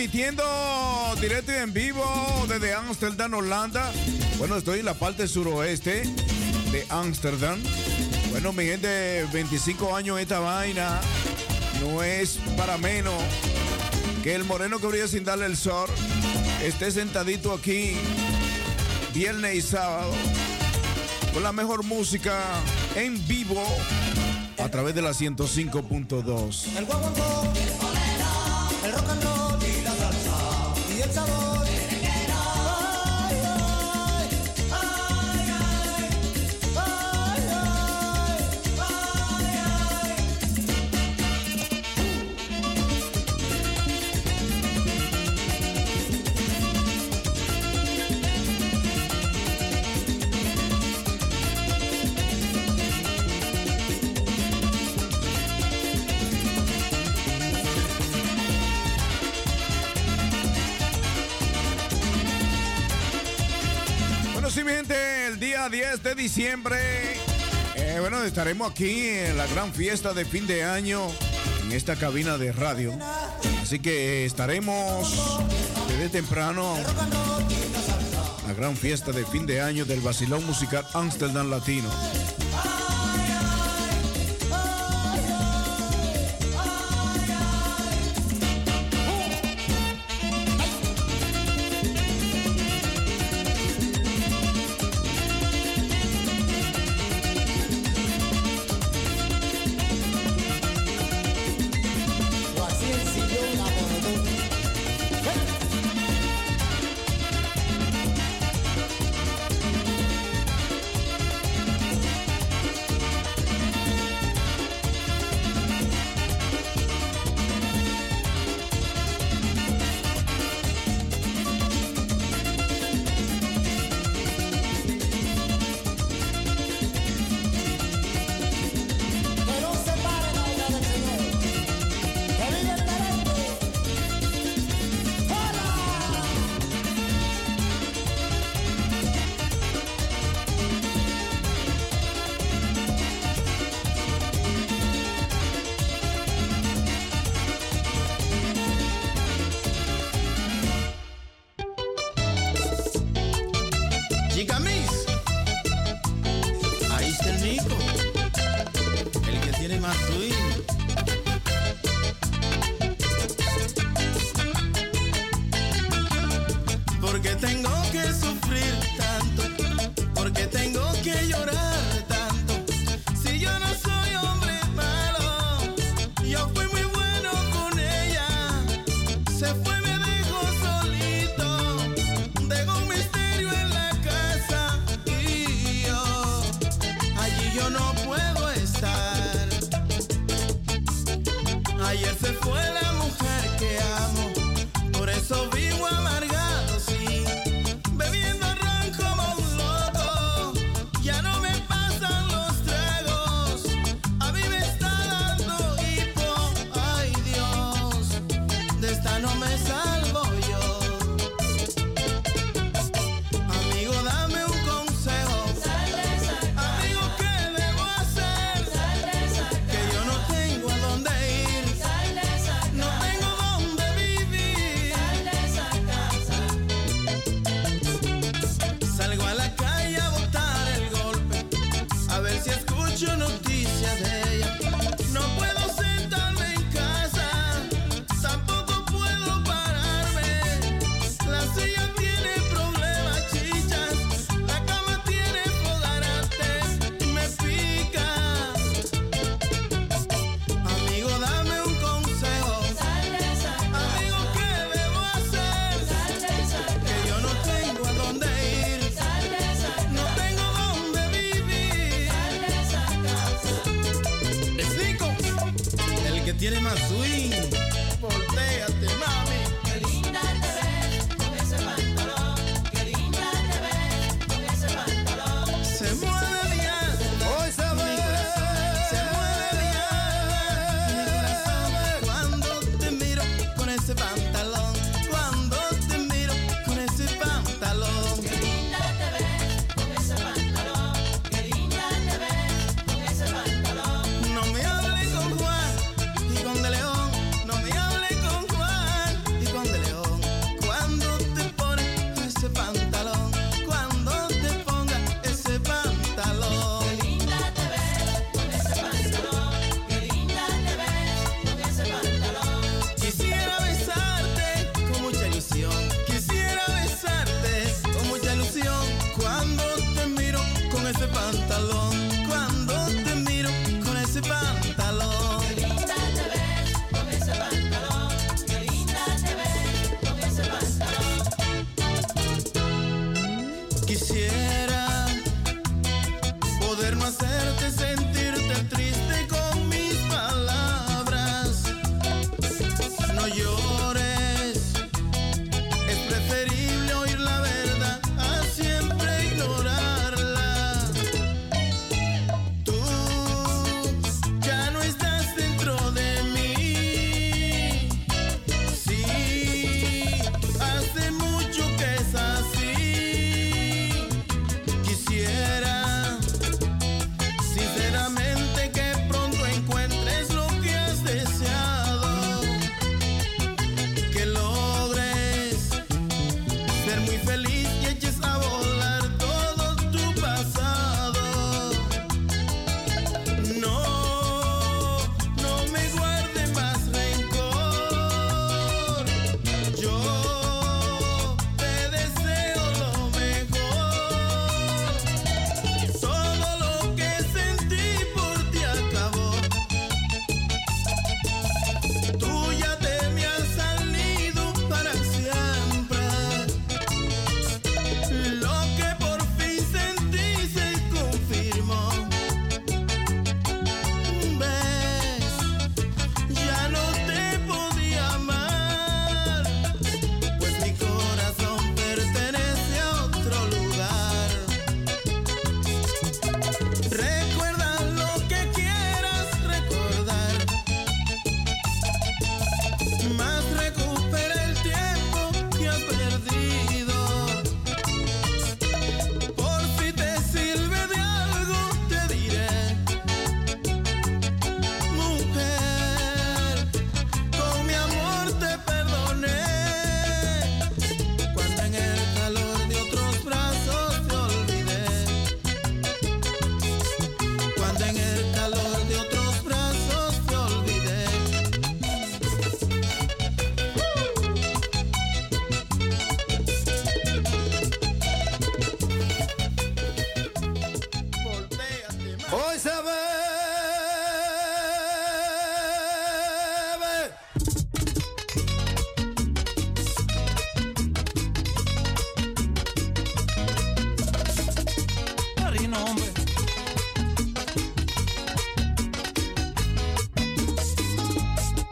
transmitiendo 0.04 0.44
directo 1.22 1.54
y 1.54 1.56
en 1.56 1.72
vivo 1.72 2.04
desde 2.50 2.74
Amsterdam, 2.74 3.36
Holanda. 3.36 3.90
Bueno, 4.38 4.58
estoy 4.58 4.80
en 4.80 4.86
la 4.86 4.96
parte 4.96 5.30
suroeste 5.30 6.04
de 6.74 6.86
Amsterdam. 6.90 7.58
Bueno, 8.32 8.52
mi 8.52 8.66
gente, 8.66 9.26
25 9.32 9.96
años 9.96 10.20
esta 10.20 10.40
vaina. 10.40 11.00
No 11.82 12.04
es 12.04 12.38
para 12.58 12.78
menos 12.78 13.14
que 14.24 14.36
el 14.36 14.44
moreno 14.44 14.78
que 14.80 14.88
brilla 14.88 15.08
sin 15.08 15.24
darle 15.24 15.46
el 15.46 15.56
sol 15.56 15.90
esté 16.62 16.92
sentadito 16.92 17.54
aquí 17.54 17.96
viernes 19.14 19.56
y 19.56 19.62
sábado 19.62 20.12
con 21.34 21.44
la 21.44 21.54
mejor 21.54 21.86
música 21.86 22.42
en 22.96 23.26
vivo 23.26 23.64
a 24.62 24.68
través 24.68 24.96
de 24.96 25.02
la 25.02 25.12
105.2. 25.12 27.63
diciembre. 66.16 66.78
Eh, 67.76 67.98
bueno, 68.00 68.24
estaremos 68.24 68.72
aquí 68.72 69.08
en 69.08 69.38
la 69.38 69.48
gran 69.48 69.74
fiesta 69.74 70.14
de 70.14 70.26
fin 70.26 70.46
de 70.48 70.64
año 70.64 71.02
en 71.64 71.72
esta 71.72 71.96
cabina 71.96 72.38
de 72.38 72.52
radio. 72.52 72.94
Así 73.62 73.80
que 73.80 74.26
estaremos 74.26 75.40
desde 75.88 76.10
temprano. 76.10 76.76
La 78.48 78.54
gran 78.54 78.76
fiesta 78.76 79.12
de 79.12 79.26
fin 79.26 79.46
de 79.46 79.62
año 79.62 79.86
del 79.86 80.02
Basilón 80.02 80.46
Musical 80.46 80.86
Amsterdam 80.94 81.50
Latino. 81.50 81.90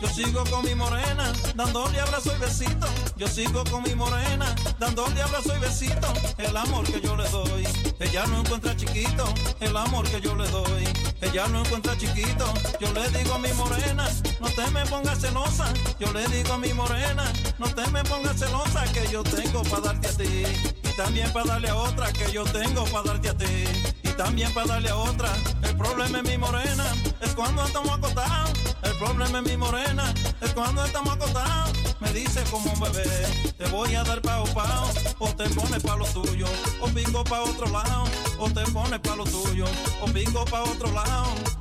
Yo 0.02 0.08
sigo 0.08 0.44
con 0.50 0.66
mi 0.66 0.74
morena, 0.74 1.32
dándole 1.56 2.02
abrazo 2.02 2.32
y 2.36 2.40
besito. 2.40 2.88
Yo 3.18 3.28
sigo 3.28 3.64
con 3.66 3.84
mi 3.84 3.94
morena, 3.94 4.56
dándole 4.80 5.22
abrazo 5.22 5.56
y 5.56 5.60
besito. 5.60 6.12
El 6.40 6.58
amor 6.58 6.86
que 6.86 7.00
yo 7.00 7.16
le 7.16 7.30
doy, 7.30 7.68
ella 8.00 8.26
no 8.26 8.40
encuentra 8.40 8.76
chiquito. 8.76 9.32
El 9.60 9.78
amor 9.78 10.10
que 10.10 10.20
yo 10.20 10.36
le 10.36 10.48
doy, 10.50 10.86
ella 11.22 11.48
no 11.50 11.60
encuentra 11.64 11.96
chiquito. 12.00 12.52
Yo 12.80 12.92
le 12.94 13.10
digo 13.10 13.36
a 13.36 13.38
mi 13.38 13.54
morena, 13.54 14.10
no 14.40 14.50
te 14.50 14.72
me 14.72 14.84
pongas 14.88 15.22
celosa. 15.22 15.72
Yo 16.00 16.12
le 16.12 16.28
digo 16.30 16.54
a 16.54 16.58
mi 16.58 16.74
morena, 16.74 17.32
no 17.60 17.68
te 17.68 17.86
me 17.92 18.04
pongas 18.04 18.40
celosa. 18.40 18.84
Que 18.94 19.08
yo 19.08 19.22
tengo 19.22 19.62
para 19.64 19.94
darte 19.94 20.08
a 20.08 20.18
ti. 20.18 20.44
Y 20.84 20.98
también 20.98 21.32
para 21.32 21.46
darle 21.46 21.70
a 21.70 21.76
otra 21.76 22.12
que 22.12 22.32
yo 22.32 22.44
tengo 22.46 22.86
para 22.86 23.04
darte 23.04 23.30
a 23.30 23.38
ti. 23.38 24.01
También 24.24 24.54
para 24.54 24.68
darle 24.68 24.90
a 24.90 24.98
otra. 24.98 25.30
El 25.64 25.76
problema 25.76 26.20
es 26.20 26.24
mi 26.24 26.38
morena, 26.38 26.86
es 27.22 27.34
cuando 27.34 27.66
estamos 27.66 27.90
acostados. 27.90 28.52
El 28.84 28.96
problema 29.00 29.40
es 29.40 29.46
mi 29.46 29.58
morena, 29.58 30.14
es 30.40 30.54
cuando 30.54 30.86
estamos 30.86 31.16
acostados. 31.16 31.72
Me 32.00 32.14
dice 32.14 32.44
como 32.52 32.72
un 32.72 32.80
bebé, 32.82 33.54
te 33.58 33.66
voy 33.70 33.96
a 33.96 34.04
dar 34.04 34.22
pao 34.22 34.46
pao. 34.54 34.92
O 35.18 35.28
te 35.30 35.50
pones 35.50 35.82
pa' 35.82 35.96
lo 35.96 36.06
tuyo, 36.06 36.46
o 36.82 36.88
pico 36.90 37.24
pa' 37.24 37.42
otro 37.42 37.66
lado. 37.72 38.04
O 38.38 38.48
te 38.48 38.62
pones 38.72 39.00
pa' 39.00 39.16
lo 39.16 39.24
tuyo, 39.24 39.66
o 40.02 40.06
pico 40.06 40.46
pa' 40.46 40.62
otro 40.66 40.92
lado. 40.92 41.61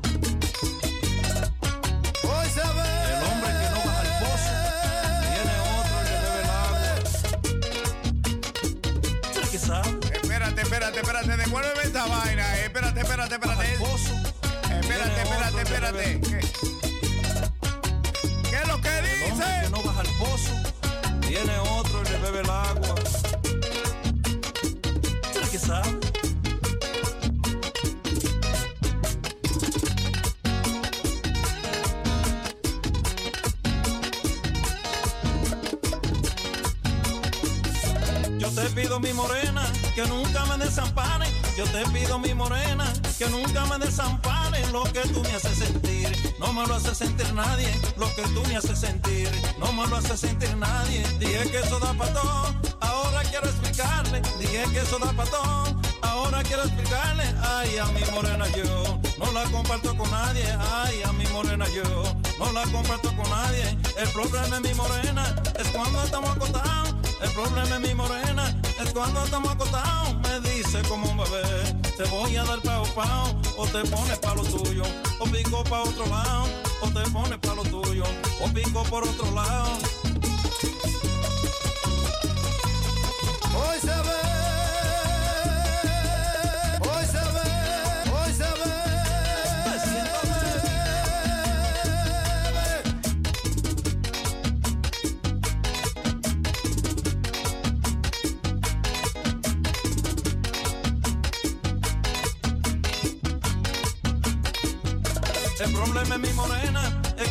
Espérate, 11.00 11.32
espérate, 11.32 11.82
esta 11.82 12.06
vaina. 12.06 12.58
eh. 12.58 12.64
Espérate, 12.66 13.00
espérate, 13.00 13.34
espérate. 13.34 13.72
Espérate, 13.72 15.22
espérate, 15.22 15.62
espérate. 15.62 16.20
¿Qué, 18.50 18.56
es 18.56 18.68
lo 18.68 18.80
que 18.82 18.90
dice? 19.00 19.44
que 19.62 19.70
no 19.70 19.82
baja 19.82 20.00
al 20.00 20.08
pozo, 20.18 20.52
tiene 21.26 21.58
otro 21.58 22.02
y 22.02 22.08
le 22.10 22.18
bebe 22.18 22.40
el 22.40 22.50
agua. 22.50 22.94
¿Tú 25.32 25.40
qué 25.50 25.58
sabes? 25.58 25.96
Yo 38.38 38.48
te 38.50 38.70
pido 38.70 39.00
mi 39.00 39.12
morena 39.14 39.66
que 40.02 40.08
nunca 40.08 40.44
me 40.46 40.64
desampare. 40.64 41.26
Yo 41.56 41.64
te 41.64 41.84
pido 41.90 42.18
mi 42.18 42.32
morena 42.32 42.90
que 43.18 43.28
nunca 43.28 43.66
me 43.66 43.78
desampare. 43.84 44.66
Lo 44.72 44.84
que 44.84 45.00
tú 45.00 45.20
me 45.22 45.34
haces 45.34 45.58
sentir, 45.58 46.08
no 46.38 46.52
me 46.52 46.66
lo 46.66 46.74
hace 46.74 46.94
sentir 46.94 47.32
nadie. 47.34 47.68
Lo 47.96 48.06
que 48.14 48.22
tú 48.34 48.42
me 48.48 48.56
haces 48.56 48.78
sentir, 48.78 49.28
no 49.58 49.72
me 49.72 49.86
lo 49.88 49.96
hace 49.96 50.16
sentir 50.16 50.56
nadie. 50.56 51.02
Dije 51.18 51.50
que 51.50 51.58
eso 51.58 51.78
da 51.80 51.92
pa' 51.92 52.12
todo, 52.12 52.54
ahora 52.80 53.22
quiero 53.24 53.46
explicarle. 53.46 54.22
Dije 54.38 54.64
que 54.72 54.80
eso 54.80 54.98
da 54.98 55.12
pa' 55.12 55.26
todo, 55.26 55.80
ahora 56.02 56.42
quiero 56.44 56.62
explicarle. 56.62 57.24
Ay, 57.42 57.76
a 57.78 57.84
mi 57.86 58.02
morena 58.12 58.46
yo 58.56 59.00
no 59.18 59.32
la 59.32 59.44
comparto 59.50 59.96
con 59.96 60.10
nadie. 60.10 60.46
Ay, 60.72 61.02
a 61.02 61.12
mi 61.12 61.26
morena 61.26 61.66
yo 61.68 61.84
no 62.38 62.52
la 62.52 62.62
comparto 62.72 63.14
con 63.16 63.28
nadie. 63.28 63.76
El 63.98 64.08
problema 64.10 64.56
es 64.56 64.62
mi 64.62 64.74
morena, 64.74 65.34
es 65.58 65.68
cuando 65.68 66.02
estamos 66.02 66.30
acostados. 66.30 66.89
El 67.22 67.30
problema 67.32 67.76
es 67.76 67.80
mi 67.80 67.94
morena, 67.94 68.54
es 68.82 68.92
cuando 68.92 69.22
estamos 69.24 69.52
acostados. 69.52 70.14
Me 70.22 70.40
dice 70.50 70.80
como 70.88 71.10
un 71.10 71.18
bebé, 71.18 71.74
te 71.96 72.04
voy 72.04 72.36
a 72.36 72.44
dar 72.44 72.60
pao 72.62 72.84
pao, 72.94 73.36
o 73.56 73.66
te 73.66 73.80
pones 73.90 74.18
pa' 74.18 74.34
lo 74.34 74.42
tuyo, 74.42 74.82
o 75.18 75.24
pico 75.24 75.62
pa' 75.64 75.82
otro 75.82 76.06
lado, 76.06 76.44
o 76.80 76.88
te 76.88 77.10
pones 77.10 77.38
pa' 77.38 77.54
lo 77.54 77.62
tuyo, 77.62 78.04
o 78.40 78.48
pico 78.48 78.82
por 78.84 79.02
otro 79.02 79.30
lado. 79.32 79.78
Hoy 83.54 83.80
se 83.80 83.86
ve. 83.86 84.29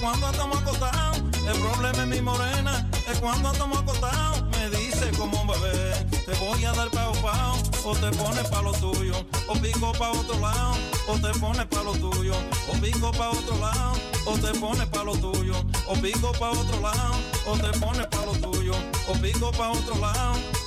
Cuando 0.10 0.30
estamos 0.32 0.62
acostados. 0.62 1.18
El 1.46 1.60
problema 1.62 2.02
es 2.04 2.08
mi 2.08 2.22
morena, 2.22 2.90
es 3.08 3.20
cuando 3.20 3.52
estamos 3.52 3.80
acostados. 3.80 4.44
Me 4.58 4.70
dice 4.70 5.12
como 5.18 5.42
un 5.42 5.48
bebé, 5.48 5.94
te 6.26 6.34
voy 6.40 6.66
a 6.66 6.74
dar 6.74 6.90
pao 6.90 7.14
pao, 7.22 7.58
o 7.86 7.96
te 7.96 8.10
pones 8.18 8.48
pa' 8.50 8.62
lo 8.62 8.72
tuyo, 8.74 9.14
o 9.48 9.54
pico 9.54 9.92
pa' 9.94 10.12
otro 10.12 10.40
lado, 10.40 10.74
o 11.08 11.14
te 11.20 11.40
pones 11.40 11.66
pa' 11.68 11.84
lo 11.84 11.92
tuyo, 11.94 12.34
o 12.70 12.74
pico 12.82 13.12
pa' 13.12 13.30
otro 13.30 13.58
lado, 13.60 13.94
o 14.26 14.34
te 14.38 14.60
pones 14.60 14.88
pa' 14.88 15.04
lo 15.04 15.16
tuyo, 15.16 15.54
o 15.88 15.94
pico 15.94 16.32
pa' 16.40 16.50
otro 16.52 16.82
lado, 16.82 17.16
o 17.46 17.58
te 17.58 17.80
pones 17.80 18.08
pa' 18.08 18.26
lo 18.26 18.32
tuyo, 18.34 18.74
o 19.08 19.14
pico 19.14 19.52
pa' 19.52 19.70
otro 19.70 19.96
lado. 20.00 20.59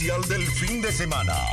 Del 0.00 0.46
fin 0.46 0.80
de 0.80 0.90
semana. 0.90 1.49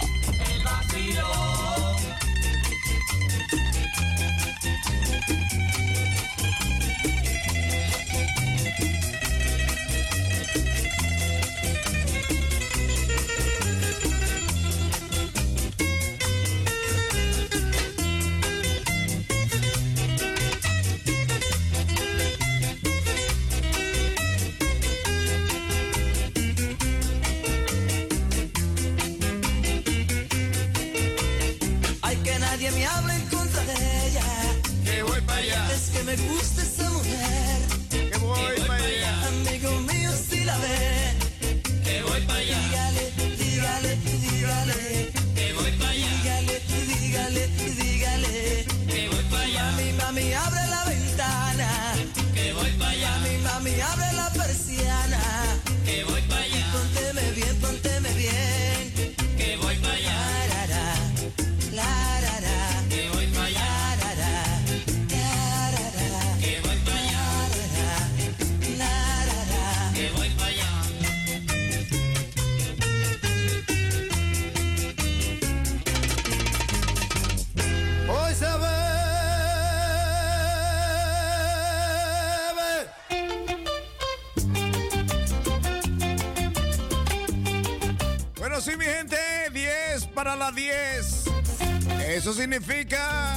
Significa 92.57 93.35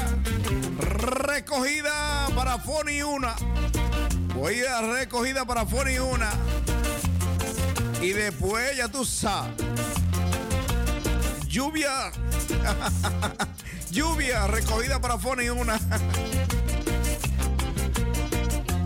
recogida 0.78 2.28
para 2.34 2.58
Foni 2.58 3.02
una. 3.02 3.34
Voy 4.34 4.60
a 4.60 4.80
recogida 4.80 5.44
para 5.44 5.66
Foni 5.66 5.98
una. 5.98 6.30
Y 8.00 8.12
después, 8.12 8.76
ya 8.76 8.88
tú 8.88 9.04
sabes. 9.04 9.52
Lluvia. 11.46 12.12
Lluvia, 13.90 14.46
recogida 14.46 14.98
para 15.00 15.18
Foni 15.18 15.50
una. 15.50 15.78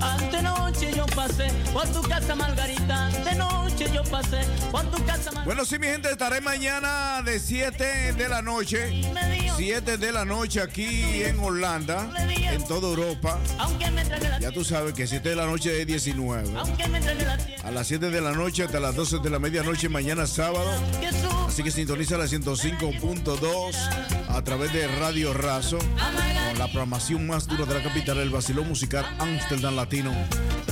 Antenoche 0.00 0.92
yo 0.96 1.06
pasé 1.14 1.48
por 1.72 1.86
tu 1.88 2.02
casa 2.02 2.34
Margarita. 2.34 3.08
De 3.24 3.36
noche 3.36 3.88
yo 3.92 4.02
pasé 4.04 4.40
por 4.72 4.82
tu 4.90 5.04
casa. 5.04 5.33
Bueno, 5.44 5.66
sí, 5.66 5.78
mi 5.78 5.86
gente, 5.86 6.10
estaré 6.10 6.40
mañana 6.40 7.20
de 7.22 7.38
7 7.38 8.14
de 8.14 8.28
la 8.30 8.40
noche. 8.40 9.02
7 9.56 9.98
de 9.98 10.10
la 10.10 10.24
noche 10.24 10.62
aquí 10.62 11.22
en 11.22 11.38
Holanda, 11.38 12.10
en 12.50 12.64
toda 12.64 12.88
Europa. 12.88 13.38
Ya 14.40 14.50
tú 14.52 14.64
sabes 14.64 14.94
que 14.94 15.06
7 15.06 15.28
de 15.28 15.36
la 15.36 15.44
noche 15.44 15.82
es 15.82 15.86
19. 15.86 16.48
aunque 16.58 16.88
me 16.88 16.98
trague 16.98 17.24
la 17.26 17.36
tierra. 17.36 17.68
A 17.68 17.70
las 17.70 17.86
7 17.86 18.08
de 18.08 18.20
la 18.22 18.32
noche 18.32 18.64
hasta 18.64 18.80
las 18.80 18.96
12 18.96 19.18
de 19.18 19.28
la 19.28 19.38
medianoche 19.38 19.90
mañana 19.90 20.26
sábado. 20.26 20.70
Así 21.46 21.62
que 21.62 21.70
sintoniza 21.70 22.16
la 22.16 22.24
105.2 22.24 23.74
a 24.28 24.42
través 24.42 24.72
de 24.72 24.88
Radio 24.88 25.34
Razo. 25.34 25.78
Con 25.78 26.58
la 26.58 26.66
programación 26.66 27.26
más 27.26 27.46
dura 27.46 27.66
de 27.66 27.74
la 27.74 27.82
capital, 27.82 28.18
el 28.18 28.30
vacilón 28.30 28.66
musical 28.66 29.04
Amsterdam 29.18 29.76
Latino. 29.76 30.14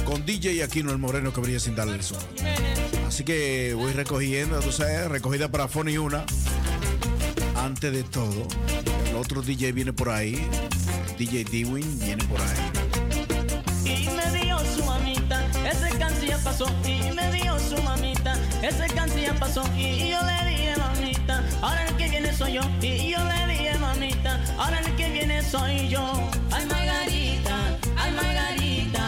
Con 0.06 0.24
DJ 0.24 0.62
Aquino 0.64 0.92
el 0.92 0.98
Moreno 0.98 1.30
que 1.32 1.42
brilla 1.42 1.60
sin 1.60 1.76
darle 1.76 1.96
el 1.96 2.02
sol. 2.02 2.18
Así 3.12 3.24
que 3.24 3.74
voy 3.74 3.92
recogiendo, 3.92 4.58
tú 4.60 4.72
sabes, 4.72 5.06
recogida 5.06 5.46
para 5.50 5.68
Fony 5.68 5.98
una. 5.98 6.24
Antes 7.54 7.92
de 7.92 8.04
todo, 8.04 8.48
el 9.06 9.16
otro 9.16 9.42
DJ 9.42 9.72
viene 9.72 9.92
por 9.92 10.08
ahí. 10.08 10.48
DJ 11.18 11.44
Dewin 11.44 11.98
viene 12.00 12.24
por 12.24 12.40
ahí. 12.40 12.70
Y 13.84 14.08
me 14.08 14.40
dio 14.40 14.58
su 14.60 14.82
mamita, 14.86 15.46
ese 15.70 16.26
ya 16.26 16.38
pasó. 16.38 16.64
Y 16.86 17.12
me 17.12 17.30
dio 17.32 17.58
su 17.58 17.76
mamita, 17.82 18.34
ese 18.62 18.86
ya 18.94 19.34
pasó. 19.38 19.62
Y 19.76 20.08
yo 20.08 20.18
le 20.22 20.50
dije, 20.50 20.74
mamita, 20.78 21.44
ahora 21.60 21.86
el 21.88 21.96
que 21.96 22.08
viene 22.08 22.32
soy 22.32 22.54
yo. 22.54 22.62
Y 22.80 23.10
yo 23.10 23.18
le 23.18 23.52
dije, 23.52 23.78
mamita, 23.78 24.42
ahora 24.56 24.80
el 24.80 24.96
que 24.96 25.10
viene 25.10 25.42
soy 25.42 25.86
yo. 25.90 26.30
Ay, 26.50 26.64
Margarita, 26.64 27.78
ay, 27.94 28.12
Margarita, 28.14 29.01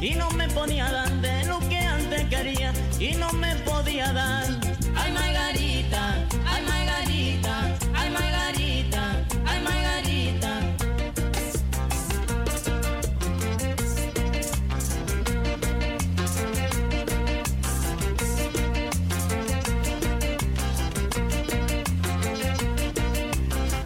y 0.00 0.14
no 0.14 0.30
me 0.30 0.48
podía 0.48 0.90
dar. 0.90 1.10
De 1.20 1.44
lo 1.44 1.58
que 1.68 1.78
antes 1.78 2.24
quería 2.28 2.72
y 2.98 3.14
no 3.14 3.32
me 3.32 3.54
podía 3.56 4.12
dar. 4.12 4.46
Ay, 4.94 5.12
Margarita, 5.12 6.14
ay, 6.46 6.64
Margarita, 6.64 7.76
ay, 7.94 8.10
Margarita, 8.10 9.26
ay, 9.44 9.60
Margarita. 9.62 10.60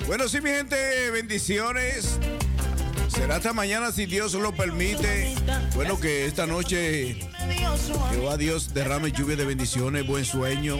Bueno, 0.07 0.29
sí, 0.29 0.41
mi 0.41 0.51
gente, 0.51 1.11
bendiciones. 1.11 2.20
Será 3.21 3.37
hasta 3.37 3.53
mañana 3.53 3.93
si 3.93 4.07
Dios 4.07 4.33
lo 4.33 4.51
permite. 4.53 5.35
Bueno, 5.75 6.01
que 6.01 6.25
esta 6.25 6.47
noche 6.47 7.17
Jehová 8.13 8.39
Dios 8.39 8.73
derrame 8.73 9.13
lluvia 9.13 9.37
de 9.37 9.45
bendiciones, 9.45 10.07
buen 10.07 10.25
sueño, 10.25 10.79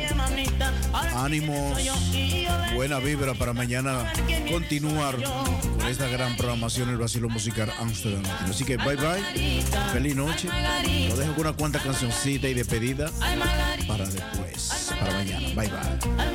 ánimos, 1.15 1.79
buena 2.75 2.99
vibra 2.99 3.35
para 3.35 3.53
mañana 3.53 4.11
continuar 4.51 5.17
con 5.23 5.87
esta 5.87 6.09
gran 6.09 6.35
programación 6.39 6.89
el 6.89 6.97
vacilo 6.97 7.29
musical 7.29 7.71
Amsterdam. 7.79 8.23
Así 8.49 8.65
que 8.65 8.79
bye 8.79 8.97
bye, 8.97 9.63
feliz 9.93 10.17
noche. 10.17 10.49
Lo 11.11 11.17
dejo 11.17 11.35
con 11.35 11.47
una 11.47 11.53
cuanta 11.53 11.79
cancioncita 11.79 12.49
y 12.49 12.55
despedida 12.55 13.11
para 13.87 14.07
después, 14.07 14.91
para 14.99 15.13
mañana. 15.13 15.47
Bye 15.55 15.69
bye. 15.69 16.30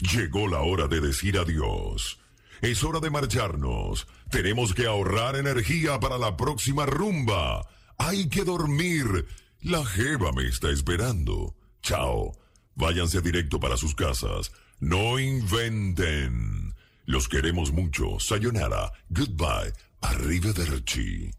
Llegó 0.00 0.48
la 0.48 0.60
hora 0.60 0.88
de 0.88 1.00
decir 1.00 1.38
adiós. 1.38 2.18
Es 2.62 2.84
hora 2.84 3.00
de 3.00 3.10
marcharnos. 3.10 4.06
Tenemos 4.30 4.74
que 4.74 4.86
ahorrar 4.86 5.36
energía 5.36 6.00
para 6.00 6.18
la 6.18 6.36
próxima 6.36 6.86
rumba. 6.86 7.66
Hay 7.98 8.28
que 8.28 8.44
dormir. 8.44 9.26
La 9.62 9.84
jeva 9.84 10.32
me 10.32 10.46
está 10.46 10.70
esperando. 10.70 11.54
Chao. 11.82 12.32
Váyanse 12.74 13.20
directo 13.20 13.60
para 13.60 13.76
sus 13.76 13.94
casas. 13.94 14.52
No 14.78 15.18
inventen. 15.18 16.74
Los 17.04 17.28
queremos 17.28 17.72
mucho. 17.72 18.18
Sayonara. 18.18 18.92
Goodbye. 19.10 19.72
Arrivederci. 20.00 21.30